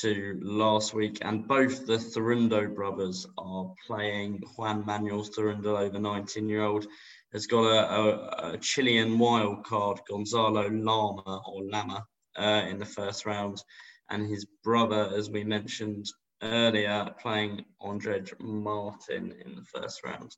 to 0.01 0.39
last 0.43 0.95
week, 0.95 1.19
and 1.23 1.47
both 1.47 1.87
the 1.87 1.97
Cerundo 1.97 2.75
brothers 2.75 3.27
are 3.39 3.73
playing. 3.87 4.43
Juan 4.57 4.85
Manuel 4.85 5.25
Cerundo, 5.25 5.91
the 5.91 5.99
19-year-old, 5.99 6.87
has 7.33 7.47
got 7.47 7.65
a, 7.65 7.95
a, 7.95 8.53
a, 8.53 8.59
Chilean 8.59 9.19
wild 9.19 9.65
card, 9.65 10.01
Gonzalo 10.09 10.69
Lama 10.69 11.43
or 11.47 11.63
Lama, 11.65 12.07
uh, 12.39 12.67
in 12.69 12.79
the 12.79 12.87
first 12.87 13.27
round, 13.27 13.63
and 14.11 14.29
his 14.29 14.47
brother, 14.63 15.11
as 15.17 15.31
we 15.31 15.45
mentioned 15.45 16.07
earlier, 16.43 17.09
playing 17.21 17.65
Andrej 17.83 18.33
Martin 18.41 19.35
in 19.45 19.57
the 19.57 19.65
first 19.65 20.05
round. 20.05 20.31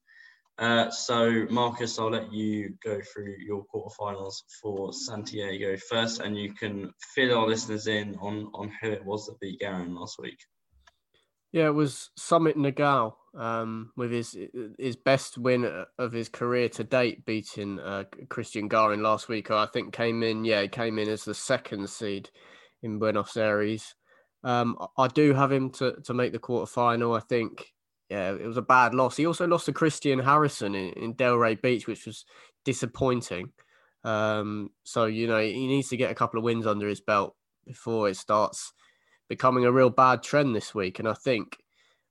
Uh, 0.59 0.91
so, 0.91 1.47
Marcus, 1.51 1.99
I'll 1.99 2.11
let 2.11 2.33
you 2.33 2.75
go 2.85 3.01
through 3.01 3.37
your 3.39 3.65
quarterfinals 3.73 4.43
for 4.61 4.93
Santiago 4.93 5.77
first, 5.77 6.21
and 6.21 6.37
you 6.37 6.53
can 6.53 6.91
fill 7.15 7.39
our 7.39 7.47
listeners 7.47 7.87
in 7.87 8.17
on, 8.21 8.51
on 8.55 8.73
who 8.83 8.91
it 8.91 9.05
was 9.05 9.27
that 9.27 9.39
beat 9.41 9.61
Garin 9.61 9.95
last 9.95 10.17
week. 10.19 10.39
Yeah, 11.53 11.67
it 11.67 11.75
was 11.75 12.11
Sumit 12.19 12.57
Nagal 12.57 13.15
um, 13.37 13.93
with 13.97 14.11
his 14.11 14.37
his 14.79 14.97
best 14.97 15.39
win 15.39 15.85
of 15.99 16.13
his 16.13 16.29
career 16.29 16.69
to 16.71 16.85
date, 16.85 17.25
beating 17.25 17.81
uh, 17.81 18.05
Cristian 18.27 18.69
Garin 18.69 19.03
last 19.03 19.29
week. 19.29 19.51
I 19.51 19.67
think 19.67 19.93
came 19.93 20.23
in, 20.23 20.45
yeah, 20.45 20.63
he 20.63 20.69
came 20.69 20.99
in 20.99 21.09
as 21.09 21.25
the 21.25 21.35
second 21.35 21.89
seed 21.89 22.31
in 22.83 22.99
Buenos 22.99 23.37
Aires. 23.37 23.95
Um, 24.45 24.77
I 24.97 25.09
do 25.09 25.33
have 25.35 25.51
him 25.51 25.71
to, 25.73 25.97
to 26.05 26.15
make 26.15 26.33
the 26.33 26.39
quarterfinal. 26.39 27.17
I 27.17 27.21
think 27.21 27.73
yeah, 28.11 28.33
it 28.33 28.47
was 28.47 28.57
a 28.57 28.63
bad 28.63 28.95
loss. 28.95 29.17
He 29.17 29.27
also 29.27 29.47
lost 29.47 29.67
to 29.67 29.73
Christian 29.73 30.19
Harrison 30.19 30.75
in, 30.75 30.93
in 30.95 31.15
Delray 31.15 31.61
Beach, 31.61 31.87
which 31.87 32.07
was 32.07 32.25
disappointing. 32.65 33.53
Um, 34.05 34.71
so 34.85 35.07
you 35.07 35.27
know 35.27 35.41
he 35.41 35.67
needs 35.67 35.89
to 35.89 35.97
get 35.97 36.11
a 36.11 36.15
couple 36.15 36.39
of 36.39 36.45
wins 36.45 36.67
under 36.67 36.89
his 36.89 37.01
belt 37.01 37.35
before 37.67 38.09
it 38.09 38.17
starts 38.17 38.73
becoming 39.29 39.65
a 39.65 39.73
real 39.73 39.91
bad 39.91 40.23
trend 40.23 40.55
this 40.55 40.75
week. 40.75 40.99
And 40.99 41.09
I 41.09 41.15
think 41.15 41.59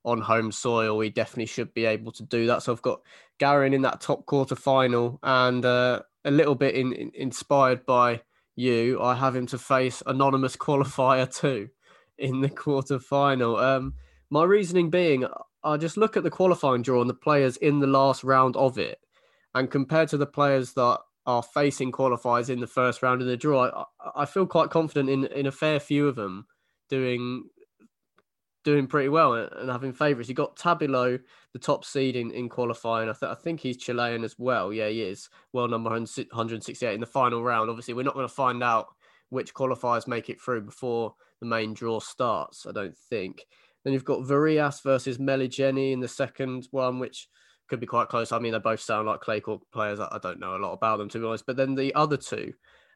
on 0.06 0.22
home 0.22 0.52
soil, 0.52 0.98
we 0.98 1.10
definitely 1.10 1.48
should 1.48 1.74
be 1.74 1.86
able 1.86 2.12
to 2.14 2.24
do 2.24 2.48
that. 2.48 2.64
So 2.64 2.72
I've 2.72 2.82
got 2.82 3.02
Garin 3.40 3.74
in 3.74 3.82
that 3.82 4.02
top 4.02 4.26
quarter 4.26 4.56
final, 4.56 5.20
and 5.22 5.66
uh, 5.66 6.02
a 6.24 6.32
little 6.32 6.56
bit 6.56 6.76
in, 6.76 6.94
in, 6.94 7.12
inspired 7.14 7.86
by 7.86 8.22
you, 8.56 9.02
I 9.02 9.16
have 9.16 9.36
him 9.36 9.48
to 9.48 9.58
face 9.58 10.02
anonymous 10.06 10.56
qualifier 10.58 11.34
two 11.34 11.70
in 12.18 12.42
the 12.42 12.50
quarter 12.50 13.00
final. 13.00 13.58
Um, 13.58 13.96
my 14.30 14.44
reasoning 14.44 14.90
being, 14.90 15.26
I 15.64 15.78
just 15.78 15.98
look 15.98 16.16
at 16.16 16.24
the 16.24 16.32
qualifying 16.32 16.82
draw 16.82 17.02
and 17.02 17.10
the 17.10 17.14
players 17.14 17.58
in 17.58 17.80
the 17.80 17.88
last 17.88 18.24
round 18.24 18.56
of 18.56 18.78
it, 18.78 19.00
and 19.54 19.70
compared 19.70 20.10
to 20.10 20.18
the 20.18 20.26
players 20.26 20.74
that 20.74 21.00
are 21.26 21.44
facing 21.44 21.92
qualifiers 21.92 22.50
in 22.50 22.62
the 22.62 22.68
first 22.68 23.04
round 23.04 23.22
of 23.22 23.28
the 23.28 23.36
draw, 23.36 23.86
I, 24.06 24.22
I 24.22 24.26
feel 24.26 24.46
quite 24.46 24.70
confident 24.70 25.10
in 25.10 25.26
in 25.26 25.46
a 25.46 25.52
fair 25.52 25.82
few 25.82 26.08
of 26.08 26.16
them 26.16 26.48
doing 26.90 27.46
doing 28.68 28.86
pretty 28.86 29.08
well 29.08 29.34
and 29.34 29.70
having 29.70 29.94
favourites. 29.94 30.28
You 30.28 30.36
got 30.36 30.58
Tabilo, 30.58 31.18
the 31.54 31.60
top 31.60 31.86
seed 31.86 32.18
in, 32.18 32.32
in 32.32 32.50
qualifying. 32.50 33.08
I, 33.08 33.14
th- 33.14 33.32
I 33.32 33.36
think 33.36 33.62
he's 33.62 33.78
Chilean 33.78 34.26
as 34.26 34.36
well. 34.38 34.74
Yeah, 34.74 34.90
he 34.90 35.04
is. 35.04 35.30
Well, 35.54 35.70
number 35.70 35.90
168 35.90 36.94
in 36.94 37.00
the 37.00 37.06
final 37.06 37.42
round. 37.42 37.70
Obviously, 37.70 37.94
we're 37.94 38.04
not 38.04 38.14
going 38.14 38.28
to 38.28 38.34
find 38.34 38.62
out 38.62 38.88
which 39.30 39.54
qualifiers 39.54 40.06
make 40.06 40.30
it 40.30 40.42
through 40.42 40.62
before 40.62 41.16
the 41.40 41.46
main 41.46 41.74
draw 41.74 42.02
starts, 42.02 42.66
I 42.68 42.74
don't 42.74 42.98
think. 43.10 43.46
Then 43.86 43.94
you've 43.94 44.04
got 44.04 44.28
Varillas 44.28 44.84
versus 44.84 45.18
Meligeni 45.18 45.94
in 45.94 46.02
the 46.02 46.08
second 46.10 46.68
one, 46.72 47.00
which 47.00 47.30
could 47.70 47.80
be 47.80 47.86
quite 47.86 48.10
close. 48.10 48.34
I 48.34 48.40
mean, 48.40 48.52
they 48.52 48.60
both 48.60 48.82
sound 48.82 49.08
like 49.08 49.22
clay 49.22 49.40
court 49.40 49.62
players. 49.72 50.02
I 50.02 50.20
don't 50.22 50.42
know 50.42 50.58
a 50.58 50.60
lot 50.60 50.74
about 50.74 50.98
them, 50.98 51.08
to 51.10 51.20
be 51.20 51.26
honest. 51.26 51.46
But 51.46 51.56
then 51.56 51.76
the 51.76 51.96
other 51.96 52.18
two 52.18 52.54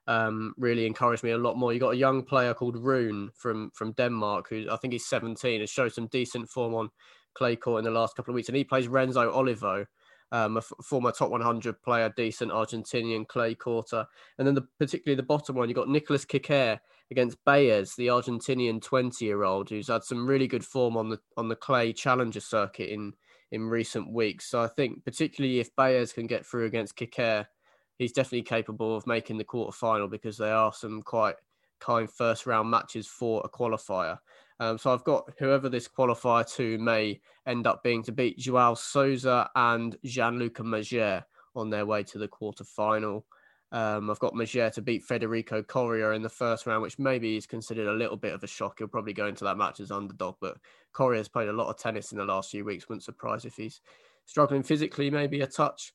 um, 0.07 0.53
really 0.57 0.85
encouraged 0.85 1.23
me 1.23 1.31
a 1.31 1.37
lot 1.37 1.57
more. 1.57 1.73
You 1.73 1.79
got 1.79 1.93
a 1.93 1.97
young 1.97 2.23
player 2.23 2.53
called 2.53 2.77
Rune 2.77 3.31
from 3.35 3.71
from 3.73 3.93
Denmark, 3.93 4.47
who 4.49 4.67
I 4.71 4.77
think 4.77 4.93
he's 4.93 5.07
17, 5.07 5.61
has 5.61 5.69
showed 5.69 5.93
some 5.93 6.07
decent 6.07 6.49
form 6.49 6.73
on 6.73 6.89
clay 7.33 7.55
court 7.55 7.79
in 7.79 7.85
the 7.85 7.91
last 7.91 8.15
couple 8.15 8.31
of 8.31 8.35
weeks, 8.35 8.49
and 8.49 8.57
he 8.57 8.63
plays 8.63 8.87
Renzo 8.87 9.31
Olivo. 9.31 9.85
Um, 10.33 10.55
a 10.55 10.59
f- 10.59 10.71
former 10.81 11.11
top 11.11 11.29
100 11.29 11.81
player, 11.81 12.09
decent 12.15 12.53
Argentinian 12.53 13.27
clay 13.27 13.53
quarter. 13.53 14.05
And 14.37 14.47
then 14.47 14.55
the 14.55 14.65
particularly 14.79 15.17
the 15.17 15.23
bottom 15.23 15.57
one, 15.57 15.67
you 15.67 15.75
got 15.75 15.89
Nicholas 15.89 16.23
Kicker 16.23 16.79
against 17.11 17.43
Baez, 17.43 17.95
the 17.95 18.07
Argentinian 18.07 18.81
20 18.81 19.25
year 19.25 19.43
old 19.43 19.69
who's 19.69 19.89
had 19.89 20.05
some 20.05 20.25
really 20.25 20.47
good 20.47 20.63
form 20.63 20.95
on 20.95 21.09
the 21.09 21.19
on 21.35 21.49
the 21.49 21.55
clay 21.57 21.91
challenger 21.91 22.39
circuit 22.39 22.89
in 22.89 23.11
in 23.51 23.67
recent 23.67 24.11
weeks. 24.11 24.49
So 24.49 24.61
I 24.61 24.67
think 24.67 25.03
particularly 25.03 25.59
if 25.59 25.75
Baez 25.75 26.13
can 26.13 26.27
get 26.27 26.45
through 26.45 26.65
against 26.65 26.95
Kicker, 26.95 27.45
he's 28.01 28.11
definitely 28.11 28.41
capable 28.41 28.95
of 28.97 29.05
making 29.05 29.37
the 29.37 29.43
quarter 29.43 29.71
final 29.71 30.07
because 30.07 30.35
there 30.35 30.55
are 30.55 30.73
some 30.73 31.03
quite 31.03 31.35
kind 31.79 32.09
first 32.09 32.47
round 32.47 32.67
matches 32.67 33.05
for 33.05 33.43
a 33.45 33.49
qualifier. 33.49 34.17
Um, 34.59 34.79
so 34.79 34.91
I've 34.91 35.03
got 35.03 35.29
whoever 35.37 35.69
this 35.69 35.87
qualifier 35.87 36.51
to 36.55 36.79
may 36.79 37.21
end 37.45 37.67
up 37.67 37.83
being 37.83 38.01
to 38.03 38.11
beat 38.11 38.39
Joao 38.39 38.73
Souza 38.73 39.51
and 39.55 39.95
Gianluca 40.03 40.63
Mager 40.63 41.23
on 41.55 41.69
their 41.69 41.85
way 41.85 42.01
to 42.05 42.17
the 42.17 42.27
quarter 42.27 42.63
final. 42.63 43.23
Um, 43.71 44.09
I've 44.09 44.17
got 44.17 44.33
Mager 44.33 44.73
to 44.73 44.81
beat 44.81 45.03
Federico 45.03 45.61
Coria 45.61 46.11
in 46.11 46.23
the 46.23 46.29
first 46.29 46.65
round, 46.65 46.81
which 46.81 46.97
maybe 46.97 47.37
is 47.37 47.45
considered 47.45 47.87
a 47.87 47.93
little 47.93 48.17
bit 48.17 48.33
of 48.33 48.43
a 48.43 48.47
shock. 48.47 48.79
He'll 48.79 48.87
probably 48.87 49.13
go 49.13 49.27
into 49.27 49.43
that 49.43 49.57
match 49.57 49.79
as 49.79 49.91
underdog, 49.91 50.37
but 50.41 50.57
Coria's 50.91 51.29
played 51.29 51.49
a 51.49 51.53
lot 51.53 51.69
of 51.69 51.77
tennis 51.77 52.11
in 52.11 52.17
the 52.17 52.25
last 52.25 52.49
few 52.49 52.65
weeks. 52.65 52.89
Wouldn't 52.89 53.03
surprise 53.03 53.45
if 53.45 53.57
he's 53.57 53.79
struggling 54.25 54.63
physically, 54.63 55.11
maybe 55.11 55.41
a 55.41 55.47
touch. 55.47 55.93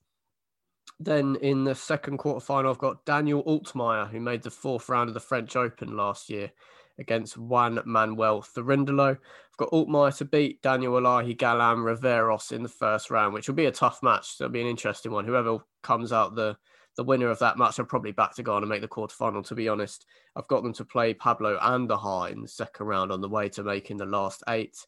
Then 0.99 1.37
in 1.37 1.65
the 1.65 1.75
second 1.75 2.19
quarter 2.19 2.45
final, 2.45 2.71
I've 2.71 2.79
got 2.79 3.05
Daniel 3.05 3.45
Altmaier, 3.45 4.11
who 4.11 4.21
made 4.21 4.43
the 4.43 4.51
fourth 4.51 4.89
round 4.89 5.09
of 5.09 5.15
the 5.15 5.21
French 5.21 5.55
Open 5.55 5.97
last 5.97 6.31
year 6.31 6.51
against 6.99 7.37
Juan 7.37 7.81
Manuel 7.85 8.43
Cerundolo. 8.43 9.11
I've 9.11 9.57
got 9.59 9.71
Altmaier 9.71 10.17
to 10.19 10.25
beat 10.25 10.63
Daniel 10.63 10.95
Elahi 10.95 11.37
Galan 11.37 11.79
Riveros 11.79 12.53
in 12.53 12.63
the 12.63 12.69
first 12.69 13.11
round, 13.11 13.35
which 13.35 13.49
will 13.49 13.55
be 13.55 13.67
a 13.67 13.73
tough 13.73 14.03
match. 14.03 14.37
So 14.37 14.45
it'll 14.45 14.53
be 14.53 14.63
an 14.63 14.67
interesting 14.67 15.13
one. 15.13 15.27
Whoever 15.27 15.59
comes 15.83 16.13
out 16.13 16.35
the 16.35 16.57
the 16.97 17.05
winner 17.05 17.29
of 17.29 17.39
that 17.41 17.59
match 17.59 17.79
are 17.79 17.85
probably 17.85 18.13
back 18.13 18.35
to 18.35 18.43
go 18.43 18.57
and 18.57 18.67
make 18.67 18.81
the 18.81 18.89
quarterfinal. 18.89 19.47
To 19.47 19.55
be 19.55 19.69
honest, 19.69 20.07
I've 20.35 20.49
got 20.49 20.63
them 20.63 20.73
to 20.73 20.85
play 20.85 21.13
Pablo 21.13 21.59
Andújar 21.59 22.33
in 22.33 22.41
the 22.41 22.49
second 22.49 22.87
round 22.87 23.13
on 23.13 23.21
the 23.21 23.29
way 23.29 23.51
to 23.51 23.63
making 23.63 23.99
the 23.99 24.07
last 24.07 24.43
eight. 24.49 24.79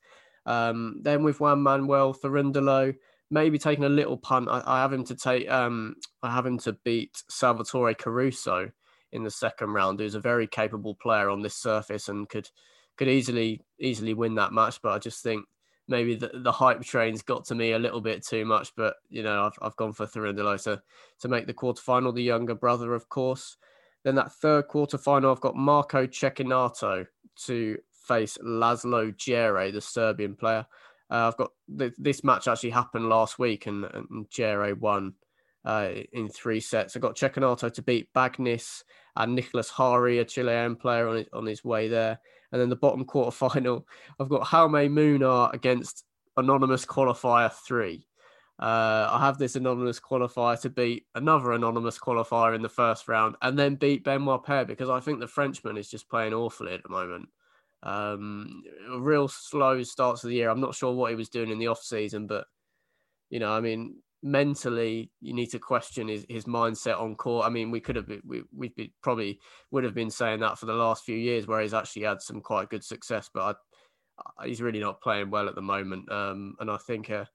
Um, 0.47 1.01
then 1.03 1.23
with 1.23 1.39
Juan 1.39 1.61
Manuel 1.61 2.15
Cerundolo, 2.15 2.95
maybe 3.31 3.59
taking 3.59 3.85
a 3.85 3.89
little 3.89 4.17
punt. 4.17 4.49
I, 4.49 4.63
I 4.65 4.81
have 4.81 4.93
him 4.93 5.05
to 5.05 5.15
take. 5.15 5.51
Um, 5.51 5.97
I 6.23 6.33
have 6.33 6.47
him 6.47 6.59
to 6.61 6.73
beat 6.85 7.23
Salvatore 7.29 7.95
Caruso 7.95 8.71
in 9.13 9.25
the 9.25 9.31
second 9.31 9.73
round, 9.73 10.01
who's 10.01 10.15
a 10.15 10.21
very 10.21 10.47
capable 10.47 10.95
player 10.95 11.31
on 11.31 11.43
this 11.43 11.57
surface 11.57 12.09
and 12.09 12.29
could 12.29 12.49
could 12.97 13.09
easily 13.09 13.63
easily 13.79 14.15
win 14.15 14.35
that 14.37 14.53
match. 14.53 14.81
But 14.83 14.93
I 14.93 14.99
just 14.99 15.23
think 15.23 15.45
maybe 15.87 16.15
the, 16.15 16.31
the 16.35 16.53
hype 16.53 16.83
train's 16.83 17.23
got 17.23 17.47
to 17.47 17.55
me 17.55 17.73
a 17.73 17.79
little 17.79 18.01
bit 18.01 18.25
too 18.25 18.45
much. 18.45 18.73
But 18.77 18.97
you 19.09 19.23
know, 19.23 19.47
I've 19.47 19.59
I've 19.63 19.77
gone 19.77 19.93
for 19.93 20.07
Cerundolo 20.07 20.63
to 20.65 20.83
to 21.21 21.29
make 21.29 21.47
the 21.47 21.55
quarterfinal. 21.55 22.15
The 22.15 22.23
younger 22.23 22.55
brother, 22.55 22.95
of 22.95 23.09
course. 23.09 23.57
Then 24.05 24.15
that 24.15 24.33
third 24.33 24.69
quarterfinal, 24.69 25.31
I've 25.31 25.41
got 25.41 25.57
Marco 25.57 26.07
Cecchinato 26.07 27.07
to 27.47 27.79
face 28.07 28.39
Laslo 28.43 29.13
Djere, 29.15 29.73
the 29.73 29.81
Serbian 29.81 30.35
player. 30.37 30.67
Uh, 31.11 31.29
I've 31.29 31.37
got 31.37 31.51
th- 31.79 31.95
this 31.99 32.23
match 32.23 32.49
actually 32.49 32.71
happened 32.71 33.09
last 33.09 33.39
week, 33.39 33.67
and, 33.67 33.85
and 33.85 34.29
Djere 34.31 34.79
won 34.79 35.15
uh, 35.65 35.91
in 36.13 36.29
three 36.29 36.61
sets. 36.61 36.97
I 36.97 37.01
got 37.01 37.17
Cecchinato 37.17 37.73
to 37.73 37.83
beat 37.83 38.13
Bagnis 38.15 38.83
and 39.17 39.35
Nicholas 39.35 39.73
Jarry, 39.77 40.19
a 40.19 40.25
Chilean 40.25 40.77
player, 40.77 41.09
on 41.09 41.17
his, 41.17 41.27
on 41.33 41.47
his 41.47 41.65
way 41.65 41.89
there. 41.89 42.19
And 42.53 42.61
then 42.61 42.69
the 42.69 42.77
bottom 42.77 43.05
quarter 43.07 43.31
final, 43.31 43.87
I've 44.19 44.29
got 44.29 44.47
Jaume 44.47 44.91
Munar 44.91 45.53
against 45.53 46.05
Anonymous 46.37 46.87
Qualifier 46.87 47.53
3. 47.53 48.05
Uh, 48.61 49.09
I 49.13 49.21
have 49.21 49.39
this 49.39 49.55
anonymous 49.55 50.01
qualifier 50.01 50.61
to 50.63 50.71
beat 50.71 51.07
another 51.15 51.53
anonymous 51.53 51.97
qualifier 51.97 52.57
in 52.57 52.63
the 52.63 52.69
first 52.69 53.07
round 53.07 53.37
and 53.41 53.57
then 53.57 53.77
beat 53.77 54.03
Benoit 54.03 54.43
Paire 54.43 54.65
because 54.65 54.91
I 54.91 54.99
think 54.99 55.21
the 55.21 55.29
Frenchman 55.29 55.77
is 55.77 55.89
just 55.89 56.09
playing 56.09 56.35
awfully 56.35 56.75
at 56.75 56.83
the 56.83 56.89
moment. 56.89 57.29
Um, 57.83 58.63
real 58.99 59.29
slow 59.29 59.83
starts 59.83 60.25
of 60.25 60.31
the 60.31 60.37
year. 60.37 60.51
I'm 60.51 60.61
not 60.61 60.75
sure 60.75 60.93
what 60.93 61.11
he 61.11 61.17
was 61.17 61.29
doing 61.29 61.51
in 61.51 61.59
the 61.59 61.69
off 61.69 61.83
season, 61.83 62.27
but 62.27 62.47
you 63.31 63.39
know, 63.39 63.53
I 63.53 63.61
mean, 63.61 64.03
mentally, 64.23 65.11
you 65.21 65.35
need 65.35 65.51
to 65.51 65.59
question 65.59 66.09
his, 66.09 66.27
his 66.29 66.45
mindset 66.45 67.01
on 67.01 67.15
court. 67.15 67.47
I 67.47 67.51
mean, 67.51 67.71
we 67.71 67.81
could 67.81 67.97
have 67.97 68.09
been, 68.09 68.23
we 68.27 68.43
we 68.57 68.69
be, 68.69 68.93
probably 69.03 69.39
would 69.71 69.85
have 69.85 69.95
been 69.95 70.11
saying 70.11 70.41
that 70.41 70.59
for 70.59 70.67
the 70.67 70.75
last 70.75 71.05
few 71.05 71.17
years, 71.17 71.47
where 71.47 71.61
he's 71.61 71.75
actually 71.75 72.03
had 72.03 72.21
some 72.21 72.41
quite 72.41 72.71
good 72.71 72.85
success, 72.85 73.31
but 73.33 73.57
I, 74.39 74.47
he's 74.47 74.63
really 74.63 74.81
not 74.81 75.01
playing 75.01 75.31
well 75.31 75.49
at 75.49 75.55
the 75.55 75.63
moment. 75.63 76.11
Um, 76.11 76.57
and 76.59 76.71
I 76.71 76.79
think 76.79 77.11
a, 77.11 77.29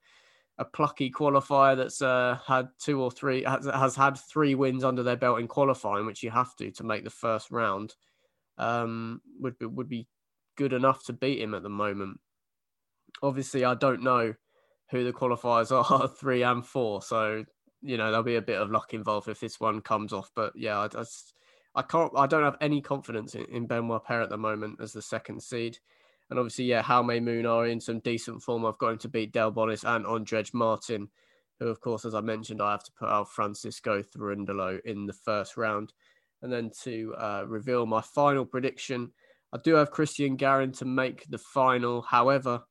a 0.57 0.65
plucky 0.65 1.09
qualifier 1.09 1.77
that's 1.77 2.01
uh, 2.01 2.37
had 2.45 2.67
two 2.79 3.01
or 3.01 3.11
three 3.11 3.43
has, 3.43 3.65
has 3.65 3.95
had 3.95 4.17
three 4.17 4.55
wins 4.55 4.83
under 4.83 5.03
their 5.03 5.15
belt 5.15 5.39
in 5.39 5.47
qualifying, 5.47 6.05
which 6.05 6.23
you 6.23 6.31
have 6.31 6.55
to 6.57 6.71
to 6.71 6.83
make 6.83 7.03
the 7.03 7.09
first 7.09 7.49
round, 7.49 7.95
um, 8.57 9.21
would 9.39 9.57
be 9.57 9.65
would 9.67 9.89
be 9.89 10.07
good 10.55 10.73
enough 10.73 11.03
to 11.05 11.13
beat 11.13 11.41
him 11.41 11.53
at 11.53 11.63
the 11.63 11.69
moment. 11.69 12.19
Obviously, 13.21 13.63
I 13.65 13.75
don't 13.75 14.03
know 14.03 14.33
who 14.91 15.03
the 15.03 15.13
qualifiers 15.13 15.71
are 15.91 16.07
three 16.07 16.43
and 16.43 16.65
four, 16.65 17.01
so 17.01 17.45
you 17.81 17.97
know 17.97 18.07
there'll 18.07 18.23
be 18.23 18.35
a 18.35 18.41
bit 18.41 18.61
of 18.61 18.71
luck 18.71 18.93
involved 18.93 19.27
if 19.27 19.39
this 19.39 19.59
one 19.59 19.81
comes 19.81 20.13
off. 20.13 20.31
But 20.35 20.53
yeah, 20.55 20.79
I, 20.79 20.85
I, 20.85 21.03
I 21.75 21.81
can't, 21.81 22.11
I 22.15 22.27
don't 22.27 22.43
have 22.43 22.57
any 22.61 22.81
confidence 22.81 23.35
in, 23.35 23.45
in 23.45 23.67
Benoit 23.67 24.01
at 24.09 24.29
the 24.29 24.37
moment 24.37 24.79
as 24.81 24.93
the 24.93 25.01
second 25.01 25.41
seed. 25.41 25.77
And 26.29 26.39
obviously, 26.39 26.65
yeah, 26.65 26.81
Jaume 26.81 27.21
Munar 27.21 27.69
in 27.69 27.79
some 27.79 27.99
decent 27.99 28.41
form. 28.41 28.65
I've 28.65 28.77
got 28.77 28.93
him 28.93 28.97
to 28.99 29.09
beat 29.09 29.33
Delbonis 29.33 29.83
and 29.83 30.05
Ondrej 30.05 30.53
Martin, 30.53 31.09
who, 31.59 31.67
of 31.67 31.81
course, 31.81 32.05
as 32.05 32.15
I 32.15 32.21
mentioned, 32.21 32.61
I 32.61 32.71
have 32.71 32.83
to 32.83 32.91
put 32.93 33.09
out 33.09 33.29
Francisco 33.29 34.01
Cerundolo 34.01 34.79
in 34.85 35.05
the 35.05 35.13
first 35.13 35.57
round. 35.57 35.93
And 36.41 36.51
then 36.51 36.71
to 36.83 37.13
uh, 37.17 37.43
reveal 37.47 37.85
my 37.85 38.01
final 38.01 38.45
prediction, 38.45 39.11
I 39.53 39.59
do 39.63 39.75
have 39.75 39.91
Cristian 39.91 40.35
Garin 40.35 40.71
to 40.73 40.85
make 40.85 41.29
the 41.29 41.37
final. 41.37 42.01
However, 42.01 42.63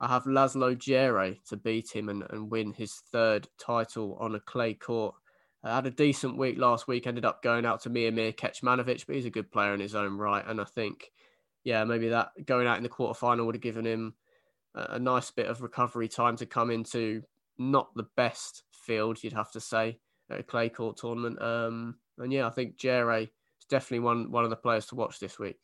I 0.00 0.08
have 0.08 0.24
Laslo 0.24 0.74
Djere 0.74 1.36
to 1.48 1.56
beat 1.58 1.90
him 1.94 2.08
and, 2.08 2.24
and 2.30 2.50
win 2.50 2.72
his 2.72 2.94
third 3.12 3.46
title 3.58 4.16
on 4.18 4.34
a 4.34 4.40
clay 4.40 4.72
court. 4.72 5.14
I 5.62 5.74
had 5.74 5.86
a 5.86 5.90
decent 5.90 6.38
week 6.38 6.56
last 6.56 6.88
week, 6.88 7.06
ended 7.06 7.26
up 7.26 7.42
going 7.42 7.66
out 7.66 7.82
to 7.82 7.90
Miomir 7.90 8.34
Kecmanovic, 8.34 9.06
but 9.06 9.16
he's 9.16 9.26
a 9.26 9.30
good 9.30 9.52
player 9.52 9.74
in 9.74 9.80
his 9.80 9.94
own 9.94 10.16
right. 10.16 10.42
And 10.46 10.58
I 10.58 10.64
think, 10.64 11.12
yeah, 11.62 11.84
maybe 11.84 12.08
that 12.08 12.30
going 12.46 12.66
out 12.66 12.78
in 12.78 12.82
the 12.82 12.88
quarterfinal 12.88 13.44
would 13.44 13.56
have 13.56 13.60
given 13.60 13.84
him 13.84 14.14
a, 14.74 14.94
a 14.94 14.98
nice 14.98 15.30
bit 15.30 15.48
of 15.48 15.60
recovery 15.60 16.08
time 16.08 16.38
to 16.38 16.46
come 16.46 16.70
into 16.70 17.22
not 17.58 17.94
the 17.94 18.06
best 18.16 18.62
field, 18.72 19.22
you'd 19.22 19.34
have 19.34 19.52
to 19.52 19.60
say, 19.60 19.98
at 20.30 20.40
a 20.40 20.42
clay 20.42 20.70
court 20.70 20.96
tournament. 20.96 21.42
Um, 21.42 21.96
and 22.16 22.32
yeah, 22.32 22.46
I 22.46 22.50
think 22.50 22.78
Djere 22.78 23.24
is 23.24 23.66
definitely 23.68 23.98
one, 23.98 24.30
one 24.30 24.44
of 24.44 24.50
the 24.50 24.56
players 24.56 24.86
to 24.86 24.94
watch 24.94 25.20
this 25.20 25.38
week. 25.38 25.58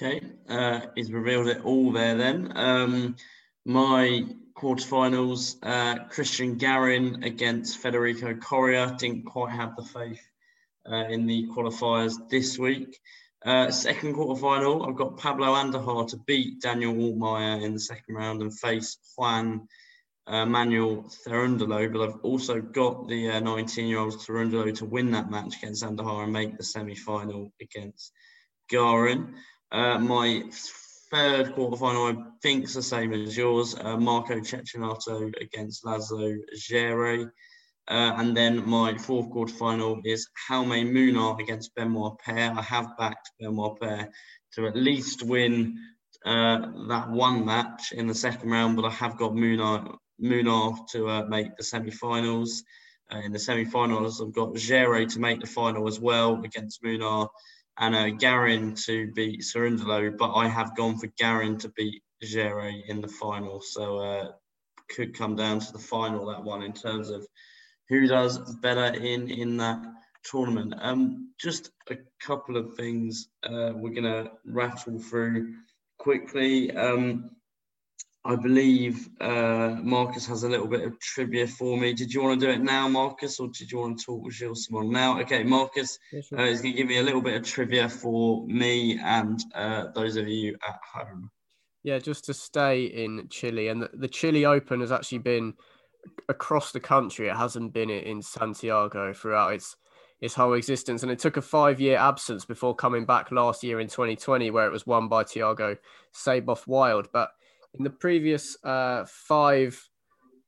Okay, 0.00 0.20
uh, 0.48 0.80
he's 0.94 1.10
revealed 1.10 1.48
it 1.48 1.64
all 1.64 1.90
there 1.90 2.16
then. 2.16 2.52
Um, 2.54 3.16
my 3.64 4.26
quarterfinals, 4.56 5.56
uh, 5.64 6.04
Cristian 6.04 6.56
Garin 6.56 7.24
against 7.24 7.78
Federico 7.78 8.36
Coria. 8.36 8.94
Didn't 8.96 9.24
quite 9.24 9.50
have 9.50 9.74
the 9.74 9.82
faith 9.82 10.24
uh, 10.88 11.08
in 11.08 11.26
the 11.26 11.48
qualifiers 11.48 12.14
this 12.30 12.56
week. 12.60 12.96
Uh, 13.44 13.72
second 13.72 14.14
quarterfinal, 14.14 14.88
I've 14.88 14.94
got 14.94 15.16
Pablo 15.16 15.46
Andújar 15.54 16.06
to 16.10 16.16
beat 16.28 16.60
Daniel 16.60 16.94
Altmaier 16.94 17.64
in 17.64 17.72
the 17.72 17.80
second 17.80 18.14
round 18.14 18.40
and 18.40 18.56
face 18.56 18.98
Juan 19.16 19.66
uh, 20.28 20.46
Manuel 20.46 21.10
Cerundolo. 21.26 21.92
But 21.92 22.08
I've 22.08 22.20
also 22.22 22.60
got 22.60 23.08
the 23.08 23.24
19-year-old 23.24 24.14
uh, 24.14 24.18
Cerundolo 24.18 24.72
to 24.76 24.84
win 24.84 25.10
that 25.10 25.28
match 25.28 25.56
against 25.56 25.82
Andújar 25.82 26.22
and 26.22 26.32
make 26.32 26.56
the 26.56 26.62
semi-final 26.62 27.50
against 27.60 28.12
Garin. 28.70 29.34
Uh, 29.70 29.98
my 29.98 30.42
third 31.10 31.54
quarterfinal, 31.54 32.16
I 32.16 32.30
think, 32.42 32.64
is 32.64 32.74
the 32.74 32.82
same 32.82 33.12
as 33.12 33.36
yours. 33.36 33.74
Uh, 33.78 33.96
Marco 33.96 34.34
Cecchinato 34.40 35.32
against 35.40 35.84
Laslo 35.84 36.36
Djere. 36.56 37.30
Uh, 37.88 38.12
and 38.18 38.36
then 38.36 38.68
my 38.68 38.96
fourth 38.98 39.30
quarterfinal 39.30 40.00
is 40.04 40.28
Jaume 40.48 40.90
Munar 40.90 41.40
against 41.40 41.74
Benoit 41.74 42.18
Paire. 42.18 42.52
I 42.56 42.62
have 42.62 42.96
backed 42.98 43.30
Benoit 43.40 43.80
Paire 43.80 44.10
to 44.54 44.66
at 44.66 44.76
least 44.76 45.22
win 45.22 45.78
uh, 46.24 46.58
that 46.88 47.10
one 47.10 47.44
match 47.44 47.92
in 47.92 48.06
the 48.06 48.14
second 48.14 48.50
round, 48.50 48.76
but 48.76 48.84
I 48.84 48.90
have 48.90 49.16
got 49.16 49.32
Munar, 49.32 49.96
Munar 50.22 50.86
to 50.92 51.08
uh, 51.08 51.24
make 51.24 51.56
the 51.56 51.64
semi-finals. 51.64 52.62
Uh, 53.10 53.20
in 53.20 53.32
the 53.32 53.38
semi-finals, 53.38 54.20
I've 54.20 54.34
got 54.34 54.54
Djere 54.54 55.10
to 55.10 55.20
make 55.20 55.40
the 55.40 55.46
final 55.46 55.88
as 55.88 55.98
well 55.98 56.42
against 56.44 56.82
Munar 56.82 57.28
and 57.78 57.94
uh, 57.94 58.10
Garin 58.10 58.74
to 58.86 59.12
beat 59.12 59.40
Cerundolo, 59.40 60.16
but 60.16 60.32
I 60.34 60.48
have 60.48 60.76
gone 60.76 60.98
for 60.98 61.08
Garin 61.18 61.58
to 61.58 61.68
beat 61.70 62.02
Djere 62.22 62.82
in 62.88 63.00
the 63.00 63.08
final. 63.08 63.60
So 63.60 63.98
uh, 63.98 64.32
could 64.88 65.16
come 65.16 65.36
down 65.36 65.60
to 65.60 65.72
the 65.72 65.78
final 65.78 66.26
that 66.26 66.42
one 66.42 66.62
in 66.62 66.72
terms 66.72 67.10
of 67.10 67.26
who 67.88 68.06
does 68.06 68.38
better 68.56 68.94
in 68.94 69.30
in 69.30 69.56
that 69.58 69.80
tournament. 70.24 70.74
Um, 70.78 71.32
just 71.38 71.70
a 71.90 71.96
couple 72.20 72.56
of 72.56 72.74
things 72.74 73.28
uh, 73.44 73.72
we're 73.74 73.94
gonna 73.94 74.32
rattle 74.44 74.98
through 74.98 75.54
quickly. 75.98 76.72
Um, 76.72 77.30
I 78.24 78.36
believe 78.36 79.08
uh, 79.20 79.76
Marcus 79.80 80.26
has 80.26 80.42
a 80.42 80.48
little 80.48 80.66
bit 80.66 80.82
of 80.84 80.98
trivia 80.98 81.46
for 81.46 81.78
me. 81.78 81.92
Did 81.92 82.12
you 82.12 82.22
want 82.22 82.40
to 82.40 82.46
do 82.46 82.52
it 82.52 82.60
now, 82.60 82.88
Marcus, 82.88 83.38
or 83.38 83.48
did 83.48 83.70
you 83.70 83.78
want 83.78 83.98
to 83.98 84.04
talk 84.04 84.24
with 84.24 84.34
Gilles 84.34 84.66
Simon 84.66 84.90
now? 84.90 85.20
Okay, 85.20 85.44
Marcus 85.44 85.98
uh, 86.12 86.42
is 86.42 86.60
going 86.60 86.74
to 86.74 86.78
give 86.78 86.88
me 86.88 86.98
a 86.98 87.02
little 87.02 87.22
bit 87.22 87.34
of 87.34 87.44
trivia 87.44 87.88
for 87.88 88.46
me 88.46 88.98
and 88.98 89.40
uh, 89.54 89.84
those 89.94 90.16
of 90.16 90.28
you 90.28 90.56
at 90.68 90.78
home. 90.92 91.30
Yeah, 91.84 91.98
just 91.98 92.24
to 92.24 92.34
stay 92.34 92.84
in 92.84 93.28
Chile, 93.30 93.68
and 93.68 93.82
the, 93.82 93.90
the 93.94 94.08
Chile 94.08 94.44
Open 94.44 94.80
has 94.80 94.92
actually 94.92 95.18
been 95.18 95.54
across 96.28 96.72
the 96.72 96.80
country. 96.80 97.28
It 97.28 97.36
hasn't 97.36 97.72
been 97.72 97.88
in 97.88 98.20
Santiago 98.20 99.12
throughout 99.12 99.54
its 99.54 99.76
its 100.20 100.34
whole 100.34 100.54
existence, 100.54 101.04
and 101.04 101.12
it 101.12 101.20
took 101.20 101.36
a 101.36 101.42
five 101.42 101.80
year 101.80 101.96
absence 101.96 102.44
before 102.44 102.74
coming 102.74 103.04
back 103.04 103.30
last 103.30 103.62
year 103.62 103.78
in 103.78 103.86
2020, 103.86 104.50
where 104.50 104.66
it 104.66 104.72
was 104.72 104.86
won 104.86 105.08
by 105.08 105.22
Thiago 105.22 105.78
Seyboth 106.12 106.66
Wild, 106.66 107.08
but 107.12 107.30
in 107.74 107.84
the 107.84 107.90
previous 107.90 108.56
uh, 108.64 109.04
five 109.08 109.80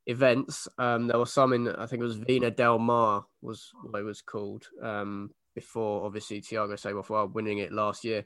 events, 0.07 0.67
um, 0.79 1.07
there 1.07 1.19
were 1.19 1.27
some 1.27 1.53
in 1.53 1.69
I 1.69 1.87
think 1.87 2.01
it 2.01 2.07
was 2.07 2.17
Vina 2.17 2.51
Del 2.51 2.79
Mar 2.79 3.25
was 3.43 3.71
what 3.83 4.01
it 4.01 4.05
was 4.05 4.23
called 4.23 4.67
um, 4.83 5.31
before 5.55 6.05
obviously 6.05 6.41
Seyboth 6.43 7.11
Wild 7.11 7.35
winning 7.35 7.59
it 7.59 7.73
last 7.73 8.05
year. 8.05 8.25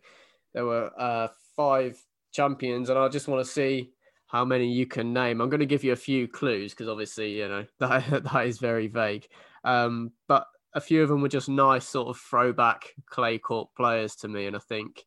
There 0.53 0.65
were 0.65 0.91
uh, 0.99 1.29
five 1.57 2.03
champions, 2.33 2.91
and 2.91 2.99
I 2.99 3.09
just 3.09 3.29
want 3.29 3.45
to 3.45 3.51
see 3.51 3.91
how 4.27 4.45
many 4.45 4.73
you 4.73 4.87
can 4.87 5.13
name. 5.13 5.41
I'm 5.41 5.51
going 5.51 5.61
to 5.61 5.67
give 5.67 5.85
you 5.85 5.93
a 5.93 5.97
few 5.97 6.27
clues 6.27 6.73
because 6.73 6.89
obviously 6.89 7.39
you 7.39 7.49
know 7.49 7.67
that 7.81 8.25
that 8.25 8.47
is 8.47 8.59
very 8.59 8.87
vague, 8.87 9.27
um, 9.65 10.13
but 10.29 10.47
a 10.75 10.81
few 10.81 11.03
of 11.03 11.09
them 11.09 11.23
were 11.23 11.29
just 11.29 11.49
nice 11.49 11.87
sort 11.87 12.09
of 12.09 12.19
throwback 12.19 12.95
clay 13.07 13.39
court 13.39 13.69
players 13.77 14.17
to 14.17 14.29
me, 14.29 14.47
and 14.47 14.57
I 14.57 14.61
think 14.61 15.05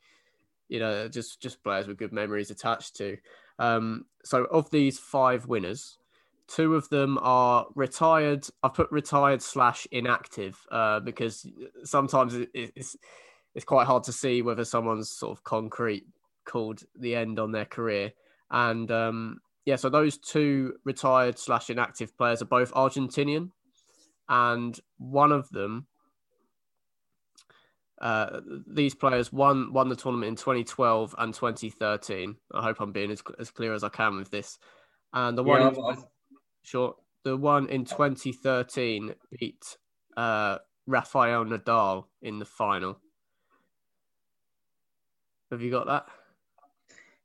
you 0.70 0.80
know 0.80 1.08
just 1.08 1.42
just 1.42 1.64
players 1.64 1.88
with 1.88 1.98
good 1.98 2.14
memories 2.14 2.52
attached 2.52 2.96
to. 2.98 3.18
Um, 3.60 4.06
so 4.24 4.46
of 4.46 4.70
these 4.72 5.00
five 5.00 5.48
winners, 5.48 5.98
two 6.48 6.76
of 6.76 6.90
them 6.90 7.18
are 7.22 7.68
retired. 7.76 8.48
I've 8.64 8.74
put 8.74 8.92
retired 8.92 9.42
slash 9.42 9.88
inactive 9.92 10.60
uh, 10.72 11.00
because 11.00 11.46
sometimes 11.84 12.36
it's 12.54 12.96
it's 13.56 13.66
quite 13.66 13.88
hard 13.88 14.04
to 14.04 14.14
see 14.14 14.42
whether 14.42 14.64
someone's 14.64 15.10
sort 15.10 15.36
of 15.36 15.44
concrete 15.44 16.06
called 16.46 16.84
the 16.96 17.16
end 17.16 17.40
on 17.40 17.52
their 17.52 17.66
career. 17.66 18.12
And 18.52 18.90
um, 18.92 19.40
yeah, 19.66 19.76
so 19.76 19.90
those 19.90 20.18
two 20.18 20.76
retired 20.86 21.40
slash 21.40 21.70
inactive 21.70 22.16
players 22.18 22.42
are 22.42 22.46
both 22.46 22.72
Argentinian, 22.74 23.50
and 24.30 24.80
one 24.98 25.32
of 25.32 25.50
them 25.50 25.88
Uh, 28.00 28.42
these 28.68 28.94
players 28.94 29.34
won 29.34 29.74
won 29.74 29.90
the 29.90 29.96
tournament 29.96 30.30
in 30.30 30.36
2012 30.36 31.16
and 31.18 31.34
2013. 31.34 32.36
I 32.54 32.62
hope 32.62 32.80
I'm 32.80 32.92
being 32.92 33.12
as, 33.12 33.24
as 33.40 33.50
clear 33.50 33.74
as 33.74 33.84
I 33.84 33.90
can 33.90 34.18
with 34.18 34.30
this. 34.30 34.60
And 35.14 35.38
the 35.38 35.44
one, 35.44 35.62
yeah, 35.62 35.70
in, 35.70 36.04
sure, 36.62 36.96
the 37.24 37.36
one 37.36 37.68
in 37.70 37.86
2013 37.86 39.16
beat 39.40 39.78
uh, 40.16 40.58
Rafael 40.86 41.46
Nadal 41.46 42.06
in 42.22 42.40
the 42.40 42.46
final. 42.46 43.00
Have 45.52 45.62
you 45.62 45.72
got 45.72 45.88
that? 45.88 46.08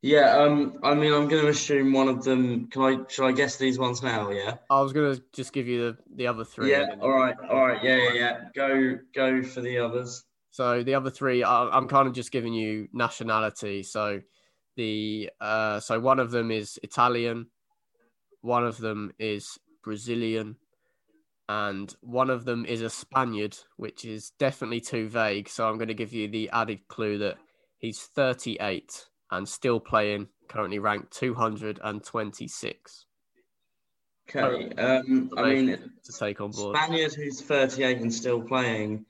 Yeah, 0.00 0.36
um, 0.36 0.78
I 0.82 0.94
mean, 0.94 1.12
I'm 1.12 1.28
going 1.28 1.42
to 1.42 1.48
assume 1.48 1.92
one 1.92 2.08
of 2.08 2.24
them. 2.24 2.66
Can 2.68 2.82
I? 2.82 2.98
Should 3.08 3.24
I 3.24 3.30
guess 3.30 3.56
these 3.56 3.78
ones 3.78 4.02
now? 4.02 4.30
Yeah. 4.30 4.56
I 4.68 4.80
was 4.80 4.92
going 4.92 5.14
to 5.14 5.22
just 5.32 5.52
give 5.52 5.68
you 5.68 5.92
the, 5.92 5.98
the 6.16 6.26
other 6.26 6.44
three. 6.44 6.72
Yeah. 6.72 6.96
All 7.00 7.12
right. 7.12 7.36
All 7.48 7.64
right. 7.64 7.82
Yeah. 7.84 7.96
Yeah. 7.96 8.12
Yeah. 8.14 8.40
Go. 8.54 8.98
Go 9.14 9.42
for 9.44 9.60
the 9.60 9.78
others. 9.78 10.24
So 10.53 10.82
the 10.82 10.94
other 10.94 11.11
three, 11.11 11.42
I'm 11.42 11.88
kind 11.88 12.07
of 12.07 12.12
just 12.12 12.30
giving 12.30 12.53
you 12.53 12.86
nationality. 12.92 13.82
So 13.82 14.20
the 14.76 15.30
uh, 15.40 15.80
so 15.80 15.98
one 15.98 16.20
of 16.20 16.30
them 16.30 16.50
is 16.50 16.78
Italian, 16.82 17.46
one 18.42 18.66
of 18.66 18.76
them 18.76 19.12
is 19.18 19.59
Brazilian, 19.82 20.57
and 21.48 21.94
one 22.03 22.28
of 22.28 22.44
them 22.44 22.66
is 22.66 22.82
a 22.82 22.90
Spaniard, 22.90 23.57
which 23.76 24.05
is 24.05 24.32
definitely 24.38 24.82
too 24.82 25.09
vague. 25.09 25.48
So 25.48 25.66
I'm 25.66 25.78
going 25.78 25.88
to 25.88 25.94
give 25.94 26.12
you 26.12 26.28
the 26.28 26.50
added 26.50 26.86
clue 26.86 27.16
that 27.18 27.38
he's 27.78 28.00
38 28.00 29.07
and 29.30 29.48
still 29.48 29.80
playing, 29.80 30.28
currently 30.48 30.78
ranked 30.78 31.16
226. 31.16 33.07
Okay, 34.28 34.70
um, 34.74 35.30
I 35.36 35.42
mean, 35.42 35.92
to 36.05 36.12
take 36.12 36.42
on 36.42 36.50
board 36.50 36.76
Spaniard 36.76 37.14
who's 37.14 37.40
38 37.40 38.03
and 38.03 38.12
still 38.12 38.40
playing 38.40 39.05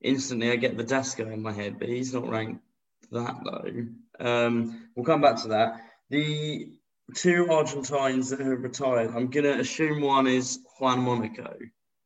instantly 0.00 0.50
I 0.50 0.56
get 0.56 0.76
Verdasco 0.76 1.32
in 1.32 1.42
my 1.42 1.52
head, 1.52 1.78
but 1.78 1.88
he's 1.88 2.14
not 2.14 2.28
ranked 2.28 2.62
that 3.10 3.36
low. 3.44 3.86
Um, 4.20 4.88
we'll 4.94 5.06
come 5.06 5.20
back 5.20 5.42
to 5.42 5.48
that. 5.48 5.80
The 6.10 6.72
two 7.14 7.50
Argentines 7.50 8.30
that 8.30 8.40
have 8.40 8.62
retired, 8.62 9.14
I'm 9.14 9.28
going 9.28 9.44
to 9.44 9.60
assume 9.60 10.02
one 10.02 10.26
is 10.26 10.58
Juan 10.78 11.00
Monaco. 11.00 11.56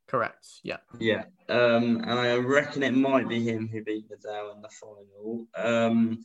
Correct. 0.09 0.47
Yeah. 0.62 0.78
Yeah. 0.99 1.24
Um, 1.49 2.03
and 2.05 2.12
I 2.12 2.36
reckon 2.36 2.82
it 2.82 2.95
might 2.95 3.28
be 3.28 3.43
him 3.43 3.68
who 3.68 3.82
beat 3.82 4.11
Nadal 4.11 4.55
in 4.55 4.62
the 4.62 4.68
final. 4.68 5.47
Um, 5.57 6.24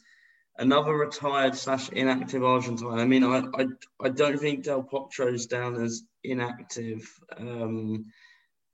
another 0.58 0.94
retired 0.94 1.56
slash 1.56 1.90
inactive 1.90 2.44
Argentine. 2.44 3.00
I 3.00 3.06
mean, 3.06 3.24
I, 3.24 3.44
I, 3.56 3.66
I 4.04 4.10
don't 4.10 4.40
think 4.40 4.64
Del 4.64 4.84
Potro's 4.84 5.46
down 5.46 5.82
as 5.82 6.04
inactive. 6.24 7.10
Um, 7.38 8.08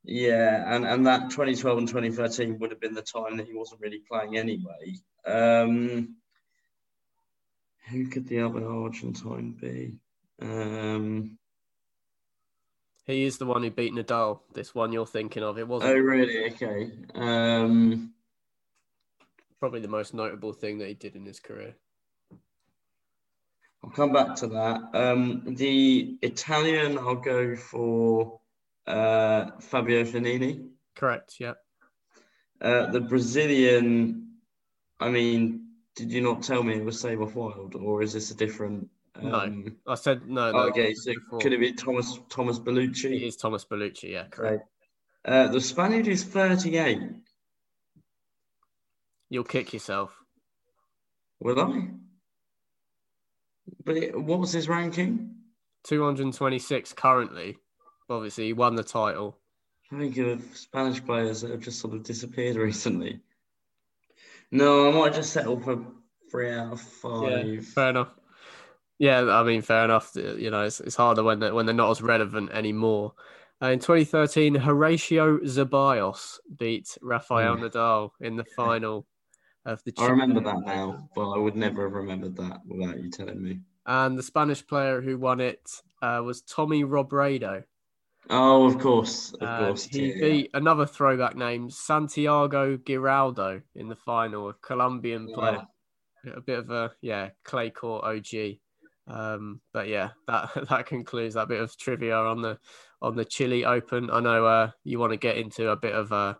yeah, 0.04 0.76
and, 0.76 0.86
and 0.86 1.08
that 1.08 1.30
2012 1.30 1.78
and 1.78 1.88
2013 1.88 2.60
would 2.60 2.72
have 2.72 2.80
been 2.80 2.94
the 2.94 3.02
time 3.02 3.38
that 3.38 3.48
he 3.48 3.54
wasn't 3.54 3.82
really 3.82 4.02
playing 4.10 4.38
anyway. 4.38 4.96
Um, 5.26 6.16
who 7.90 8.08
could 8.08 8.28
the 8.28 8.42
other 8.42 8.66
Argentine 8.66 9.52
be? 9.60 10.00
Um, 10.42 11.38
he 13.06 13.24
is 13.24 13.38
the 13.38 13.46
one 13.46 13.64
who 13.64 13.72
beat 13.72 13.94
Nadal. 13.94 14.40
This 14.54 14.74
one 14.74 14.94
you're 14.94 15.06
thinking 15.06 15.44
of, 15.44 15.58
it 15.58 15.68
wasn't. 15.68 15.92
Oh, 15.92 16.00
really? 16.00 16.46
Okay. 16.52 16.92
Um, 17.16 18.14
Probably 19.60 19.80
the 19.80 19.88
most 19.88 20.14
notable 20.14 20.52
thing 20.52 20.80
that 20.80 20.90
he 20.90 20.94
did 20.94 21.16
in 21.16 21.26
his 21.26 21.40
career. 21.40 21.76
I'll 23.82 23.92
come 23.92 24.12
back 24.12 24.36
to 24.36 24.48
that. 24.48 24.82
Um, 24.94 25.56
the 25.56 26.18
Italian, 26.22 26.98
I'll 26.98 27.16
go 27.16 27.56
for 27.56 28.42
uh, 28.88 29.52
Fabio 29.60 30.04
Fognini. 30.04 30.68
Correct. 30.96 31.36
Yeah. 31.40 31.54
Uh, 32.62 32.92
the 32.92 33.02
Brazilian. 33.02 34.38
I 35.00 35.10
mean, 35.10 35.68
did 35.96 36.12
you 36.12 36.22
not 36.22 36.44
tell 36.44 36.64
me 36.64 36.76
it 36.76 36.86
was 36.86 37.00
Seyboth 37.00 37.36
Wild, 37.36 37.76
or 37.76 38.02
is 38.02 38.14
this 38.14 38.32
a 38.32 38.36
different? 38.36 38.90
Um... 39.16 39.30
No, 39.86 39.92
I 39.94 39.96
said 39.96 40.28
no. 40.28 40.52
no 40.52 40.60
okay, 40.70 40.94
so 40.94 41.14
before. 41.14 41.40
could 41.40 41.54
it 41.54 41.60
be 41.60 41.74
Thomas 41.74 42.18
Thomaz 42.30 42.64
Bellucci? 42.64 43.16
It 43.16 43.24
is 43.24 43.38
Thomaz 43.38 43.68
Bellucci. 43.68 44.12
Yeah, 44.12 44.26
correct. 44.30 44.68
Uh, 45.26 45.48
the 45.48 45.62
Spaniard 45.62 46.08
is 46.08 46.24
thirty-eight. 46.24 47.00
You'll 49.30 49.44
kick 49.44 49.74
yourself. 49.74 50.16
Will 51.40 51.60
I? 51.60 51.88
But 53.84 54.18
what 54.18 54.40
was 54.40 54.52
his 54.52 54.70
ranking? 54.70 55.36
226 55.84 56.94
currently 56.94 57.58
obviously 58.14 58.46
he 58.46 58.54
won 58.54 58.76
the 58.76 58.84
title. 58.84 59.38
I 59.92 60.00
think 60.00 60.18
of 60.18 60.44
Spanish 60.54 61.04
players 61.04 61.42
that 61.42 61.52
have 61.52 61.60
just 61.60 61.80
sort 61.80 61.94
of 61.94 62.04
disappeared 62.04 62.56
recently. 62.70 63.20
No, 64.52 64.90
I 64.90 64.92
might 64.92 65.14
just 65.14 65.34
settle 65.34 65.60
for 65.60 65.84
three 66.32 66.52
out 66.52 66.74
of 66.74 66.82
five. 66.82 67.46
Yeah, 67.46 67.62
fair 67.62 67.90
enough. 67.90 68.10
Yeah, 69.00 69.22
I 69.22 69.44
mean, 69.44 69.62
fair 69.62 69.84
enough. 69.84 70.12
You 70.16 70.52
know, 70.52 70.64
it's, 70.64 70.80
it's 70.80 70.96
harder 70.96 71.24
when 71.24 71.40
they're, 71.40 71.54
when 71.54 71.66
they're 71.66 71.76
not 71.76 71.92
as 71.92 72.02
relevant 72.02 72.52
anymore. 72.52 73.14
Uh, 73.62 73.68
in 73.68 73.80
2013, 73.80 74.56
Horacio 74.56 75.40
Zeballos 75.44 76.38
beat 76.58 76.98
Rafael 77.02 77.56
mm. 77.56 77.70
Nadal 77.70 78.12
in 78.20 78.36
the 78.36 78.44
final 78.44 79.08
of 79.66 79.84
the. 79.84 79.94
I 79.98 80.08
remember 80.08 80.42
that 80.42 80.66
now, 80.66 81.10
but 81.16 81.32
I 81.32 81.38
would 81.38 81.56
never 81.56 81.84
have 81.84 81.94
remembered 81.94 82.36
that 82.38 82.62
without 82.68 83.02
you 83.02 83.10
telling 83.10 83.42
me. 83.42 83.60
And 83.86 84.18
the 84.18 84.24
Spanish 84.24 84.66
player 84.66 85.02
who 85.02 85.18
won 85.18 85.40
it 85.40 85.70
uh, 86.02 86.22
was 86.24 86.42
Tommy 86.42 86.84
Robredo. 86.84 87.64
Oh, 88.30 88.66
of 88.66 88.80
course, 88.80 89.34
of 89.34 89.60
course. 89.60 89.86
He 89.86 90.14
yeah, 90.14 90.22
beat 90.22 90.52
another 90.54 90.86
throwback 90.86 91.36
name, 91.36 91.70
Santiago 91.70 92.78
Giraldo, 92.78 93.62
in 93.76 93.90
the 93.90 93.96
final, 93.96 94.50
a 94.50 94.54
Colombian 94.54 95.32
player. 95.34 95.68
Yeah. 96.24 96.34
A 96.38 96.42
bit 96.42 96.60
of 96.60 96.70
a 96.70 96.92
yeah 97.02 97.32
clay 97.44 97.70
court 97.70 98.06
OG. 98.06 98.58
Um, 99.08 99.60
but 99.74 99.90
yeah, 99.90 100.10
that 100.28 100.50
that 100.70 100.86
concludes 100.86 101.36
that 101.36 101.50
bit 101.50 101.60
of 101.60 101.78
trivia 101.78 102.18
on 102.18 102.42
the 102.42 102.58
on 103.02 103.16
the 103.16 103.26
Chile 103.26 103.66
Open. 103.66 104.10
I 104.10 104.22
know 104.22 104.46
uh, 104.46 104.72
you 104.84 105.00
want 105.00 105.12
to 105.12 105.18
get 105.18 105.38
into 105.38 105.70
a 105.70 105.76
bit 105.76 105.94
of 105.94 106.14
uh, 106.14 106.36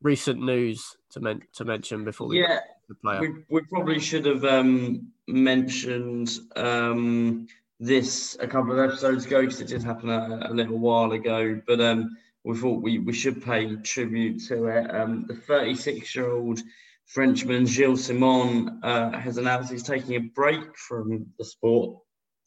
recent 0.00 0.42
news 0.42 0.96
to 1.10 1.20
men- 1.20 1.42
to 1.54 1.64
mention 1.64 2.04
before 2.04 2.28
we 2.28 2.40
yeah. 2.40 2.60
the 2.88 2.94
player. 2.94 3.20
We, 3.20 3.44
we 3.50 3.60
probably 3.68 3.98
should 3.98 4.24
have 4.24 4.44
um, 4.44 5.12
mentioned 5.28 6.38
um, 6.56 7.46
this 7.82 8.36
a 8.38 8.46
couple 8.46 8.72
of 8.72 8.78
episodes 8.78 9.26
ago 9.26 9.40
because 9.40 9.60
it 9.60 9.66
did 9.66 9.82
happen 9.82 10.08
a, 10.08 10.46
a, 10.48 10.54
little 10.54 10.78
while 10.78 11.10
ago. 11.10 11.60
But 11.66 11.80
um, 11.80 12.16
we 12.44 12.56
thought 12.56 12.80
we, 12.80 12.98
we 13.00 13.12
should 13.12 13.42
pay 13.42 13.74
tribute 13.74 14.40
to 14.46 14.66
it. 14.66 14.94
Um, 14.94 15.24
the 15.26 15.34
36 15.34 16.14
year 16.14 16.30
old 16.30 16.60
Frenchman 17.06 17.66
Gilles 17.66 18.04
Simon 18.04 18.78
uh, 18.84 19.18
has 19.18 19.36
announced 19.36 19.72
he's 19.72 19.82
taking 19.82 20.14
a 20.14 20.20
break 20.20 20.76
from 20.78 21.26
the 21.38 21.44
sport. 21.44 21.98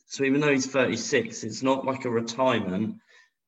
So 0.08 0.24
even 0.24 0.40
though 0.40 0.54
he's 0.54 0.68
36, 0.68 1.44
it's 1.44 1.62
not 1.62 1.86
like 1.86 2.06
a 2.06 2.10
retirement. 2.10 2.96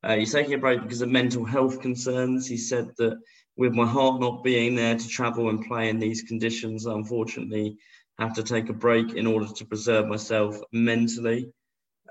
Uh, 0.04 0.18
he's 0.18 0.34
taking 0.34 0.56
a 0.56 0.60
break 0.60 0.82
because 0.82 1.02
of 1.02 1.10
mental 1.10 1.46
health 1.46 1.82
concerns. 1.82 2.48
He 2.48 2.58
said 2.58 2.90
that 2.98 3.18
with 3.56 3.74
my 3.74 3.88
heart 3.88 4.20
not 4.20 4.44
being 4.44 4.76
there 4.76 4.98
to 4.98 5.08
travel 5.08 5.50
and 5.50 5.66
play 5.66 5.88
in 5.88 6.00
these 6.00 6.24
conditions, 6.24 6.86
I 6.86 6.94
unfortunately 6.94 7.78
have 8.20 8.34
to 8.34 8.44
take 8.44 8.68
a 8.68 8.74
break 8.74 9.14
in 9.14 9.26
order 9.26 9.48
to 9.48 9.66
preserve 9.66 10.08
myself 10.08 10.60
mentally. 10.74 11.50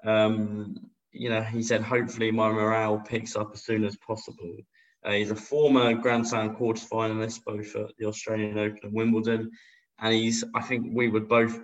Um, 0.06 0.90
you 1.12 1.30
know, 1.30 1.42
he 1.42 1.62
said, 1.62 1.82
hopefully 1.82 2.30
my 2.30 2.50
morale 2.50 2.98
picks 2.98 3.36
up 3.36 3.50
as 3.54 3.64
soon 3.64 3.84
as 3.84 3.96
possible. 3.96 4.56
Uh, 5.04 5.12
he's 5.12 5.30
a 5.30 5.36
former 5.36 5.94
Grand 5.94 6.26
Slam 6.26 6.54
quarter 6.54 6.84
finalist, 6.84 7.44
both 7.44 7.74
at 7.76 7.92
the 7.98 8.06
Australian 8.06 8.58
Open 8.58 8.80
and 8.82 8.92
Wimbledon. 8.92 9.50
And 9.98 10.14
he's, 10.14 10.44
I 10.54 10.62
think 10.62 10.88
we 10.92 11.08
would 11.08 11.28
both 11.28 11.60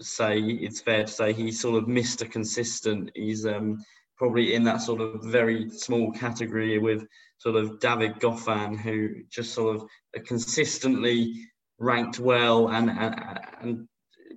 say, 0.00 0.38
it's 0.38 0.80
fair 0.80 1.04
to 1.04 1.10
say, 1.10 1.32
he's 1.32 1.60
sort 1.60 1.82
of 1.82 1.88
Mr. 1.88 2.30
Consistent. 2.30 3.10
He's 3.14 3.46
um, 3.46 3.82
probably 4.16 4.54
in 4.54 4.64
that 4.64 4.80
sort 4.80 5.00
of 5.00 5.22
very 5.24 5.70
small 5.70 6.10
category 6.12 6.78
with 6.78 7.06
sort 7.38 7.56
of 7.56 7.78
David 7.80 8.14
Goffin, 8.16 8.78
who 8.78 9.22
just 9.30 9.52
sort 9.52 9.76
of 9.76 9.88
consistently 10.24 11.46
ranked 11.78 12.18
well 12.18 12.68
and, 12.68 12.90
and, 12.90 13.40
and 13.60 13.88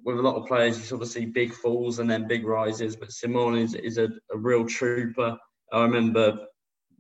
with 0.06 0.20
a 0.20 0.22
lot 0.22 0.36
of 0.36 0.48
players, 0.48 0.78
you 0.78 0.84
sort 0.84 1.02
of 1.02 1.08
see 1.08 1.26
big 1.26 1.52
falls 1.52 1.98
and 2.00 2.10
then 2.10 2.28
big 2.28 2.46
rises. 2.46 2.96
But 2.96 3.12
Simon 3.12 3.58
is, 3.58 3.74
is 3.74 3.98
a, 3.98 4.08
a 4.32 4.38
real 4.38 4.66
trooper. 4.66 5.36
I 5.74 5.82
remember 5.82 6.46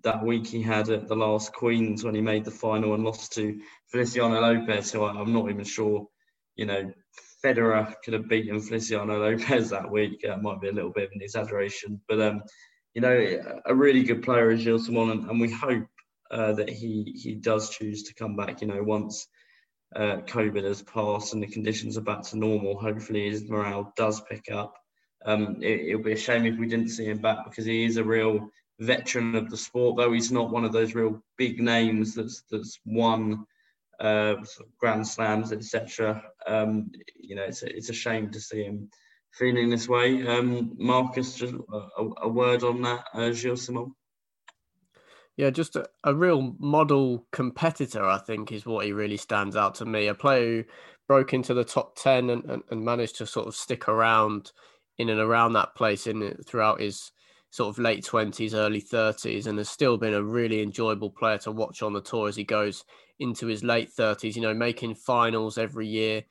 that 0.03 0.23
week 0.23 0.47
he 0.47 0.61
had 0.61 0.89
at 0.89 1.07
the 1.07 1.15
last 1.15 1.53
Queens 1.53 2.03
when 2.03 2.15
he 2.15 2.21
made 2.21 2.43
the 2.43 2.51
final 2.51 2.95
and 2.95 3.03
lost 3.03 3.31
to 3.33 3.59
Feliciano 3.91 4.41
Lopez, 4.41 4.91
who 4.91 5.05
I'm 5.05 5.31
not 5.31 5.49
even 5.49 5.63
sure, 5.63 6.07
you 6.55 6.65
know, 6.65 6.91
Federer 7.43 7.93
could 8.03 8.15
have 8.15 8.27
beaten 8.27 8.59
Feliciano 8.59 9.19
Lopez 9.19 9.69
that 9.69 9.89
week. 9.89 10.23
It 10.23 10.41
might 10.41 10.59
be 10.59 10.69
a 10.69 10.73
little 10.73 10.91
bit 10.91 11.05
of 11.05 11.11
an 11.13 11.21
exaggeration, 11.21 12.01
but 12.09 12.19
um, 12.19 12.41
you 12.95 13.01
know, 13.01 13.59
a 13.65 13.75
really 13.75 14.03
good 14.03 14.23
player 14.23 14.49
is 14.49 14.61
Gilles 14.61 14.87
Simon, 14.87 15.11
and, 15.11 15.29
and 15.29 15.39
we 15.39 15.51
hope 15.51 15.85
uh, 16.31 16.53
that 16.53 16.69
he 16.69 17.13
he 17.15 17.35
does 17.35 17.69
choose 17.69 18.01
to 18.03 18.15
come 18.15 18.35
back. 18.35 18.61
You 18.61 18.67
know, 18.67 18.81
once 18.81 19.27
uh, 19.95 20.17
COVID 20.27 20.63
has 20.63 20.81
passed 20.81 21.33
and 21.33 21.41
the 21.41 21.47
conditions 21.47 21.97
are 21.97 22.01
back 22.01 22.23
to 22.23 22.37
normal, 22.37 22.77
hopefully 22.77 23.29
his 23.29 23.49
morale 23.49 23.93
does 23.95 24.21
pick 24.21 24.51
up. 24.51 24.75
Um, 25.25 25.57
it, 25.61 25.95
will 25.95 26.03
be 26.03 26.13
a 26.13 26.17
shame 26.17 26.45
if 26.45 26.59
we 26.59 26.67
didn't 26.67 26.89
see 26.89 27.05
him 27.05 27.17
back 27.17 27.45
because 27.45 27.65
he 27.65 27.85
is 27.85 27.97
a 27.97 28.03
real 28.03 28.49
veteran 28.79 29.35
of 29.35 29.49
the 29.49 29.57
sport, 29.57 29.97
though 29.97 30.11
he's 30.11 30.31
not 30.31 30.51
one 30.51 30.65
of 30.65 30.71
those 30.71 30.93
real 30.93 31.23
big 31.37 31.59
names 31.59 32.13
that's 32.13 32.43
that's 32.51 32.79
won 32.85 33.45
uh, 33.99 34.35
Grand 34.77 35.07
Slams, 35.07 35.51
etc. 35.51 36.21
Um, 36.45 36.91
you 37.19 37.35
know, 37.35 37.43
it's 37.43 37.63
a, 37.63 37.75
it's 37.75 37.89
a 37.89 37.93
shame 37.93 38.29
to 38.31 38.39
see 38.39 38.63
him 38.63 38.89
feeling 39.31 39.69
this 39.69 39.87
way. 39.87 40.25
Um, 40.27 40.75
Marcus, 40.77 41.35
just 41.35 41.53
a, 41.53 42.03
a, 42.21 42.27
word 42.27 42.63
on 42.63 42.81
that, 42.83 43.05
uh, 43.13 43.31
Gilles 43.31 43.65
Simon. 43.65 43.95
Yeah, 45.37 45.49
just 45.49 45.75
a, 45.75 45.85
a, 46.03 46.15
real 46.15 46.55
model 46.59 47.27
competitor, 47.31 48.05
I 48.05 48.19
think, 48.19 48.53
is 48.53 48.65
what 48.65 48.85
he 48.85 48.93
really 48.93 49.17
stands 49.17 49.57
out 49.57 49.75
to 49.75 49.85
me. 49.85 50.07
A 50.07 50.15
player 50.15 50.45
who 50.45 50.63
broke 51.07 51.33
into 51.33 51.53
the 51.53 51.65
top 51.65 51.97
10 51.97 52.29
and, 52.29 52.45
and, 52.45 52.63
and 52.71 52.85
managed 52.85 53.17
to 53.17 53.27
sort 53.27 53.47
of 53.47 53.55
stick 53.55 53.89
around 53.89 54.51
in 54.97 55.09
and 55.09 55.19
around 55.19 55.53
that 55.53 55.75
place 55.75 56.07
in 56.07 56.37
throughout 56.45 56.79
his 56.79 57.11
sort 57.51 57.69
of 57.69 57.79
late 57.79 58.03
20s, 58.03 58.53
early 58.53 58.81
30s, 58.81 59.45
and 59.45 59.57
has 59.57 59.69
still 59.69 59.97
been 59.97 60.13
a 60.13 60.23
really 60.23 60.61
enjoyable 60.61 61.09
player 61.09 61.37
to 61.39 61.51
watch 61.51 61.81
on 61.81 61.93
the 61.93 62.01
tour 62.01 62.29
as 62.29 62.35
he 62.35 62.43
goes 62.43 62.85
into 63.19 63.47
his 63.47 63.63
late 63.63 63.89
30s, 63.93 64.35
you 64.35 64.41
know, 64.41 64.53
making 64.53 64.95
finals 64.95 65.57
every 65.57 65.87
year, 65.87 66.23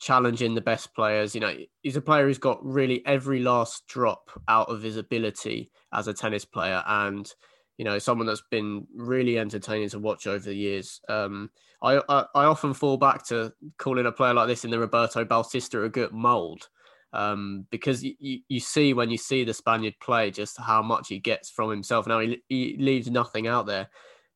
challenging 0.00 0.54
the 0.54 0.60
best 0.60 0.94
players. 0.94 1.34
You 1.34 1.40
know, 1.40 1.54
he's 1.82 1.96
a 1.96 2.00
player 2.00 2.26
who's 2.26 2.38
got 2.38 2.64
really 2.64 3.04
every 3.06 3.40
last 3.40 3.86
drop 3.88 4.30
out 4.48 4.68
of 4.68 4.82
his 4.82 4.96
ability 4.96 5.70
as 5.92 6.06
a 6.06 6.14
tennis 6.14 6.44
player. 6.44 6.82
And, 6.86 7.32
you 7.78 7.84
know, 7.84 7.98
someone 7.98 8.26
that's 8.26 8.42
been 8.50 8.86
really 8.94 9.38
entertaining 9.38 9.88
to 9.90 9.98
watch 9.98 10.26
over 10.26 10.44
the 10.44 10.54
years. 10.54 11.00
Um, 11.08 11.50
I, 11.82 12.00
I, 12.08 12.24
I 12.34 12.44
often 12.44 12.74
fall 12.74 12.96
back 12.96 13.24
to 13.26 13.52
calling 13.78 14.06
a 14.06 14.12
player 14.12 14.34
like 14.34 14.48
this 14.48 14.64
in 14.64 14.70
the 14.70 14.78
Roberto 14.78 15.24
Bautista 15.24 15.78
Agut 15.78 16.12
mold. 16.12 16.68
Um, 17.12 17.66
because 17.70 18.04
you, 18.04 18.40
you, 18.48 18.60
see 18.60 18.92
when 18.92 19.08
you 19.08 19.16
see 19.16 19.44
the 19.44 19.54
Spaniard 19.54 19.94
play 20.02 20.30
just 20.30 20.58
how 20.58 20.82
much 20.82 21.08
he 21.08 21.18
gets 21.18 21.48
from 21.48 21.70
himself. 21.70 22.06
Now 22.06 22.18
he, 22.18 22.42
he 22.48 22.76
leaves 22.78 23.10
nothing 23.10 23.46
out 23.46 23.64
there 23.64 23.88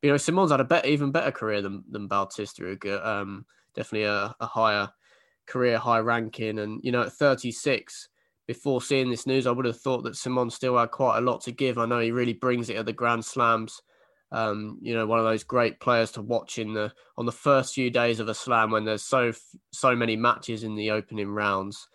you 0.03 0.11
know, 0.11 0.17
Simon's 0.17 0.51
had 0.51 0.61
a 0.61 0.65
better, 0.65 0.87
even 0.87 1.11
better 1.11 1.31
career 1.31 1.63
than 1.63 1.85
than 1.91 2.09
Bautista. 2.09 2.65
Um, 3.07 3.45
definitely 3.75 4.05
a, 4.05 4.35
a 4.41 4.47
higher 4.47 4.89
career, 5.47 5.79
high 5.79 5.99
ranking, 5.99 6.59
and 6.59 6.81
you 6.83 6.93
know, 6.93 7.03
at 7.03 7.13
36, 7.13 8.09
before 8.51 8.83
seeing 8.83 9.09
this 9.09 9.29
news, 9.29 9.47
I 9.47 9.53
would 9.53 9.65
have 9.65 9.81
thought 9.81 10.03
that 10.03 10.17
Simon 10.17 10.51
still 10.51 10.77
had 10.77 10.91
quite 10.91 11.19
a 11.19 11.21
lot 11.21 11.41
to 11.43 11.53
give. 11.53 11.79
I 11.79 11.87
know 11.87 12.01
he 12.01 12.11
really 12.11 12.33
brings 12.33 12.69
it 12.69 12.75
at 12.75 12.85
the 12.85 12.93
Grand 12.93 13.25
Slams. 13.25 13.81
Um, 14.33 14.81
you 14.83 14.93
know, 14.93 15.07
one 15.07 15.21
of 15.21 15.25
those 15.25 15.45
great 15.45 15.79
players 15.79 16.11
to 16.13 16.21
watch 16.21 16.59
in 16.59 16.75
the 16.75 16.93
on 17.17 17.27
the 17.27 17.31
first 17.31 17.75
few 17.75 17.93
days 17.93 18.19
of 18.19 18.29
a 18.29 18.35
slam 18.35 18.73
when 18.73 18.85
there's 18.85 19.05
so 19.05 19.31
so 19.71 19.95
many 19.95 20.17
matches 20.17 20.65
in 20.65 20.75
the 20.75 20.91
opening 20.91 21.31
rounds. 21.31 21.87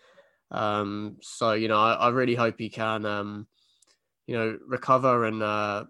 Um, 0.50 1.18
so 1.20 1.52
you 1.52 1.68
know, 1.68 1.78
I, 1.78 1.92
I 1.92 2.08
really 2.08 2.34
hope 2.34 2.54
he 2.56 2.70
can, 2.70 3.04
um, 3.04 3.46
you 4.26 4.34
know, 4.34 4.58
recover 4.66 5.26
and 5.26 5.42
uh, 5.42 5.84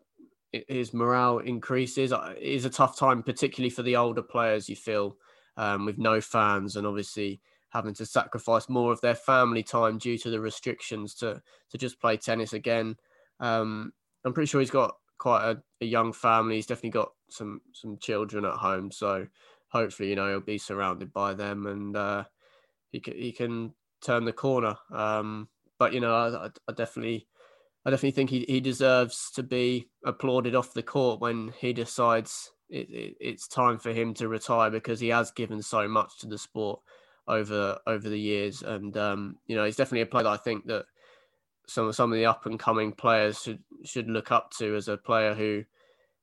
his 0.66 0.92
morale 0.92 1.38
increases. 1.38 2.10
It 2.10 2.42
is 2.42 2.64
a 2.64 2.70
tough 2.70 2.98
time, 2.98 3.22
particularly 3.22 3.70
for 3.70 3.84
the 3.84 3.94
older 3.94 4.22
players. 4.22 4.68
You 4.68 4.74
feel 4.74 5.16
um, 5.56 5.86
with 5.86 5.96
no 5.96 6.20
fans 6.20 6.74
and 6.74 6.88
obviously 6.88 7.40
having 7.70 7.94
to 7.94 8.06
sacrifice 8.06 8.68
more 8.68 8.92
of 8.92 9.00
their 9.00 9.14
family 9.14 9.62
time 9.62 9.98
due 9.98 10.18
to 10.18 10.30
the 10.30 10.40
restrictions 10.40 11.14
to 11.14 11.42
to 11.70 11.78
just 11.78 12.00
play 12.00 12.16
tennis 12.16 12.52
again. 12.52 12.96
Um, 13.40 13.92
I'm 14.24 14.32
pretty 14.32 14.48
sure 14.48 14.60
he's 14.60 14.70
got 14.70 14.96
quite 15.18 15.44
a, 15.44 15.62
a, 15.80 15.86
young 15.86 16.12
family. 16.12 16.56
He's 16.56 16.66
definitely 16.66 16.90
got 16.90 17.12
some 17.28 17.60
some 17.72 17.98
children 17.98 18.44
at 18.44 18.54
home, 18.54 18.90
so 18.90 19.26
hopefully 19.68 20.10
you 20.10 20.16
know 20.16 20.28
he'll 20.28 20.40
be 20.40 20.58
surrounded 20.58 21.12
by 21.12 21.34
them 21.34 21.66
and 21.66 21.96
uh, 21.96 22.24
he 22.92 23.00
can 23.00 23.14
he 23.14 23.32
can 23.32 23.74
turn 24.00 24.24
the 24.24 24.32
corner. 24.32 24.76
Um, 24.92 25.48
but 25.78 25.92
you 25.92 26.00
know, 26.00 26.14
I, 26.14 26.48
I 26.68 26.72
definitely 26.72 27.26
I 27.84 27.90
definitely 27.90 28.12
think 28.12 28.30
he, 28.30 28.44
he 28.48 28.60
deserves 28.60 29.30
to 29.34 29.42
be 29.42 29.88
applauded 30.04 30.54
off 30.54 30.74
the 30.74 30.82
court 30.82 31.20
when 31.20 31.52
he 31.58 31.72
decides 31.72 32.50
it, 32.68 32.90
it, 32.90 33.16
it's 33.20 33.46
time 33.46 33.78
for 33.78 33.92
him 33.92 34.12
to 34.14 34.28
retire 34.28 34.70
because 34.70 34.98
he 34.98 35.08
has 35.08 35.30
given 35.30 35.62
so 35.62 35.86
much 35.86 36.18
to 36.18 36.26
the 36.26 36.38
sport 36.38 36.80
over 37.29 37.79
over 37.87 38.09
the 38.09 38.20
years, 38.20 38.62
and 38.62 38.97
um, 38.97 39.37
you 39.47 39.57
know 39.57 39.64
he's 39.64 39.77
definitely 39.77 40.03
a 40.03 40.07
player 40.07 40.24
that 40.24 40.31
I 40.31 40.37
think 40.37 40.66
that 40.66 40.87
some 41.66 41.93
some 41.93 42.12
of 42.12 42.16
the 42.16 42.27
up 42.27 42.47
and 42.47 42.59
coming 42.59 42.93
players 42.93 43.43
should 43.43 43.62
should 43.85 44.09
look 44.09 44.31
up 44.31 44.53
to 44.59 44.74
as 44.77 44.89
a 44.89 44.97
player 44.97 45.35
who 45.35 45.64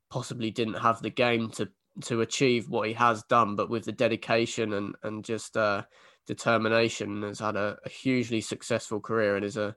possibly 0.09 0.51
didn't 0.51 0.75
have 0.75 1.01
the 1.01 1.09
game 1.09 1.49
to 1.51 1.69
to 2.01 2.21
achieve 2.21 2.69
what 2.69 2.87
he 2.87 2.93
has 2.93 3.23
done, 3.23 3.55
but 3.55 3.69
with 3.69 3.85
the 3.85 3.91
dedication 3.91 4.73
and 4.73 4.95
and 5.03 5.23
just 5.23 5.57
uh, 5.57 5.83
determination, 6.25 7.23
has 7.23 7.39
had 7.39 7.55
a, 7.55 7.77
a 7.85 7.89
hugely 7.89 8.41
successful 8.41 8.99
career 8.99 9.35
and 9.35 9.45
is 9.45 9.57
a 9.57 9.75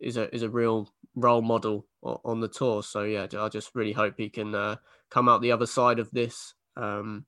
is 0.00 0.16
a 0.16 0.34
is 0.34 0.42
a 0.42 0.50
real 0.50 0.90
role 1.14 1.42
model 1.42 1.86
on 2.02 2.40
the 2.40 2.48
tour. 2.48 2.82
So 2.82 3.02
yeah, 3.02 3.26
I 3.38 3.48
just 3.48 3.74
really 3.74 3.92
hope 3.92 4.14
he 4.16 4.28
can 4.28 4.54
uh, 4.54 4.76
come 5.10 5.28
out 5.28 5.42
the 5.42 5.52
other 5.52 5.66
side 5.66 5.98
of 5.98 6.10
this. 6.10 6.54
Um, 6.76 7.26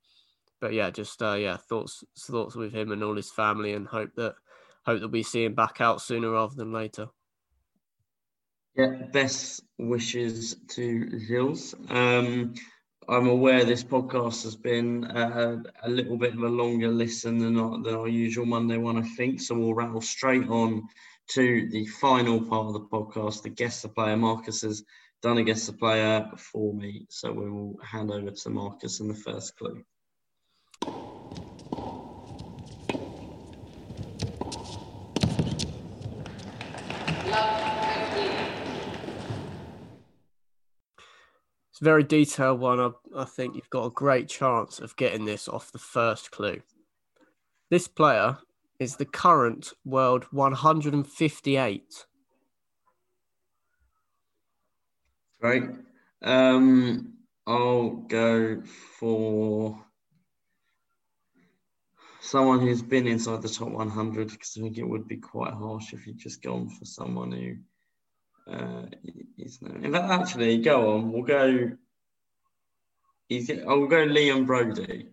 but 0.60 0.72
yeah, 0.72 0.90
just 0.90 1.22
uh, 1.22 1.34
yeah, 1.34 1.56
thoughts 1.56 2.04
thoughts 2.18 2.54
with 2.54 2.72
him 2.72 2.92
and 2.92 3.02
all 3.02 3.16
his 3.16 3.30
family, 3.30 3.72
and 3.72 3.86
hope 3.86 4.10
that 4.16 4.34
hope 4.84 5.00
that 5.00 5.08
we 5.08 5.22
see 5.22 5.44
him 5.44 5.54
back 5.54 5.80
out 5.80 6.00
sooner 6.00 6.30
rather 6.30 6.54
than 6.54 6.72
later. 6.72 7.08
Yeah, 8.76 9.04
best 9.12 9.62
wishes 9.78 10.56
to 10.68 11.18
Gilles. 11.18 11.74
Um, 11.88 12.54
I'm 13.08 13.28
aware 13.28 13.64
this 13.64 13.84
podcast 13.84 14.42
has 14.42 14.56
been 14.56 15.04
uh, 15.04 15.62
a 15.84 15.88
little 15.88 16.18
bit 16.18 16.34
of 16.34 16.42
a 16.42 16.48
longer 16.48 16.88
listen 16.88 17.38
than 17.38 17.58
our, 17.58 17.80
than 17.80 17.94
our 17.94 18.08
usual 18.08 18.44
Monday 18.44 18.76
one, 18.76 18.98
I 18.98 19.08
think. 19.16 19.40
So 19.40 19.56
we'll 19.56 19.74
rattle 19.74 20.00
straight 20.00 20.48
on 20.48 20.82
to 21.28 21.68
the 21.70 21.86
final 21.86 22.40
part 22.42 22.66
of 22.66 22.72
the 22.74 22.80
podcast, 22.80 23.42
the 23.42 23.48
guest 23.48 23.80
supplier. 23.80 24.16
Marcus 24.16 24.62
has 24.62 24.84
done 25.22 25.38
a 25.38 25.44
guest 25.44 25.78
player 25.78 26.28
for 26.36 26.74
me, 26.74 27.06
so 27.08 27.32
we 27.32 27.48
will 27.48 27.78
hand 27.82 28.10
over 28.10 28.30
to 28.30 28.50
Marcus 28.50 29.00
in 29.00 29.08
the 29.08 29.14
first 29.14 29.56
clue. 29.56 29.82
It's 41.76 41.82
a 41.82 41.84
very 41.84 42.04
detailed 42.04 42.58
one. 42.58 42.80
I, 42.80 42.90
I 43.14 43.26
think 43.26 43.54
you've 43.54 43.68
got 43.68 43.84
a 43.84 43.90
great 43.90 44.30
chance 44.30 44.78
of 44.78 44.96
getting 44.96 45.26
this 45.26 45.46
off 45.46 45.70
the 45.70 45.78
first 45.78 46.30
clue. 46.30 46.62
This 47.68 47.86
player 47.86 48.38
is 48.78 48.96
the 48.96 49.04
current 49.04 49.74
world 49.84 50.24
158. 50.30 52.06
Great. 55.38 55.64
Um, 56.22 57.12
I'll 57.46 57.90
go 57.90 58.62
for 58.98 59.78
someone 62.20 62.60
who's 62.60 62.80
been 62.80 63.06
inside 63.06 63.42
the 63.42 63.50
top 63.50 63.68
100 63.68 64.30
because 64.30 64.56
I 64.56 64.62
think 64.62 64.78
it 64.78 64.88
would 64.88 65.06
be 65.06 65.18
quite 65.18 65.52
harsh 65.52 65.92
if 65.92 66.06
you 66.06 66.14
just 66.14 66.40
gone 66.40 66.70
for 66.70 66.86
someone 66.86 67.32
who 67.32 67.56
uh, 68.50 68.86
is. 69.38 69.58
In 69.62 69.92
fact, 69.92 70.10
actually, 70.10 70.58
go 70.58 70.94
on. 70.94 71.12
We'll 71.12 71.22
go. 71.22 71.70
He's. 73.28 73.50
I'll 73.50 73.86
go 73.86 74.04
Leon 74.04 74.46
Broady. 74.46 75.08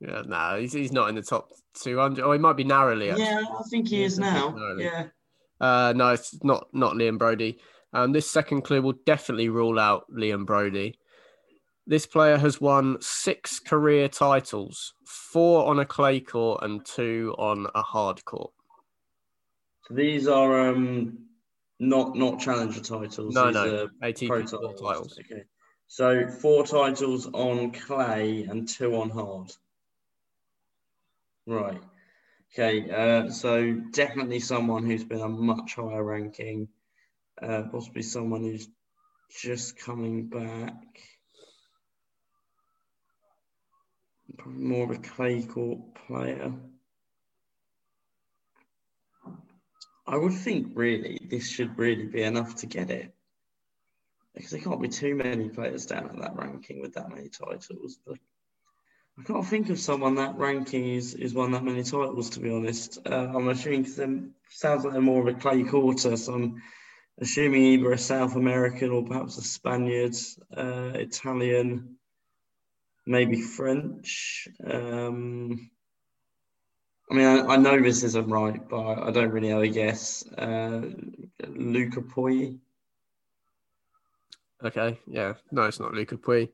Yeah, 0.00 0.22
no, 0.22 0.22
nah, 0.22 0.56
he's, 0.56 0.72
he's 0.72 0.92
not 0.92 1.08
in 1.08 1.16
the 1.16 1.22
top 1.22 1.50
200. 1.82 2.22
Oh, 2.22 2.32
he 2.32 2.38
might 2.38 2.56
be 2.56 2.64
narrowly. 2.64 3.10
Actually. 3.10 3.24
Yeah, 3.24 3.42
I 3.58 3.62
think 3.68 3.88
he 3.88 4.04
is 4.04 4.18
now. 4.18 4.56
Yeah. 4.78 5.06
Uh, 5.60 5.92
no, 5.96 6.10
it's 6.10 6.42
not 6.44 6.68
not 6.72 6.94
Liam 6.94 7.18
Broady. 7.18 7.58
Um, 7.92 8.12
this 8.12 8.30
second 8.30 8.62
clue 8.62 8.82
will 8.82 8.94
definitely 9.06 9.48
rule 9.48 9.78
out 9.78 10.04
Liam 10.12 10.46
Broady. 10.46 10.98
This 11.86 12.06
player 12.06 12.36
has 12.36 12.60
won 12.60 12.98
six 13.00 13.58
career 13.58 14.08
titles, 14.08 14.92
four 15.06 15.66
on 15.66 15.78
a 15.78 15.86
clay 15.86 16.20
court 16.20 16.62
and 16.62 16.84
two 16.84 17.34
on 17.38 17.66
a 17.74 17.82
hard 17.82 18.24
court. 18.24 18.52
So 19.88 19.94
these 19.94 20.28
are 20.28 20.68
um, 20.68 21.27
not 21.78 22.16
not 22.16 22.40
challenger 22.40 22.80
titles. 22.80 23.34
No, 23.34 23.50
no, 23.50 23.88
ATP 24.02 24.28
titles. 24.28 24.80
titles. 24.80 25.18
Okay. 25.20 25.44
So 25.86 26.28
four 26.28 26.66
titles 26.66 27.26
on 27.32 27.70
clay 27.70 28.44
and 28.44 28.68
two 28.68 28.96
on 28.96 29.10
hard. 29.10 29.50
Right. 31.46 31.80
Okay. 32.52 32.90
Uh, 32.90 33.30
so 33.30 33.72
definitely 33.92 34.40
someone 34.40 34.84
who's 34.84 35.04
been 35.04 35.20
a 35.20 35.28
much 35.28 35.74
higher 35.74 36.02
ranking. 36.02 36.68
Uh, 37.40 37.62
possibly 37.70 38.02
someone 38.02 38.42
who's 38.42 38.68
just 39.40 39.78
coming 39.78 40.28
back. 40.28 40.74
Probably 44.36 44.62
more 44.62 44.84
of 44.84 44.98
a 44.98 45.00
clay 45.00 45.42
court 45.42 45.78
player. 46.06 46.52
I 50.08 50.16
would 50.16 50.32
think 50.32 50.72
really 50.74 51.20
this 51.30 51.46
should 51.46 51.78
really 51.78 52.06
be 52.06 52.22
enough 52.22 52.56
to 52.56 52.66
get 52.66 52.90
it. 52.90 53.14
Because 54.34 54.50
there 54.50 54.60
can't 54.60 54.80
be 54.80 54.88
too 54.88 55.14
many 55.14 55.50
players 55.50 55.84
down 55.84 56.08
at 56.08 56.18
that 56.20 56.36
ranking 56.36 56.80
with 56.80 56.94
that 56.94 57.10
many 57.10 57.28
titles. 57.28 57.98
But 58.06 58.16
I 59.18 59.22
can't 59.24 59.44
think 59.44 59.68
of 59.68 59.78
someone 59.78 60.14
that 60.14 60.38
ranking 60.38 60.94
is, 60.94 61.14
is 61.14 61.34
won 61.34 61.52
that 61.52 61.64
many 61.64 61.82
titles, 61.82 62.30
to 62.30 62.40
be 62.40 62.50
honest. 62.50 62.98
Uh, 63.04 63.28
I'm 63.34 63.48
assuming 63.48 63.82
because 63.82 63.98
sounds 64.48 64.84
like 64.84 64.92
they're 64.94 65.02
more 65.02 65.28
of 65.28 65.36
a 65.36 65.38
clay 65.38 65.62
quarter, 65.64 66.16
so 66.16 66.32
I'm 66.32 66.62
assuming 67.20 67.62
either 67.64 67.92
a 67.92 67.98
South 67.98 68.36
American 68.36 68.90
or 68.90 69.04
perhaps 69.04 69.36
a 69.36 69.42
Spaniard, 69.42 70.14
uh, 70.56 70.92
Italian. 70.94 71.96
maybe 73.04 73.42
French. 73.42 74.48
Um, 74.64 75.70
I 77.10 77.14
mean, 77.14 77.26
I, 77.26 77.54
I, 77.54 77.56
know 77.56 77.80
this 77.80 78.02
isn't 78.02 78.28
right, 78.28 78.60
but 78.68 79.02
I, 79.02 79.10
don't 79.10 79.30
really 79.30 79.48
have 79.48 79.62
a 79.62 79.68
guess. 79.68 80.24
Uh, 80.36 80.82
Luca 81.46 82.02
Pouille. 82.02 82.58
Okay, 84.62 84.98
yeah, 85.06 85.34
no, 85.50 85.62
it's 85.62 85.80
not 85.80 85.94
Luca 85.94 86.16
Pouille. 86.16 86.50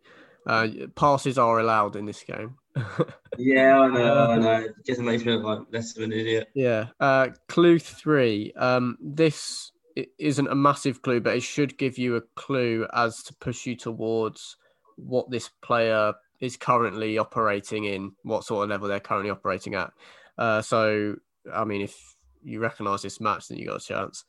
Uh, 0.46 0.68
passes 0.94 1.38
are 1.38 1.58
allowed 1.58 1.96
in 1.96 2.06
this 2.06 2.22
game. 2.22 2.56
yeah, 3.38 3.80
I 3.80 3.88
know, 3.88 4.30
I 4.30 4.38
know. 4.38 4.60
It 4.60 4.74
just 4.84 5.00
makes 5.00 5.24
me 5.24 5.32
look 5.32 5.44
like 5.44 5.58
less 5.72 5.96
of 5.96 6.02
an 6.02 6.12
idiot. 6.12 6.48
Yeah. 6.54 6.88
Uh, 7.00 7.28
clue 7.48 7.78
three. 7.78 8.52
Um, 8.56 8.98
this 9.00 9.72
isn't 10.18 10.48
a 10.48 10.54
massive 10.54 11.02
clue, 11.02 11.20
but 11.20 11.36
it 11.36 11.42
should 11.42 11.78
give 11.78 11.98
you 11.98 12.16
a 12.16 12.22
clue 12.36 12.86
as 12.92 13.22
to 13.24 13.34
push 13.34 13.64
you 13.66 13.76
towards 13.76 14.56
what 14.96 15.30
this 15.30 15.50
player 15.62 16.12
is 16.40 16.56
currently 16.56 17.16
operating 17.16 17.84
in, 17.84 18.12
what 18.22 18.44
sort 18.44 18.64
of 18.64 18.70
level 18.70 18.88
they're 18.88 19.00
currently 19.00 19.30
operating 19.30 19.74
at. 19.74 19.90
Uh, 20.36 20.62
so, 20.62 21.16
I 21.52 21.64
mean, 21.64 21.82
if 21.82 22.16
you 22.42 22.60
recognise 22.60 23.02
this 23.02 23.20
match, 23.20 23.48
then 23.48 23.58
you 23.58 23.66
got 23.66 23.82
a 23.82 23.84
chance. 23.84 24.24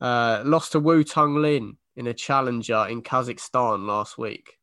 Uh, 0.00 0.42
lost 0.44 0.72
to 0.72 0.80
Wu 0.80 1.02
Tung 1.04 1.36
Lin 1.36 1.76
in 1.96 2.06
a 2.06 2.14
challenger 2.14 2.86
in 2.88 3.02
Kazakhstan 3.02 3.86
last 3.86 4.18
week. 4.18 4.58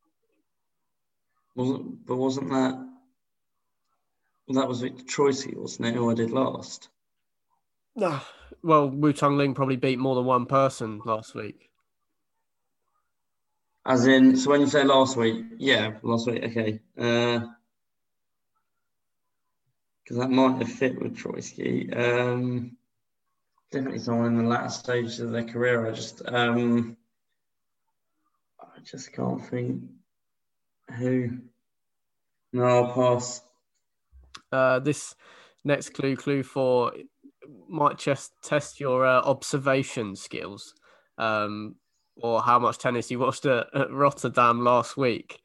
Wasn't, 1.55 2.05
but 2.05 2.15
wasn't 2.15 2.49
that 2.49 2.85
that 4.49 4.67
was 4.67 4.83
Troicki, 4.83 5.55
wasn't 5.55 5.87
it? 5.87 5.95
Who 5.95 6.11
I 6.11 6.13
did 6.13 6.31
last? 6.31 6.89
No, 7.95 8.19
well, 8.61 8.89
Wu 8.89 9.13
Tung 9.13 9.37
Lin 9.37 9.53
probably 9.53 9.77
beat 9.77 9.99
more 9.99 10.15
than 10.15 10.25
one 10.25 10.45
person 10.45 11.01
last 11.05 11.33
week. 11.33 11.69
As 13.85 14.07
in, 14.07 14.35
so 14.35 14.49
when 14.49 14.61
you 14.61 14.67
say 14.67 14.83
last 14.83 15.15
week, 15.15 15.45
yeah, 15.57 15.93
last 16.01 16.27
week, 16.27 16.43
okay. 16.43 16.79
Because 20.05 20.19
that 20.19 20.29
might 20.29 20.59
have 20.59 20.71
fit 20.71 21.01
with 21.01 21.17
Troicki. 21.17 21.91
Um, 21.97 22.77
definitely 23.71 23.97
someone 23.97 24.27
in 24.27 24.37
the 24.37 24.43
latter 24.43 24.69
stages 24.69 25.19
of 25.19 25.31
their 25.31 25.43
career. 25.43 25.87
I 25.87 25.91
just, 25.91 26.21
um, 26.27 26.95
I 28.61 28.79
just 28.83 29.13
can't 29.13 29.43
think 29.47 29.81
who. 30.95 31.39
No, 32.53 32.65
I'll 32.65 32.93
pass. 32.93 33.41
Uh, 34.51 34.77
this 34.79 35.15
next 35.63 35.95
clue, 35.95 36.15
clue 36.15 36.43
four, 36.43 36.93
might 37.67 37.97
just 37.97 38.31
test 38.43 38.79
your 38.79 39.05
uh, 39.05 39.21
observation 39.21 40.15
skills. 40.15 40.75
Um, 41.17 41.77
or 42.17 42.41
how 42.41 42.59
much 42.59 42.77
tennis 42.77 43.11
you 43.11 43.19
watched 43.19 43.45
at, 43.45 43.67
at 43.73 43.91
Rotterdam 43.91 44.63
last 44.63 44.95
week, 44.95 45.41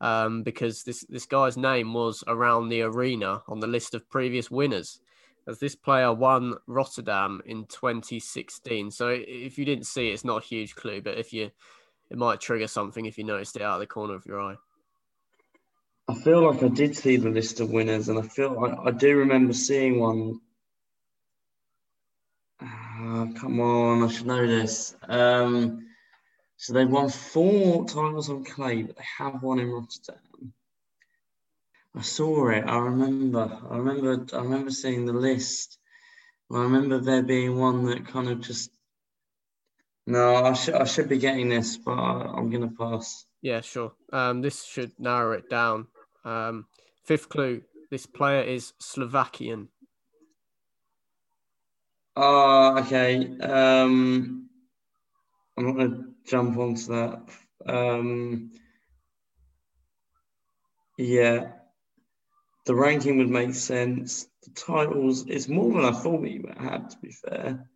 um, 0.00 0.42
because 0.42 0.82
this 0.82 1.04
this 1.08 1.26
guy's 1.26 1.56
name 1.56 1.92
was 1.92 2.24
around 2.26 2.68
the 2.68 2.82
arena 2.82 3.42
on 3.48 3.60
the 3.60 3.66
list 3.66 3.94
of 3.94 4.08
previous 4.08 4.50
winners, 4.50 5.00
as 5.46 5.58
this 5.58 5.74
player 5.74 6.12
won 6.12 6.54
Rotterdam 6.66 7.42
in 7.44 7.66
2016. 7.66 8.90
So 8.90 9.08
if 9.08 9.58
you 9.58 9.64
didn't 9.64 9.86
see 9.86 10.08
it, 10.08 10.14
it's 10.14 10.24
not 10.24 10.42
a 10.42 10.46
huge 10.46 10.74
clue, 10.74 11.02
but 11.02 11.18
if 11.18 11.32
you, 11.32 11.50
it 12.10 12.18
might 12.18 12.40
trigger 12.40 12.66
something 12.66 13.06
if 13.06 13.18
you 13.18 13.24
noticed 13.24 13.56
it 13.56 13.62
out 13.62 13.74
of 13.74 13.80
the 13.80 13.86
corner 13.86 14.14
of 14.14 14.26
your 14.26 14.40
eye. 14.40 14.56
I 16.08 16.14
feel 16.14 16.50
like 16.50 16.62
I 16.62 16.68
did 16.68 16.96
see 16.96 17.16
the 17.16 17.30
list 17.30 17.60
of 17.60 17.70
winners, 17.70 18.08
and 18.08 18.18
I 18.18 18.22
feel 18.22 18.58
I, 18.58 18.88
I 18.88 18.90
do 18.90 19.16
remember 19.16 19.52
seeing 19.52 20.00
one. 20.00 20.40
Uh, 22.60 23.26
come 23.38 23.60
on, 23.60 24.02
I 24.02 24.08
should 24.08 24.26
know 24.26 24.46
this. 24.46 24.96
Um, 25.08 25.89
so 26.60 26.74
they've 26.74 26.90
won 26.90 27.08
four 27.08 27.86
titles 27.86 28.28
on 28.28 28.44
clay, 28.44 28.82
but 28.82 28.94
they 28.94 29.04
have 29.16 29.42
one 29.42 29.60
in 29.60 29.70
Rotterdam. 29.70 30.52
I 31.96 32.02
saw 32.02 32.50
it. 32.50 32.64
I 32.66 32.76
remember. 32.76 33.58
I 33.70 33.78
remember. 33.78 34.26
I 34.36 34.42
remember 34.42 34.70
seeing 34.70 35.06
the 35.06 35.14
list. 35.14 35.78
I 36.52 36.58
remember 36.58 36.98
there 36.98 37.22
being 37.22 37.58
one 37.58 37.86
that 37.86 38.06
kind 38.06 38.28
of 38.28 38.42
just. 38.42 38.70
No, 40.06 40.34
I 40.34 40.52
should. 40.52 40.74
I 40.74 40.84
should 40.84 41.08
be 41.08 41.16
getting 41.16 41.48
this, 41.48 41.78
but 41.78 41.92
I, 41.92 42.36
am 42.36 42.50
going 42.50 42.68
to 42.68 42.76
pass. 42.76 43.24
Yeah, 43.40 43.62
sure. 43.62 43.92
Um, 44.12 44.42
this 44.42 44.62
should 44.62 44.92
narrow 44.98 45.32
it 45.32 45.48
down. 45.48 45.86
Um, 46.26 46.66
fifth 47.04 47.30
clue: 47.30 47.62
This 47.90 48.04
player 48.04 48.42
is 48.42 48.74
Slovakian. 48.78 49.68
Oh, 52.16 52.78
okay. 52.80 53.38
Um, 53.38 54.49
I'm 55.60 55.66
not 55.66 55.76
going 55.76 55.90
to 55.90 56.04
jump 56.30 56.56
onto 56.56 56.86
that. 56.86 57.20
Um, 57.66 58.52
yeah, 60.96 61.52
the 62.64 62.74
ranking 62.74 63.18
would 63.18 63.28
make 63.28 63.54
sense. 63.54 64.26
The 64.42 64.50
titles, 64.52 65.26
it's 65.26 65.48
more 65.48 65.72
than 65.72 65.84
I 65.84 65.92
thought 65.92 66.22
we 66.22 66.42
had, 66.58 66.90
to 66.90 66.96
be 66.98 67.12
fair. 67.12 67.68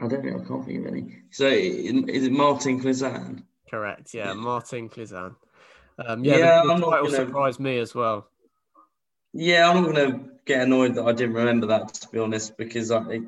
I 0.00 0.08
don't 0.08 0.24
know, 0.24 0.40
I 0.42 0.48
can't 0.48 0.64
think 0.64 0.80
of 0.80 0.92
any. 0.92 1.18
So 1.30 1.46
is 1.46 2.24
it 2.24 2.32
Martin 2.32 2.80
Klizan? 2.80 3.44
Correct, 3.70 4.14
yeah. 4.14 4.32
Martin 4.32 4.88
Klizan. 4.88 5.36
Um, 5.98 6.24
yeah, 6.24 6.38
yeah, 6.38 6.62
the, 6.62 6.74
the 6.74 6.80
title 6.80 7.04
gonna, 7.06 7.16
surprised 7.16 7.60
me 7.60 7.78
as 7.78 7.94
well. 7.94 8.26
Yeah, 9.34 9.68
I'm 9.68 9.82
not 9.82 9.94
going 9.94 10.12
to 10.12 10.30
get 10.46 10.62
annoyed 10.62 10.94
that 10.94 11.04
I 11.04 11.12
didn't 11.12 11.34
remember 11.34 11.66
that, 11.66 11.92
to 11.94 12.08
be 12.08 12.18
honest, 12.18 12.56
because 12.56 12.90
I 12.90 13.20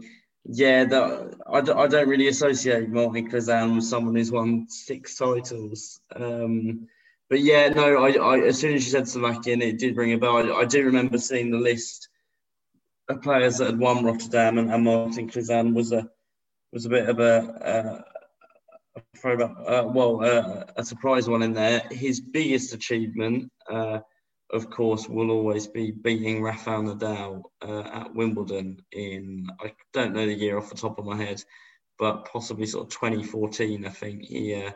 yeah, 0.49 0.85
that, 0.85 1.35
I, 1.47 1.59
I 1.59 1.87
don't 1.89 2.09
really 2.09 2.29
associate 2.29 2.89
Martin 2.89 3.29
Klizan 3.31 3.75
with 3.75 3.85
someone 3.85 4.15
who's 4.15 4.31
won 4.31 4.69
six 4.69 5.17
titles. 5.17 6.01
Um, 6.15 6.87
but 7.29 7.41
yeah, 7.41 7.69
no, 7.71 8.05
I, 8.05 8.13
I, 8.13 8.39
as 8.47 8.59
soon 8.59 8.75
as 8.75 8.85
you 8.85 8.93
said 8.93 9.09
Slovakian, 9.09 9.61
it 9.61 9.79
did 9.79 9.97
ring 9.97 10.13
a 10.13 10.19
bell. 10.19 10.37
I, 10.37 10.61
I, 10.61 10.65
do 10.65 10.85
remember 10.85 11.19
seeing 11.19 11.51
the 11.51 11.59
list 11.59 12.09
of 13.09 13.23
players 13.23 13.59
that 13.59 13.67
had 13.67 13.79
won 13.79 14.05
Rotterdam, 14.05 14.59
and, 14.59 14.71
and 14.71 14.85
Martin 14.85 15.29
Klizan 15.29 15.75
was 15.75 15.91
a 15.93 16.09
was 16.73 16.87
a 16.87 16.91
bit 16.91 17.09
of 17.09 17.19
a, 17.19 18.05
a, 18.97 19.01
a 19.01 19.03
throwback, 19.17 19.57
uh, 19.67 19.85
well, 19.87 20.23
uh, 20.23 20.65
a 20.77 20.85
surprise 20.85 21.29
one 21.29 21.43
in 21.43 21.53
there. 21.53 21.83
His 21.91 22.21
biggest 22.21 22.73
achievement. 22.73 23.51
Uh, 23.69 24.01
of 24.53 24.71
course, 24.71 25.09
will 25.09 25.31
always 25.31 25.67
be 25.67 25.91
beating 25.91 26.43
Rafael 26.43 26.83
Nadal 26.83 27.43
uh, 27.63 27.83
at 27.93 28.15
Wimbledon 28.15 28.81
in, 28.93 29.47
I 29.61 29.73
don't 29.93 30.15
know 30.15 30.27
the 30.27 30.35
year 30.35 30.59
off 30.59 30.71
the 30.71 30.77
top 30.77 30.99
of 30.99 31.05
my 31.05 31.17
head, 31.17 31.43
but 31.99 32.27
possibly 32.27 32.67
sort 32.67 32.87
of 32.87 32.93
2014, 32.93 33.85
I 33.85 33.89
think 33.89 34.23
he 34.23 34.55
uh, 34.55 34.71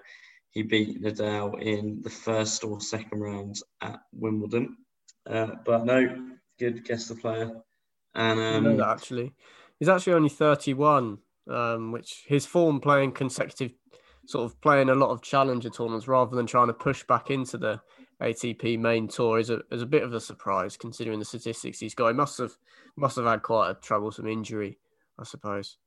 he 0.51 0.63
beat 0.63 1.01
Nadal 1.03 1.63
in 1.63 2.01
the 2.03 2.11
first 2.11 2.65
or 2.65 2.81
second 2.81 3.21
round 3.21 3.61
at 3.81 4.01
Wimbledon. 4.13 4.77
Uh, 5.29 5.53
but 5.65 5.85
no, 5.85 6.33
good 6.59 6.85
guess 6.85 7.07
the 7.07 7.15
player. 7.15 7.53
And 8.15 8.41
um, 8.41 8.77
that 8.77 8.89
actually, 8.89 9.33
he's 9.79 9.89
actually 9.89 10.15
only 10.15 10.29
31, 10.29 11.19
um, 11.49 11.93
which 11.93 12.25
his 12.27 12.47
form 12.47 12.81
playing 12.81 13.13
consecutive, 13.13 13.77
sort 14.27 14.45
of 14.45 14.61
playing 14.61 14.89
a 14.89 14.95
lot 14.95 15.11
of 15.11 15.23
challenger 15.23 15.71
tournaments 15.71 16.09
rather 16.09 16.35
than 16.35 16.47
trying 16.47 16.67
to 16.67 16.75
push 16.75 17.05
back 17.05 17.31
into 17.31 17.57
the 17.57 17.81
ATP 18.21 18.79
main 18.79 19.09
tour 19.09 19.39
is 19.39 19.51
a 19.51 19.61
is 19.71 19.83
a 19.83 19.87
bit 19.87 20.03
of 20.03 20.13
a 20.13 20.21
surprise 20.21 20.77
considering 20.77 21.19
the 21.19 21.25
statistics 21.25 21.81
he's 21.81 21.95
got. 21.95 22.09
He 22.09 22.15
must 22.15 22.39
have 22.39 22.53
must 22.97 23.17
have 23.17 23.25
had 23.25 23.43
quite 23.43 23.71
a 23.71 23.75
troublesome 23.75 24.27
injury, 24.27 24.79
I 25.19 25.25
suppose. 25.25 25.79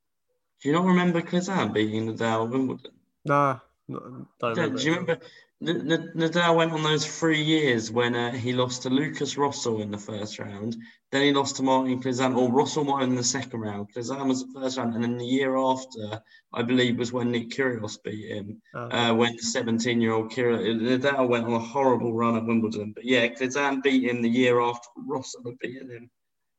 Do 0.62 0.70
you 0.70 0.76
not 0.76 0.86
remember 0.86 1.22
Klizan 1.22 1.74
beating 1.74 2.08
Nadal 2.08 2.50
Wimbledon? 2.50 2.92
Nah, 3.26 3.60
don't. 3.90 4.76
Do 4.78 4.84
you 4.84 4.92
remember 4.92 5.20
Nadal 5.64 6.58
went 6.58 6.74
on 6.74 6.84
those 6.84 7.06
three 7.06 7.42
years 7.42 7.90
when 7.90 8.16
uh, 8.16 8.32
he 8.32 8.52
lost 8.52 8.84
to 8.84 8.90
Lucas 8.90 9.36
Rosol 9.36 9.82
in 9.82 9.92
the 9.92 9.98
first 9.98 10.38
round, 10.40 10.76
then 11.12 11.22
he 11.22 11.32
lost 11.32 11.56
to 11.58 11.64
Martin 11.64 12.02
Klizan, 12.02 12.36
or 12.36 12.52
Rosol 12.52 12.86
won 12.86 13.04
in 13.04 13.16
the 13.16 13.24
second 13.24 13.62
round. 13.62 13.88
Klizan 13.94 14.28
was 14.28 14.46
the 14.46 14.60
first 14.60 14.78
round, 14.78 14.94
and 14.96 15.04
then 15.04 15.18
the 15.18 15.26
year 15.26 15.56
after, 15.56 16.22
I 16.54 16.64
believe, 16.64 16.98
was 16.98 17.14
when 17.14 17.32
Nick 17.32 17.50
Kyrgios 17.52 17.98
beat 18.04 18.30
him. 18.30 18.62
Oh. 18.76 18.90
Uh, 18.90 19.14
when 19.14 19.36
the 19.36 19.42
17-year-old 19.42 20.32
Kyrgios, 20.32 20.82
Nadal 20.82 21.30
went 21.30 21.46
on 21.46 21.54
a 21.54 21.60
horrible 21.60 22.14
run 22.14 22.36
at 22.36 22.46
Wimbledon. 22.46 22.92
But 22.94 23.06
yeah, 23.06 23.28
Klizan 23.28 23.82
beat 23.82 24.10
him 24.10 24.22
the 24.22 24.30
year 24.30 24.60
after 24.60 24.90
Rosol 24.98 25.46
had 25.46 25.60
beaten 25.60 25.90
him. 25.90 26.10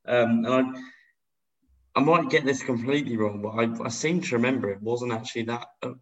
Um, 0.06 0.44
and 0.44 0.48
I, 0.48 2.00
I 2.00 2.00
might 2.00 2.30
get 2.30 2.44
this 2.44 2.62
completely 2.62 3.16
wrong, 3.16 3.42
but 3.42 3.50
I, 3.50 3.86
I 3.86 3.88
seem 3.88 4.22
to 4.22 4.36
remember 4.36 4.70
it 4.70 4.82
wasn't 4.82 5.12
actually 5.12 5.44
that 5.44 5.66
uh, 5.82 5.92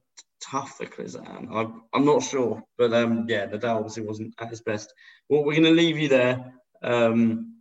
tough 0.51 0.77
for 0.77 0.87
Klizan. 0.87 1.49
I'm, 1.51 1.83
I'm 1.93 2.05
not 2.05 2.23
sure, 2.23 2.63
but 2.79 2.93
um, 2.93 3.27
yeah, 3.29 3.47
Nadal 3.47 3.77
obviously 3.77 4.05
wasn't 4.05 4.35
at 4.41 4.51
his 4.51 4.61
best. 4.61 4.93
Well, 5.29 5.45
we're 5.45 5.55
going 5.55 5.65
to 5.65 5.71
leave 5.71 5.99
you 5.99 6.09
there 6.09 6.55
um, 6.83 7.57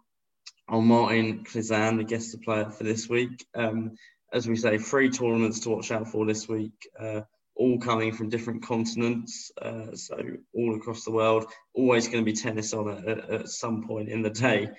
on 0.68 0.86
Martin 0.86 1.44
Klizan, 1.44 1.98
the 1.98 2.04
guest 2.04 2.42
player 2.42 2.70
for 2.70 2.84
this 2.84 3.08
week. 3.10 3.46
Um, 3.56 3.96
as 4.34 4.48
we 4.48 4.56
say, 4.56 4.78
three 4.78 5.10
tournaments 5.10 5.62
to 5.62 5.70
watch 5.70 5.92
out 5.92 6.08
for 6.08 6.26
this 6.26 6.48
week, 6.48 6.74
uh, 7.00 7.22
all 7.56 7.80
coming 7.80 8.14
from 8.14 8.30
different 8.30 8.64
continents, 8.64 9.52
uh, 9.62 9.94
so 9.94 10.18
all 10.54 10.76
across 10.76 11.04
the 11.04 11.12
world. 11.12 11.46
Always 11.74 12.08
going 12.08 12.24
to 12.24 12.32
be 12.32 12.36
tennis 12.36 12.74
on 12.74 12.90
at, 12.90 13.30
at 13.30 13.50
some 13.50 13.88
point 13.88 14.10
in 14.10 14.22
the 14.22 14.30
day, 14.30 14.70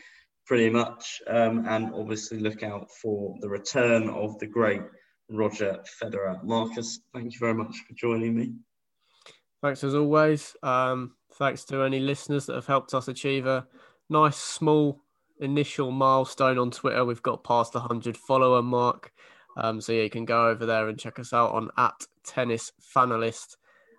pretty 0.47 0.71
much. 0.71 1.21
Um, 1.27 1.67
and 1.69 1.95
obviously, 1.95 2.41
look 2.41 2.63
out 2.63 2.89
for 2.91 3.37
the 3.41 3.49
return 3.49 4.09
of 4.09 4.39
the 4.39 4.47
great 4.47 4.83
Roger 5.33 5.83
Federer. 6.01 6.43
Marcus, 6.45 7.01
thank 7.13 7.33
you 7.33 7.39
very 7.39 7.55
much 7.55 7.77
for 7.87 7.95
joining 7.95 8.35
me. 8.37 8.53
Thanks 9.63 9.85
as 9.85 9.95
always. 9.95 10.57
Um, 10.63 11.15
thanks 11.35 11.65
to 11.67 11.83
any 11.83 12.01
listeners 12.01 12.47
that 12.47 12.55
have 12.55 12.67
helped 12.67 12.95
us 12.95 13.09
achieve 13.09 13.47
a 13.47 13.67
nice 14.11 14.37
small 14.37 15.01
initial 15.41 15.91
milestone 15.91 16.59
on 16.59 16.71
Twitter. 16.71 17.05
We've 17.05 17.23
got 17.23 17.45
past 17.45 17.73
the 17.73 17.81
100 17.81 18.17
follower 18.17 18.63
mark. 18.63 19.13
Um, 19.57 19.81
so 19.81 19.93
yeah, 19.93 20.03
you 20.03 20.11
can 20.11 20.25
go 20.25 20.49
over 20.49 20.67
there 20.67 20.89
and 20.89 20.99
check 20.99 21.19
us 21.19 21.33
out 21.33 21.53
on 21.53 21.71
at 21.77 22.07
tennis 22.25 22.73
fanalist. 22.95 23.57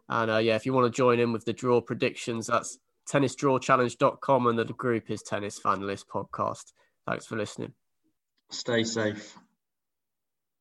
And 0.10 0.30
uh, 0.30 0.38
yeah, 0.38 0.56
if 0.56 0.66
you 0.66 0.74
want 0.74 0.92
to 0.92 0.96
join 0.96 1.20
in 1.20 1.32
with 1.32 1.46
the 1.46 1.54
draw 1.54 1.82
predictions, 1.82 2.48
that's 2.48 2.78
tennisdrawchallenge.com 3.10 4.48
and 4.48 4.60
the 4.60 4.66
group 4.66 5.10
is 5.10 5.22
Tennis 5.22 5.60
Fanalist 5.60 6.06
Podcast. 6.08 6.74
Thanks 7.08 7.26
for 7.26 7.36
listening. 7.36 7.74
Stay 8.50 8.84
safe. 8.84 9.38